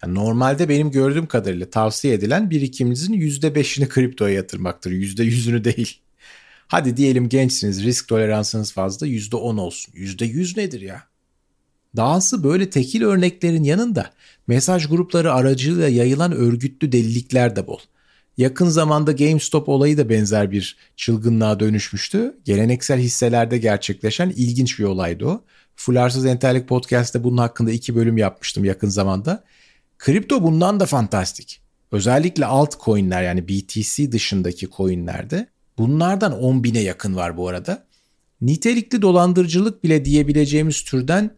Yani 0.03 0.14
normalde 0.14 0.68
benim 0.68 0.90
gördüğüm 0.90 1.26
kadarıyla 1.26 1.70
tavsiye 1.70 2.14
edilen 2.14 2.51
birikiminizin 2.51 3.14
%5'ini 3.14 3.88
kriptoya 3.88 4.34
yatırmaktır. 4.34 4.90
%100'ünü 4.90 5.64
değil. 5.64 6.01
Hadi 6.66 6.96
diyelim 6.96 7.28
gençsiniz, 7.28 7.84
risk 7.84 8.09
toleransınız 8.09 8.72
fazla 8.72 9.07
%10 9.07 9.61
olsun. 9.61 9.92
%100 9.92 10.59
nedir 10.59 10.80
ya? 10.80 11.03
Dahası 11.96 12.44
böyle 12.44 12.70
tekil 12.70 13.03
örneklerin 13.03 13.64
yanında 13.64 14.11
mesaj 14.46 14.86
grupları 14.86 15.32
aracılığıyla 15.32 15.88
yayılan 15.88 16.32
örgütlü 16.32 16.92
delilikler 16.92 17.57
de 17.57 17.66
bol. 17.66 17.78
Yakın 18.41 18.68
zamanda 18.68 19.12
GameStop 19.12 19.68
olayı 19.68 19.99
da 19.99 20.09
benzer 20.09 20.51
bir 20.51 20.76
çılgınlığa 20.97 21.61
dönüşmüştü. 21.61 22.36
Geleneksel 22.45 22.99
hisselerde 22.99 23.59
gerçekleşen 23.59 24.30
ilginç 24.30 24.78
bir 24.78 24.84
olaydı 24.84 25.26
o. 25.26 25.45
Fularsız 25.76 26.26
Entellik 26.26 26.68
Podcast'te 26.68 27.24
bunun 27.24 27.36
hakkında 27.36 27.70
iki 27.70 27.97
bölüm 27.97 28.18
yapmıştım 28.18 28.64
yakın 28.64 28.88
zamanda. 28.88 29.45
Kripto 29.99 30.43
bundan 30.43 30.80
da 30.80 30.86
fantastik. 30.86 31.61
Özellikle 31.93 32.47
altcoin'ler 32.47 33.22
yani 33.22 33.49
BTC 33.49 34.12
dışındaki 34.12 34.68
coin'lerde 34.76 35.47
bunlardan 35.78 36.32
10 36.32 36.64
bine 36.64 36.80
yakın 36.80 37.16
var 37.16 37.36
bu 37.36 37.49
arada. 37.49 37.86
Nitelikli 38.41 39.03
dolandırıcılık 39.03 39.84
bile 39.84 40.05
diyebileceğimiz 40.05 40.82
türden 40.82 41.30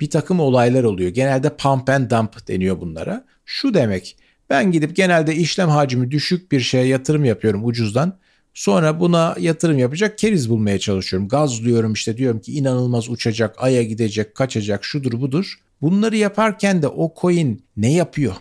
bir 0.00 0.10
takım 0.10 0.40
olaylar 0.40 0.84
oluyor. 0.84 1.10
Genelde 1.10 1.56
pump 1.56 1.88
and 1.88 2.10
dump 2.10 2.48
deniyor 2.48 2.80
bunlara. 2.80 3.24
Şu 3.44 3.74
demek 3.74 4.16
ben 4.50 4.72
gidip 4.72 4.96
genelde 4.96 5.34
işlem 5.34 5.68
hacmi 5.68 6.10
düşük 6.10 6.52
bir 6.52 6.60
şeye 6.60 6.86
yatırım 6.86 7.24
yapıyorum 7.24 7.66
ucuzdan. 7.66 8.18
Sonra 8.54 9.00
buna 9.00 9.36
yatırım 9.40 9.78
yapacak 9.78 10.18
keriz 10.18 10.50
bulmaya 10.50 10.78
çalışıyorum. 10.78 11.28
Gazlıyorum 11.28 11.92
işte 11.92 12.16
diyorum 12.16 12.40
ki 12.40 12.52
inanılmaz 12.52 13.08
uçacak, 13.08 13.54
aya 13.58 13.82
gidecek, 13.82 14.34
kaçacak, 14.34 14.84
şudur 14.84 15.20
budur. 15.20 15.60
Bunları 15.82 16.16
yaparken 16.16 16.82
de 16.82 16.88
o 16.88 17.14
coin 17.20 17.62
ne 17.76 17.92
yapıyor? 17.92 18.34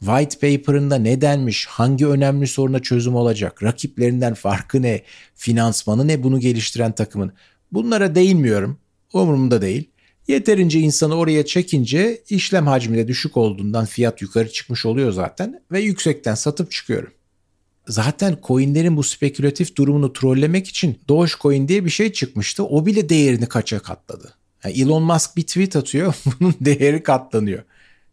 White 0.00 0.38
paper'ında 0.38 0.96
ne 0.96 1.20
denmiş? 1.20 1.66
Hangi 1.66 2.06
önemli 2.06 2.46
soruna 2.46 2.78
çözüm 2.78 3.14
olacak? 3.14 3.62
Rakiplerinden 3.62 4.34
farkı 4.34 4.82
ne? 4.82 5.02
Finansmanı 5.34 6.08
ne 6.08 6.22
bunu 6.22 6.40
geliştiren 6.40 6.92
takımın? 6.92 7.32
Bunlara 7.72 8.14
değinmiyorum. 8.14 8.78
Umurumda 9.12 9.62
değil. 9.62 9.90
Yeterince 10.28 10.78
insanı 10.78 11.14
oraya 11.14 11.46
çekince 11.46 12.22
işlem 12.28 12.66
hacmi 12.66 12.96
de 12.96 13.08
düşük 13.08 13.36
olduğundan 13.36 13.84
fiyat 13.84 14.22
yukarı 14.22 14.52
çıkmış 14.52 14.86
oluyor 14.86 15.12
zaten 15.12 15.62
ve 15.72 15.80
yüksekten 15.80 16.34
satıp 16.34 16.72
çıkıyorum. 16.72 17.10
Zaten 17.88 18.38
coinlerin 18.42 18.96
bu 18.96 19.02
spekülatif 19.02 19.76
durumunu 19.76 20.12
trollemek 20.12 20.68
için 20.68 20.98
Dogecoin 21.08 21.68
diye 21.68 21.84
bir 21.84 21.90
şey 21.90 22.12
çıkmıştı. 22.12 22.64
O 22.64 22.86
bile 22.86 23.08
değerini 23.08 23.46
kaça 23.46 23.78
katladı. 23.78 24.34
Yani 24.64 24.80
Elon 24.80 25.02
Musk 25.02 25.36
bir 25.36 25.42
tweet 25.42 25.76
atıyor 25.76 26.14
bunun 26.40 26.54
değeri 26.60 27.02
katlanıyor. 27.02 27.62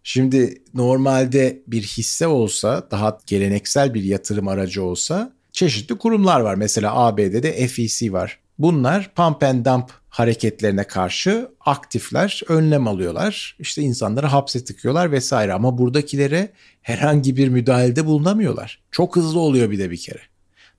Şimdi 0.03 0.61
normalde 0.73 1.61
bir 1.67 1.83
hisse 1.83 2.27
olsa 2.27 2.87
daha 2.91 3.17
geleneksel 3.27 3.93
bir 3.93 4.03
yatırım 4.03 4.47
aracı 4.47 4.83
olsa 4.83 5.33
çeşitli 5.51 5.97
kurumlar 5.97 6.39
var. 6.39 6.55
Mesela 6.55 6.95
ABD'de 6.95 7.67
FEC 7.67 8.13
var. 8.13 8.39
Bunlar 8.59 9.13
pump 9.15 9.43
and 9.43 9.65
dump 9.65 9.98
hareketlerine 10.09 10.83
karşı 10.83 11.51
aktifler, 11.59 12.41
önlem 12.47 12.87
alıyorlar. 12.87 13.55
İşte 13.59 13.81
insanları 13.81 14.27
hapse 14.27 14.63
tıkıyorlar 14.63 15.11
vesaire 15.11 15.53
ama 15.53 15.77
buradakilere 15.77 16.51
herhangi 16.81 17.37
bir 17.37 17.47
müdahalede 17.49 18.05
bulunamıyorlar. 18.05 18.81
Çok 18.91 19.15
hızlı 19.15 19.39
oluyor 19.39 19.71
bir 19.71 19.79
de 19.79 19.91
bir 19.91 19.97
kere. 19.97 20.21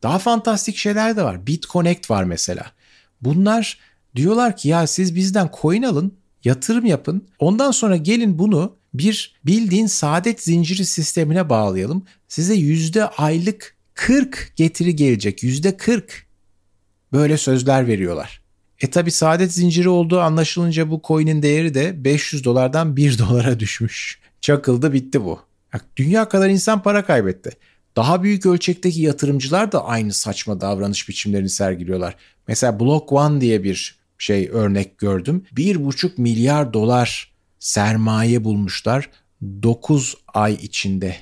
Daha 0.02 0.18
fantastik 0.18 0.76
şeyler 0.76 1.16
de 1.16 1.22
var. 1.22 1.46
BitConnect 1.46 2.10
var 2.10 2.24
mesela. 2.24 2.66
Bunlar 3.20 3.78
diyorlar 4.16 4.56
ki 4.56 4.68
ya 4.68 4.86
siz 4.86 5.14
bizden 5.14 5.50
coin 5.60 5.82
alın, 5.82 6.14
yatırım 6.44 6.86
yapın. 6.86 7.28
Ondan 7.38 7.70
sonra 7.70 7.96
gelin 7.96 8.38
bunu 8.38 8.76
bir 8.94 9.40
bildiğin 9.46 9.86
saadet 9.86 10.42
zinciri 10.42 10.84
sistemine 10.84 11.48
bağlayalım. 11.48 12.04
Size 12.28 12.54
yüzde 12.54 13.06
aylık 13.06 13.76
40 13.94 14.52
getiri 14.56 14.96
gelecek. 14.96 15.42
Yüzde 15.42 15.76
40 15.76 16.26
böyle 17.12 17.36
sözler 17.36 17.86
veriyorlar. 17.86 18.39
E 18.80 18.90
tabi 18.90 19.10
saadet 19.10 19.52
zinciri 19.52 19.88
olduğu 19.88 20.20
anlaşılınca 20.20 20.90
bu 20.90 21.00
coin'in 21.04 21.42
değeri 21.42 21.74
de 21.74 22.04
500 22.04 22.44
dolardan 22.44 22.96
1 22.96 23.18
dolara 23.18 23.60
düşmüş. 23.60 24.18
Çakıldı 24.40 24.92
bitti 24.92 25.24
bu. 25.24 25.40
Dünya 25.96 26.28
kadar 26.28 26.48
insan 26.48 26.82
para 26.82 27.04
kaybetti. 27.04 27.50
Daha 27.96 28.22
büyük 28.22 28.46
ölçekteki 28.46 29.02
yatırımcılar 29.02 29.72
da 29.72 29.84
aynı 29.84 30.12
saçma 30.12 30.60
davranış 30.60 31.08
biçimlerini 31.08 31.48
sergiliyorlar. 31.48 32.16
Mesela 32.48 32.80
Block 32.80 33.12
One 33.12 33.40
diye 33.40 33.62
bir 33.62 33.98
şey 34.18 34.48
örnek 34.52 34.98
gördüm. 34.98 35.44
1,5 35.56 36.10
milyar 36.16 36.72
dolar 36.72 37.32
sermaye 37.58 38.44
bulmuşlar 38.44 39.10
9 39.42 40.16
ay 40.34 40.54
içinde. 40.54 41.16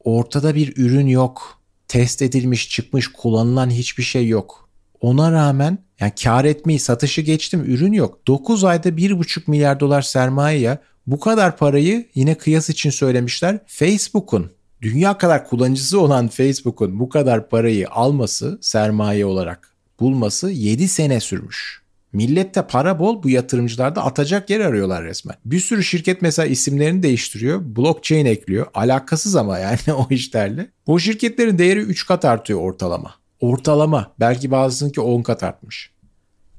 Ortada 0.00 0.54
bir 0.54 0.76
ürün 0.76 1.06
yok. 1.06 1.60
Test 1.88 2.22
edilmiş, 2.22 2.70
çıkmış, 2.70 3.08
kullanılan 3.08 3.70
hiçbir 3.70 4.02
şey 4.02 4.28
yok. 4.28 4.69
Ona 5.00 5.32
rağmen 5.32 5.78
yani 6.00 6.12
kar 6.22 6.44
etmeyi 6.44 6.78
satışı 6.78 7.20
geçtim 7.20 7.64
ürün 7.66 7.92
yok. 7.92 8.26
9 8.26 8.64
ayda 8.64 8.88
1,5 8.88 9.42
milyar 9.46 9.80
dolar 9.80 10.02
sermayeye 10.02 10.78
bu 11.06 11.20
kadar 11.20 11.56
parayı 11.56 12.06
yine 12.14 12.34
kıyas 12.34 12.70
için 12.70 12.90
söylemişler. 12.90 13.58
Facebook'un 13.66 14.50
dünya 14.82 15.18
kadar 15.18 15.48
kullanıcısı 15.48 16.00
olan 16.00 16.28
Facebook'un 16.28 17.00
bu 17.00 17.08
kadar 17.08 17.48
parayı 17.48 17.90
alması 17.90 18.58
sermaye 18.62 19.26
olarak 19.26 19.74
bulması 20.00 20.50
7 20.50 20.88
sene 20.88 21.20
sürmüş. 21.20 21.80
Millette 22.12 22.66
para 22.66 22.98
bol 22.98 23.22
bu 23.22 23.30
yatırımcılar 23.30 23.96
da 23.96 24.04
atacak 24.04 24.50
yer 24.50 24.60
arıyorlar 24.60 25.04
resmen. 25.04 25.36
Bir 25.44 25.60
sürü 25.60 25.84
şirket 25.84 26.22
mesela 26.22 26.46
isimlerini 26.46 27.02
değiştiriyor. 27.02 27.76
Blockchain 27.76 28.26
ekliyor. 28.26 28.66
Alakasız 28.74 29.36
ama 29.36 29.58
yani 29.58 29.78
o 29.94 30.06
işlerle. 30.10 30.70
O 30.86 30.98
şirketlerin 30.98 31.58
değeri 31.58 31.80
3 31.80 32.06
kat 32.06 32.24
artıyor 32.24 32.60
ortalama. 32.60 33.19
Ortalama. 33.40 34.14
Belki 34.20 34.50
bazısınınki 34.50 35.00
10 35.00 35.22
kat 35.22 35.42
artmış. 35.42 35.90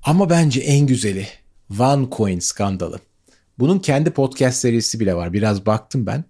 Ama 0.04 0.30
bence 0.30 0.62
en 0.62 0.88
güzeli 0.88 1.28
OneCoin 1.80 2.40
skandalı. 2.40 3.00
Bunun 3.60 3.80
kendi 3.80 4.12
podcast 4.12 4.58
serisi 4.58 5.00
bile 5.00 5.16
var. 5.16 5.34
Biraz 5.34 5.66
baktım 5.66 6.06
ben. 6.06 6.24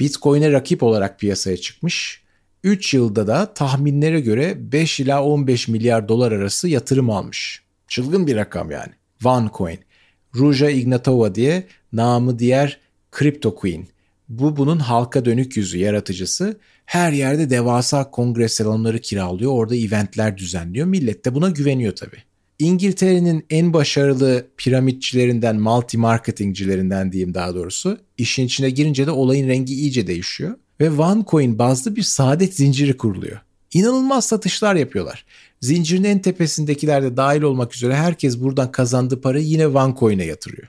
Bitcoin'e 0.00 0.52
rakip 0.52 0.82
olarak 0.82 1.20
piyasaya 1.20 1.56
çıkmış. 1.56 2.22
3 2.64 2.94
yılda 2.94 3.26
da 3.26 3.54
tahminlere 3.54 4.20
göre 4.20 4.72
5 4.72 5.00
ila 5.00 5.24
15 5.24 5.68
milyar 5.68 6.08
dolar 6.08 6.32
arası 6.32 6.68
yatırım 6.68 7.10
almış. 7.10 7.62
Çılgın 7.88 8.26
bir 8.26 8.36
rakam 8.36 8.70
yani. 8.70 8.92
OneCoin. 9.24 9.78
Ruja 10.34 10.70
Ignatova 10.70 11.34
diye 11.34 11.66
namı 11.92 12.38
diğer 12.38 12.80
Crypto 13.18 13.54
Queen. 13.54 13.86
Bu 14.28 14.56
bunun 14.56 14.78
halka 14.78 15.24
dönük 15.24 15.56
yüzü 15.56 15.78
yaratıcısı. 15.78 16.56
Her 16.86 17.12
yerde 17.12 17.50
devasa 17.50 18.10
kongre 18.10 18.48
salonları 18.48 18.98
kiralıyor. 18.98 19.52
Orada 19.52 19.76
eventler 19.76 20.38
düzenliyor. 20.38 20.86
Millet 20.86 21.24
de 21.24 21.34
buna 21.34 21.50
güveniyor 21.50 21.96
tabii. 21.96 22.22
İngiltere'nin 22.58 23.46
en 23.50 23.72
başarılı 23.72 24.46
piramitçilerinden, 24.56 25.56
multi 25.56 25.98
marketingcilerinden 25.98 27.12
diyeyim 27.12 27.34
daha 27.34 27.54
doğrusu. 27.54 27.98
İşin 28.18 28.46
içine 28.46 28.70
girince 28.70 29.06
de 29.06 29.10
olayın 29.10 29.48
rengi 29.48 29.74
iyice 29.74 30.06
değişiyor. 30.06 30.54
Ve 30.80 30.90
OneCoin 30.90 31.58
bazlı 31.58 31.96
bir 31.96 32.02
saadet 32.02 32.54
zinciri 32.54 32.96
kuruluyor. 32.96 33.40
İnanılmaz 33.74 34.24
satışlar 34.24 34.74
yapıyorlar. 34.74 35.24
Zincirin 35.60 36.04
en 36.04 36.18
tepesindekiler 36.18 37.02
de 37.02 37.16
dahil 37.16 37.42
olmak 37.42 37.74
üzere 37.74 37.94
herkes 37.94 38.40
buradan 38.40 38.72
kazandığı 38.72 39.20
parayı 39.20 39.44
yine 39.44 39.66
OneCoin'e 39.66 40.24
yatırıyor. 40.24 40.68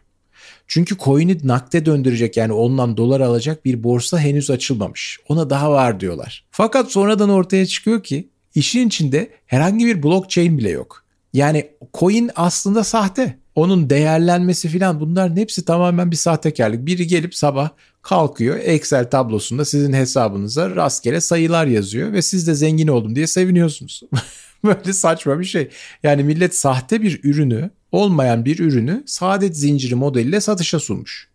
Çünkü 0.73 0.97
coin'i 0.97 1.37
nakde 1.43 1.85
döndürecek 1.85 2.37
yani 2.37 2.53
ondan 2.53 2.97
dolar 2.97 3.21
alacak 3.21 3.65
bir 3.65 3.83
borsa 3.83 4.19
henüz 4.19 4.49
açılmamış. 4.49 5.19
Ona 5.29 5.49
daha 5.49 5.71
var 5.71 5.99
diyorlar. 5.99 6.45
Fakat 6.51 6.91
sonradan 6.91 7.29
ortaya 7.29 7.65
çıkıyor 7.65 8.03
ki 8.03 8.29
işin 8.55 8.87
içinde 8.87 9.29
herhangi 9.45 9.85
bir 9.85 10.03
blockchain 10.03 10.57
bile 10.57 10.69
yok. 10.69 11.03
Yani 11.33 11.71
coin 11.93 12.31
aslında 12.35 12.83
sahte. 12.83 13.39
Onun 13.55 13.89
değerlenmesi 13.89 14.67
filan 14.67 14.99
bunların 14.99 15.37
hepsi 15.37 15.65
tamamen 15.65 16.11
bir 16.11 16.15
sahtekarlık. 16.15 16.85
Biri 16.85 17.07
gelip 17.07 17.35
sabah 17.35 17.69
kalkıyor 18.01 18.59
Excel 18.63 19.09
tablosunda 19.09 19.65
sizin 19.65 19.93
hesabınıza 19.93 20.75
rastgele 20.75 21.21
sayılar 21.21 21.65
yazıyor 21.65 22.13
ve 22.13 22.21
siz 22.21 22.47
de 22.47 22.55
zengin 22.55 22.87
oldum 22.87 23.15
diye 23.15 23.27
seviniyorsunuz. 23.27 24.01
Böyle 24.63 24.93
saçma 24.93 25.39
bir 25.39 25.45
şey. 25.45 25.69
Yani 26.03 26.23
millet 26.23 26.55
sahte 26.55 27.01
bir 27.01 27.19
ürünü 27.23 27.69
olmayan 27.93 28.45
bir 28.45 28.59
ürünü 28.59 29.03
saadet 29.05 29.57
zinciri 29.57 29.95
modeliyle 29.95 30.41
satışa 30.41 30.79
sunmuş. 30.79 31.27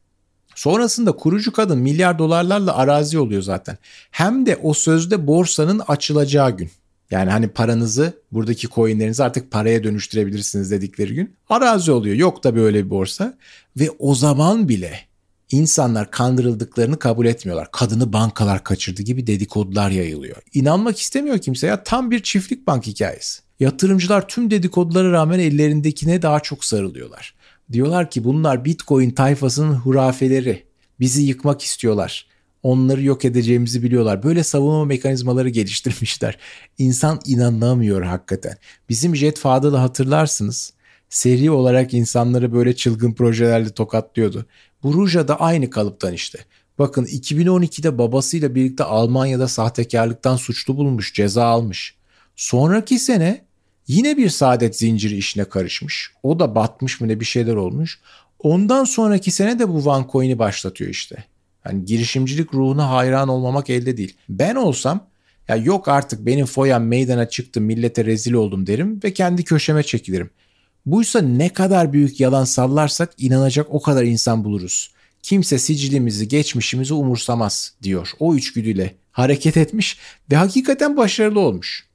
Sonrasında 0.55 1.13
kurucu 1.13 1.53
kadın 1.53 1.79
milyar 1.79 2.19
dolarlarla 2.19 2.77
arazi 2.77 3.19
oluyor 3.19 3.43
zaten. 3.43 3.79
Hem 4.11 4.47
de 4.47 4.57
o 4.57 4.75
sözde 4.75 5.27
borsanın 5.27 5.79
açılacağı 5.89 6.57
gün. 6.57 6.71
Yani 7.11 7.31
hani 7.31 7.49
paranızı 7.49 8.13
buradaki 8.33 8.69
coinlerinizi 8.69 9.25
artık 9.25 9.51
paraya 9.51 9.85
dönüştürebilirsiniz 9.85 10.71
dedikleri 10.71 11.15
gün 11.15 11.37
arazi 11.49 11.93
oluyor. 11.93 12.17
Yok 12.17 12.45
da 12.45 12.57
böyle 12.57 12.85
bir 12.85 12.91
borsa 12.91 13.39
ve 13.77 13.91
o 13.99 14.15
zaman 14.15 14.69
bile 14.69 15.01
insanlar 15.51 16.11
kandırıldıklarını 16.11 16.99
kabul 16.99 17.27
etmiyorlar. 17.27 17.71
Kadını 17.73 18.13
bankalar 18.13 18.65
kaçırdı 18.65 19.03
gibi 19.03 19.27
dedikodular 19.27 19.91
yayılıyor. 19.91 20.37
İnanmak 20.55 20.99
istemiyor 20.99 21.39
kimse 21.39 21.67
ya 21.67 21.83
tam 21.83 22.11
bir 22.11 22.23
çiftlik 22.23 22.67
bank 22.67 22.87
hikayesi. 22.87 23.48
Yatırımcılar 23.61 24.29
tüm 24.29 24.51
dedikodulara 24.51 25.13
rağmen 25.13 25.39
ellerindekine 25.39 26.23
daha 26.23 26.41
çok 26.41 26.65
sarılıyorlar. 26.65 27.35
Diyorlar 27.73 28.11
ki 28.11 28.25
bunlar 28.25 28.65
Bitcoin 28.65 29.11
tayfasının 29.11 29.75
hurafeleri. 29.75 30.65
Bizi 31.01 31.23
yıkmak 31.23 31.63
istiyorlar. 31.63 32.27
Onları 32.63 33.03
yok 33.03 33.25
edeceğimizi 33.25 33.83
biliyorlar. 33.83 34.23
Böyle 34.23 34.45
savunma 34.45 34.85
mekanizmaları 34.85 35.49
geliştirmişler. 35.49 36.39
İnsan 36.79 37.21
inanamıyor 37.27 38.03
hakikaten. 38.03 38.57
Bizim 38.89 39.17
Jet 39.17 39.39
Fadıl'ı 39.39 39.77
hatırlarsınız. 39.77 40.73
Seri 41.11 41.51
olarak 41.51 41.95
insanları 41.95 42.53
böyle 42.53 42.77
çılgın 42.77 43.13
projelerle 43.13 43.71
tokatlıyordu. 43.71 44.47
Bu 44.83 44.95
Ruja 44.95 45.29
da 45.29 45.41
aynı 45.41 45.71
kalıptan 45.71 46.13
işte. 46.13 46.39
Bakın 46.79 47.05
2012'de 47.05 47.99
babasıyla 47.99 48.55
birlikte 48.55 48.85
Almanya'da 48.85 49.49
sahtekarlıktan 49.49 50.37
suçlu 50.37 50.77
bulunmuş, 50.77 51.15
ceza 51.15 51.45
almış. 51.45 51.97
Sonraki 52.37 52.99
sene 52.99 53.48
yine 53.89 54.17
bir 54.17 54.29
saadet 54.29 54.79
zinciri 54.79 55.17
işine 55.17 55.45
karışmış. 55.45 56.11
O 56.23 56.39
da 56.39 56.55
batmış 56.55 57.01
mı 57.01 57.09
ne 57.09 57.21
bir 57.21 57.25
şeyler 57.25 57.55
olmuş. 57.55 57.99
Ondan 58.39 58.85
sonraki 58.85 59.31
sene 59.31 59.59
de 59.59 59.69
bu 59.69 59.91
OneCoin'i 59.91 60.39
başlatıyor 60.39 60.91
işte. 60.91 61.25
Yani 61.65 61.85
girişimcilik 61.85 62.55
ruhuna 62.55 62.91
hayran 62.91 63.29
olmamak 63.29 63.71
elde 63.71 63.97
değil. 63.97 64.17
Ben 64.29 64.55
olsam 64.55 65.07
ya 65.49 65.57
yok 65.57 65.89
artık 65.89 66.27
benim 66.27 66.47
foyam 66.47 66.85
meydana 66.85 67.29
çıktı 67.29 67.61
millete 67.61 68.05
rezil 68.05 68.33
oldum 68.33 68.67
derim 68.67 69.01
ve 69.05 69.13
kendi 69.13 69.45
köşeme 69.45 69.83
çekilirim. 69.83 70.31
Buysa 70.87 71.21
ne 71.21 71.49
kadar 71.49 71.93
büyük 71.93 72.21
yalan 72.21 72.45
sallarsak 72.45 73.15
inanacak 73.19 73.67
o 73.71 73.83
kadar 73.83 74.05
insan 74.05 74.45
buluruz. 74.45 74.91
Kimse 75.23 75.59
sicilimizi, 75.59 76.29
geçmişimizi 76.29 76.95
umursamaz 76.95 77.75
diyor. 77.83 78.11
O 78.19 78.37
içgüdüyle 78.37 78.95
hareket 79.13 79.57
etmiş 79.57 79.99
ve 80.31 80.37
hakikaten 80.37 80.97
başarılı 80.97 81.41
olmuş. 81.41 81.88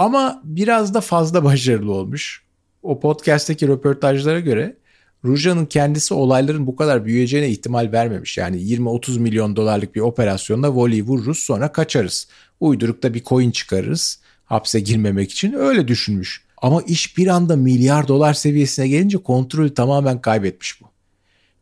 Ama 0.00 0.40
biraz 0.44 0.94
da 0.94 1.00
fazla 1.00 1.44
başarılı 1.44 1.92
olmuş. 1.92 2.42
O 2.82 3.00
podcast'teki 3.00 3.68
röportajlara 3.68 4.40
göre 4.40 4.76
Ruja'nın 5.24 5.66
kendisi 5.66 6.14
olayların 6.14 6.66
bu 6.66 6.76
kadar 6.76 7.04
büyüyeceğine 7.04 7.48
ihtimal 7.48 7.92
vermemiş. 7.92 8.38
Yani 8.38 8.56
20-30 8.56 9.18
milyon 9.18 9.56
dolarlık 9.56 9.94
bir 9.94 10.00
operasyonda 10.00 10.74
voleyi 10.74 11.02
vururuz 11.02 11.38
sonra 11.38 11.72
kaçarız. 11.72 12.28
Uydurukta 12.60 13.14
bir 13.14 13.24
coin 13.24 13.50
çıkarırız 13.50 14.20
hapse 14.44 14.80
girmemek 14.80 15.32
için 15.32 15.52
öyle 15.52 15.88
düşünmüş. 15.88 16.44
Ama 16.56 16.82
iş 16.82 17.16
bir 17.16 17.26
anda 17.26 17.56
milyar 17.56 18.08
dolar 18.08 18.34
seviyesine 18.34 18.88
gelince 18.88 19.18
kontrolü 19.18 19.74
tamamen 19.74 20.20
kaybetmiş 20.20 20.82
bu. 20.82 20.86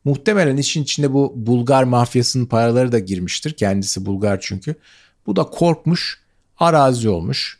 Muhtemelen 0.05 0.57
işin 0.57 0.83
içinde 0.83 1.13
bu 1.13 1.33
Bulgar 1.37 1.85
mafyasının 1.85 2.47
paraları 2.47 2.93
da 2.93 2.99
girmiştir. 2.99 3.53
Kendisi 3.53 4.07
Bulgar 4.07 4.39
çünkü. 4.41 4.75
Bu 5.27 5.37
da 5.37 5.45
korkmuş, 5.45 6.21
arazi 6.59 7.09
olmuş. 7.09 7.58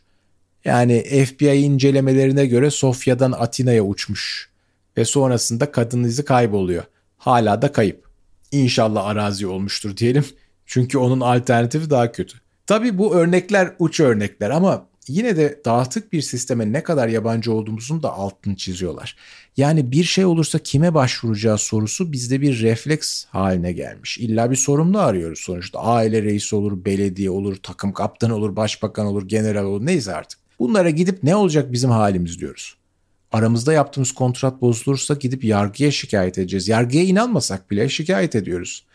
Yani 0.65 1.25
FBI 1.25 1.55
incelemelerine 1.55 2.45
göre 2.45 2.71
Sofya'dan 2.71 3.31
Atina'ya 3.31 3.83
uçmuş. 3.83 4.49
Ve 4.97 5.05
sonrasında 5.05 5.71
kadın 5.71 6.03
izi 6.03 6.25
kayboluyor. 6.25 6.83
Hala 7.17 7.61
da 7.61 7.71
kayıp. 7.71 8.09
İnşallah 8.51 9.05
arazi 9.05 9.47
olmuştur 9.47 9.97
diyelim. 9.97 10.25
Çünkü 10.65 10.97
onun 10.97 11.19
alternatifi 11.19 11.89
daha 11.89 12.11
kötü. 12.11 12.37
Tabii 12.67 12.97
bu 12.97 13.15
örnekler 13.15 13.73
uç 13.79 13.99
örnekler 13.99 14.49
ama 14.49 14.87
yine 15.07 15.37
de 15.37 15.61
dağıtık 15.65 16.13
bir 16.13 16.21
sisteme 16.21 16.71
ne 16.71 16.83
kadar 16.83 17.07
yabancı 17.07 17.53
olduğumuzun 17.53 18.03
da 18.03 18.13
altını 18.13 18.55
çiziyorlar. 18.55 19.15
Yani 19.57 19.91
bir 19.91 20.03
şey 20.03 20.25
olursa 20.25 20.59
kime 20.59 20.93
başvuracağı 20.93 21.57
sorusu 21.57 22.11
bizde 22.11 22.41
bir 22.41 22.61
refleks 22.61 23.25
haline 23.25 23.71
gelmiş. 23.71 24.17
İlla 24.17 24.51
bir 24.51 24.55
sorumlu 24.55 24.99
arıyoruz 24.99 25.39
sonuçta. 25.39 25.79
Aile 25.79 26.23
reisi 26.23 26.55
olur, 26.55 26.85
belediye 26.85 27.29
olur, 27.29 27.55
takım 27.55 27.93
kaptanı 27.93 28.35
olur, 28.35 28.55
başbakan 28.55 29.05
olur, 29.05 29.27
general 29.27 29.65
olur 29.65 29.85
neyse 29.85 30.15
artık. 30.15 30.38
Bunlara 30.59 30.89
gidip 30.89 31.23
ne 31.23 31.35
olacak 31.35 31.71
bizim 31.71 31.89
halimiz 31.89 32.39
diyoruz. 32.39 32.75
Aramızda 33.31 33.73
yaptığımız 33.73 34.11
kontrat 34.11 34.61
bozulursa 34.61 35.13
gidip 35.13 35.43
yargıya 35.43 35.91
şikayet 35.91 36.37
edeceğiz. 36.37 36.67
Yargıya 36.67 37.03
inanmasak 37.03 37.71
bile 37.71 37.89
şikayet 37.89 38.35
ediyoruz. 38.35 38.85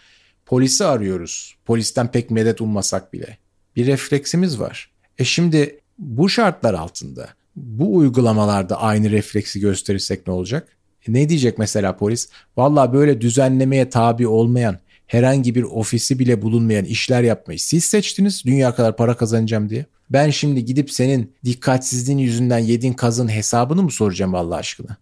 Polisi 0.46 0.84
arıyoruz. 0.84 1.56
Polisten 1.64 2.10
pek 2.10 2.30
medet 2.30 2.60
ummasak 2.60 3.12
bile. 3.12 3.38
Bir 3.76 3.86
refleksimiz 3.86 4.60
var. 4.60 4.90
E 5.18 5.24
şimdi 5.24 5.80
bu 5.98 6.28
şartlar 6.28 6.74
altında 6.74 7.28
bu 7.56 7.96
uygulamalarda 7.96 8.80
aynı 8.80 9.10
refleksi 9.10 9.60
gösterirsek 9.60 10.26
ne 10.26 10.32
olacak? 10.32 10.68
E 11.08 11.12
ne 11.12 11.28
diyecek 11.28 11.58
mesela 11.58 11.96
polis? 11.96 12.28
Valla 12.56 12.92
böyle 12.92 13.20
düzenlemeye 13.20 13.90
tabi 13.90 14.26
olmayan 14.26 14.78
herhangi 15.06 15.54
bir 15.54 15.62
ofisi 15.62 16.18
bile 16.18 16.42
bulunmayan 16.42 16.84
işler 16.84 17.22
yapmayı 17.22 17.58
siz 17.58 17.84
seçtiniz 17.84 18.44
dünya 18.44 18.74
kadar 18.74 18.96
para 18.96 19.16
kazanacağım 19.16 19.70
diye. 19.70 19.86
Ben 20.10 20.30
şimdi 20.30 20.64
gidip 20.64 20.90
senin 20.90 21.32
dikkatsizliğin 21.44 22.18
yüzünden 22.18 22.58
yediğin 22.58 22.92
kazın 22.92 23.28
hesabını 23.28 23.82
mı 23.82 23.90
soracağım 23.90 24.34
Allah 24.34 24.56
aşkına? 24.56 24.96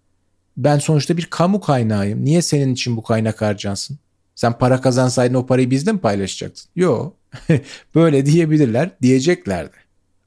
Ben 0.57 0.79
sonuçta 0.79 1.17
bir 1.17 1.27
kamu 1.27 1.61
kaynağıyım. 1.61 2.25
Niye 2.25 2.43
senin 2.43 2.73
için 2.73 2.97
bu 2.97 3.03
kaynak 3.03 3.43
harcansın? 3.43 3.99
Sen 4.35 4.59
para 4.59 4.81
kazansaydın 4.81 5.35
o 5.35 5.47
parayı 5.47 5.71
bizde 5.71 5.93
mi 5.93 5.99
paylaşacaktın? 5.99 6.71
Yo. 6.77 7.11
Böyle 7.95 8.27
diyebilirler, 8.27 8.91
diyecekler 9.03 9.67
de. 9.67 9.77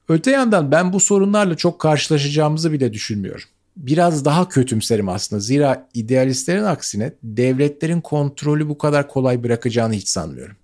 Öte 0.08 0.30
yandan 0.30 0.70
ben 0.70 0.92
bu 0.92 1.00
sorunlarla 1.00 1.56
çok 1.56 1.78
karşılaşacağımızı 1.78 2.72
bile 2.72 2.92
düşünmüyorum. 2.92 3.48
Biraz 3.76 4.24
daha 4.24 4.48
kötümserim 4.48 5.08
aslında. 5.08 5.40
Zira 5.40 5.88
idealistlerin 5.94 6.64
aksine 6.64 7.12
devletlerin 7.22 8.00
kontrolü 8.00 8.68
bu 8.68 8.78
kadar 8.78 9.08
kolay 9.08 9.44
bırakacağını 9.44 9.94
hiç 9.94 10.08
sanmıyorum. 10.08 10.56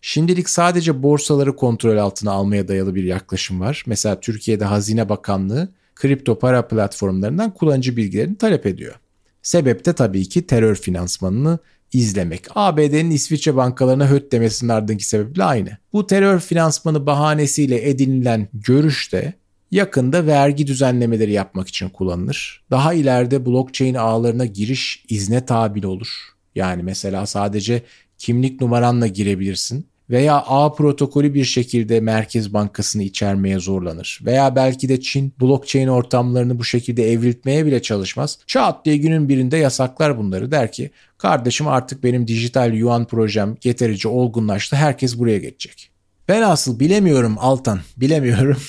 Şimdilik 0.00 0.48
sadece 0.50 1.02
borsaları 1.02 1.56
kontrol 1.56 1.96
altına 1.96 2.32
almaya 2.32 2.68
dayalı 2.68 2.94
bir 2.94 3.04
yaklaşım 3.04 3.60
var. 3.60 3.84
Mesela 3.86 4.20
Türkiye'de 4.20 4.64
Hazine 4.64 5.08
Bakanlığı 5.08 5.68
kripto 5.94 6.38
para 6.38 6.68
platformlarından 6.68 7.54
kullanıcı 7.54 7.96
bilgilerini 7.96 8.36
talep 8.36 8.66
ediyor. 8.66 8.94
Sebep 9.42 9.84
de 9.86 9.92
tabii 9.92 10.28
ki 10.28 10.46
terör 10.46 10.74
finansmanını 10.74 11.58
izlemek. 11.92 12.44
ABD'nin 12.54 13.10
İsviçre 13.10 13.56
bankalarına 13.56 14.10
höt 14.10 14.32
demesinin 14.32 14.70
ardındaki 14.70 15.04
sebeple 15.04 15.44
aynı. 15.44 15.78
Bu 15.92 16.06
terör 16.06 16.40
finansmanı 16.40 17.06
bahanesiyle 17.06 17.88
edinilen 17.88 18.48
görüş 18.52 19.12
de 19.12 19.34
yakında 19.74 20.26
vergi 20.26 20.66
düzenlemeleri 20.66 21.32
yapmak 21.32 21.68
için 21.68 21.88
kullanılır. 21.88 22.64
Daha 22.70 22.94
ileride 22.94 23.46
blockchain 23.46 23.94
ağlarına 23.94 24.44
giriş 24.44 25.04
izne 25.08 25.44
tabi 25.44 25.86
olur. 25.86 26.08
Yani 26.54 26.82
mesela 26.82 27.26
sadece 27.26 27.82
kimlik 28.18 28.60
numaranla 28.60 29.06
girebilirsin 29.06 29.86
veya 30.10 30.44
ağ 30.46 30.72
protokolü 30.72 31.34
bir 31.34 31.44
şekilde 31.44 32.00
Merkez 32.00 32.54
Bankası'nı 32.54 33.02
içermeye 33.02 33.58
zorlanır. 33.58 34.20
Veya 34.24 34.56
belki 34.56 34.88
de 34.88 35.00
Çin 35.00 35.34
blockchain 35.40 35.88
ortamlarını 35.88 36.58
bu 36.58 36.64
şekilde 36.64 37.12
evriltmeye 37.12 37.66
bile 37.66 37.82
çalışmaz. 37.82 38.38
Çat 38.46 38.84
diye 38.84 38.96
günün 38.96 39.28
birinde 39.28 39.56
yasaklar 39.56 40.18
bunları 40.18 40.50
der 40.50 40.72
ki 40.72 40.90
kardeşim 41.18 41.68
artık 41.68 42.04
benim 42.04 42.28
dijital 42.28 42.74
yuan 42.74 43.04
projem 43.04 43.56
yeterince 43.64 44.08
olgunlaştı 44.08 44.76
herkes 44.76 45.18
buraya 45.18 45.38
geçecek. 45.38 45.90
Ben 46.28 46.42
asıl 46.42 46.80
bilemiyorum 46.80 47.36
Altan 47.38 47.80
bilemiyorum. 47.96 48.56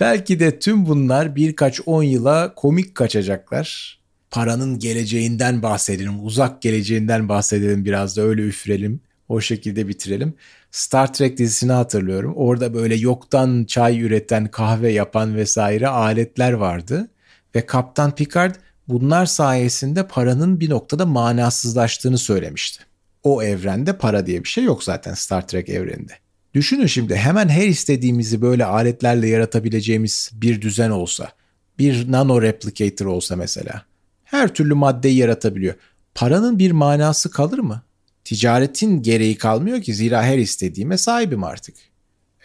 belki 0.00 0.40
de 0.40 0.58
tüm 0.58 0.86
bunlar 0.86 1.36
birkaç 1.36 1.80
on 1.86 2.02
yıla 2.02 2.54
komik 2.54 2.94
kaçacaklar 2.94 3.98
paranın 4.30 4.78
geleceğinden 4.78 5.62
bahsedelim, 5.62 6.26
uzak 6.26 6.62
geleceğinden 6.62 7.28
bahsedelim 7.28 7.84
biraz 7.84 8.16
da 8.16 8.22
öyle 8.22 8.42
üfürelim. 8.42 9.00
O 9.28 9.40
şekilde 9.40 9.88
bitirelim. 9.88 10.34
Star 10.70 11.12
Trek 11.12 11.38
dizisini 11.38 11.72
hatırlıyorum. 11.72 12.32
Orada 12.36 12.74
böyle 12.74 12.94
yoktan 12.94 13.64
çay 13.64 14.00
üreten, 14.00 14.48
kahve 14.48 14.92
yapan 14.92 15.36
vesaire 15.36 15.88
aletler 15.88 16.52
vardı. 16.52 17.08
Ve 17.54 17.66
Kaptan 17.66 18.14
Picard 18.14 18.54
bunlar 18.88 19.26
sayesinde 19.26 20.06
paranın 20.06 20.60
bir 20.60 20.70
noktada 20.70 21.06
manasızlaştığını 21.06 22.18
söylemişti. 22.18 22.84
O 23.22 23.42
evrende 23.42 23.98
para 23.98 24.26
diye 24.26 24.44
bir 24.44 24.48
şey 24.48 24.64
yok 24.64 24.84
zaten 24.84 25.14
Star 25.14 25.48
Trek 25.48 25.68
evreninde. 25.68 26.12
Düşünün 26.54 26.86
şimdi 26.86 27.16
hemen 27.16 27.48
her 27.48 27.66
istediğimizi 27.68 28.42
böyle 28.42 28.64
aletlerle 28.64 29.28
yaratabileceğimiz 29.28 30.30
bir 30.34 30.60
düzen 30.60 30.90
olsa. 30.90 31.32
Bir 31.78 32.12
nano 32.12 32.42
replicator 32.42 33.06
olsa 33.06 33.36
mesela. 33.36 33.84
Her 34.24 34.54
türlü 34.54 34.74
maddeyi 34.74 35.16
yaratabiliyor. 35.16 35.74
Paranın 36.14 36.58
bir 36.58 36.70
manası 36.70 37.30
kalır 37.30 37.58
mı? 37.58 37.82
ticaretin 38.24 39.02
gereği 39.02 39.38
kalmıyor 39.38 39.82
ki 39.82 39.94
zira 39.94 40.22
her 40.22 40.38
istediğime 40.38 40.98
sahibim 40.98 41.44
artık. 41.44 41.74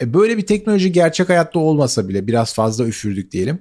E 0.01 0.14
böyle 0.14 0.38
bir 0.38 0.45
teknoloji 0.45 0.91
gerçek 0.91 1.30
hayatta 1.30 1.60
olmasa 1.60 2.10
bile 2.10 2.28
biraz 2.28 2.53
fazla 2.53 2.86
üfürdük 2.86 3.32
diyelim. 3.32 3.60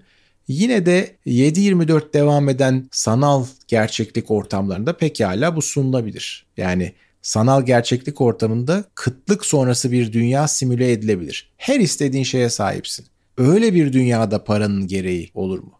Yine 0.48 0.86
de 0.86 1.16
7-24 1.26 2.12
devam 2.12 2.48
eden 2.48 2.88
sanal 2.92 3.46
gerçeklik 3.68 4.30
ortamlarında 4.30 4.96
pekala 4.96 5.56
bu 5.56 5.62
sunulabilir. 5.62 6.46
Yani 6.56 6.92
sanal 7.22 7.62
gerçeklik 7.62 8.20
ortamında 8.20 8.84
kıtlık 8.94 9.44
sonrası 9.44 9.92
bir 9.92 10.12
dünya 10.12 10.48
simüle 10.48 10.92
edilebilir. 10.92 11.52
Her 11.56 11.80
istediğin 11.80 12.24
şeye 12.24 12.50
sahipsin. 12.50 13.06
Öyle 13.38 13.74
bir 13.74 13.92
dünyada 13.92 14.44
paranın 14.44 14.86
gereği 14.86 15.30
olur 15.34 15.58
mu? 15.58 15.72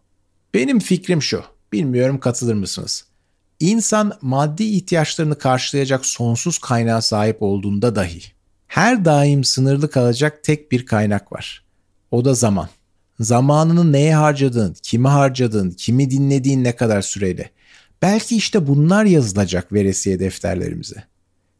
Benim 0.54 0.78
fikrim 0.78 1.22
şu. 1.22 1.42
Bilmiyorum 1.72 2.20
katılır 2.20 2.54
mısınız? 2.54 3.04
İnsan 3.60 4.12
maddi 4.22 4.64
ihtiyaçlarını 4.64 5.38
karşılayacak 5.38 6.06
sonsuz 6.06 6.58
kaynağa 6.58 7.00
sahip 7.00 7.42
olduğunda 7.42 7.96
dahi 7.96 8.20
her 8.68 9.04
daim 9.04 9.44
sınırlı 9.44 9.90
kalacak 9.90 10.44
tek 10.44 10.72
bir 10.72 10.86
kaynak 10.86 11.32
var. 11.32 11.64
O 12.10 12.24
da 12.24 12.34
zaman. 12.34 12.68
Zamanını 13.20 13.92
neye 13.92 14.14
harcadığın, 14.14 14.76
kimi 14.82 15.08
harcadığın, 15.08 15.70
kimi 15.70 16.10
dinlediğin 16.10 16.64
ne 16.64 16.76
kadar 16.76 17.02
süreyle. 17.02 17.50
Belki 18.02 18.36
işte 18.36 18.66
bunlar 18.66 19.04
yazılacak 19.04 19.72
veresiye 19.72 20.20
defterlerimize. 20.20 21.04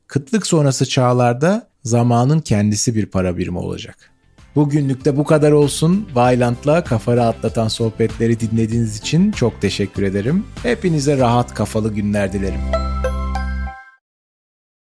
Kıtlık 0.09 0.47
sonrası 0.47 0.89
çağlarda 0.89 1.69
zamanın 1.85 2.41
kendisi 2.41 2.95
bir 2.95 3.07
para 3.07 3.37
birimi 3.37 3.59
olacak. 3.59 4.11
Bugünlük 4.55 5.05
de 5.05 5.17
bu 5.17 5.25
kadar 5.25 5.53
olsun. 5.53 6.09
Vailant'la 6.15 6.85
kafa 6.85 7.17
rahatlatan 7.17 7.69
sohbetleri 7.69 8.41
dinlediğiniz 8.41 8.99
için 8.99 9.33
çok 9.33 9.61
teşekkür 9.61 10.03
ederim. 10.03 10.45
Hepinize 10.63 11.19
rahat 11.19 11.55
kafalı 11.55 11.95
günler 11.95 12.33
dilerim. 12.33 12.61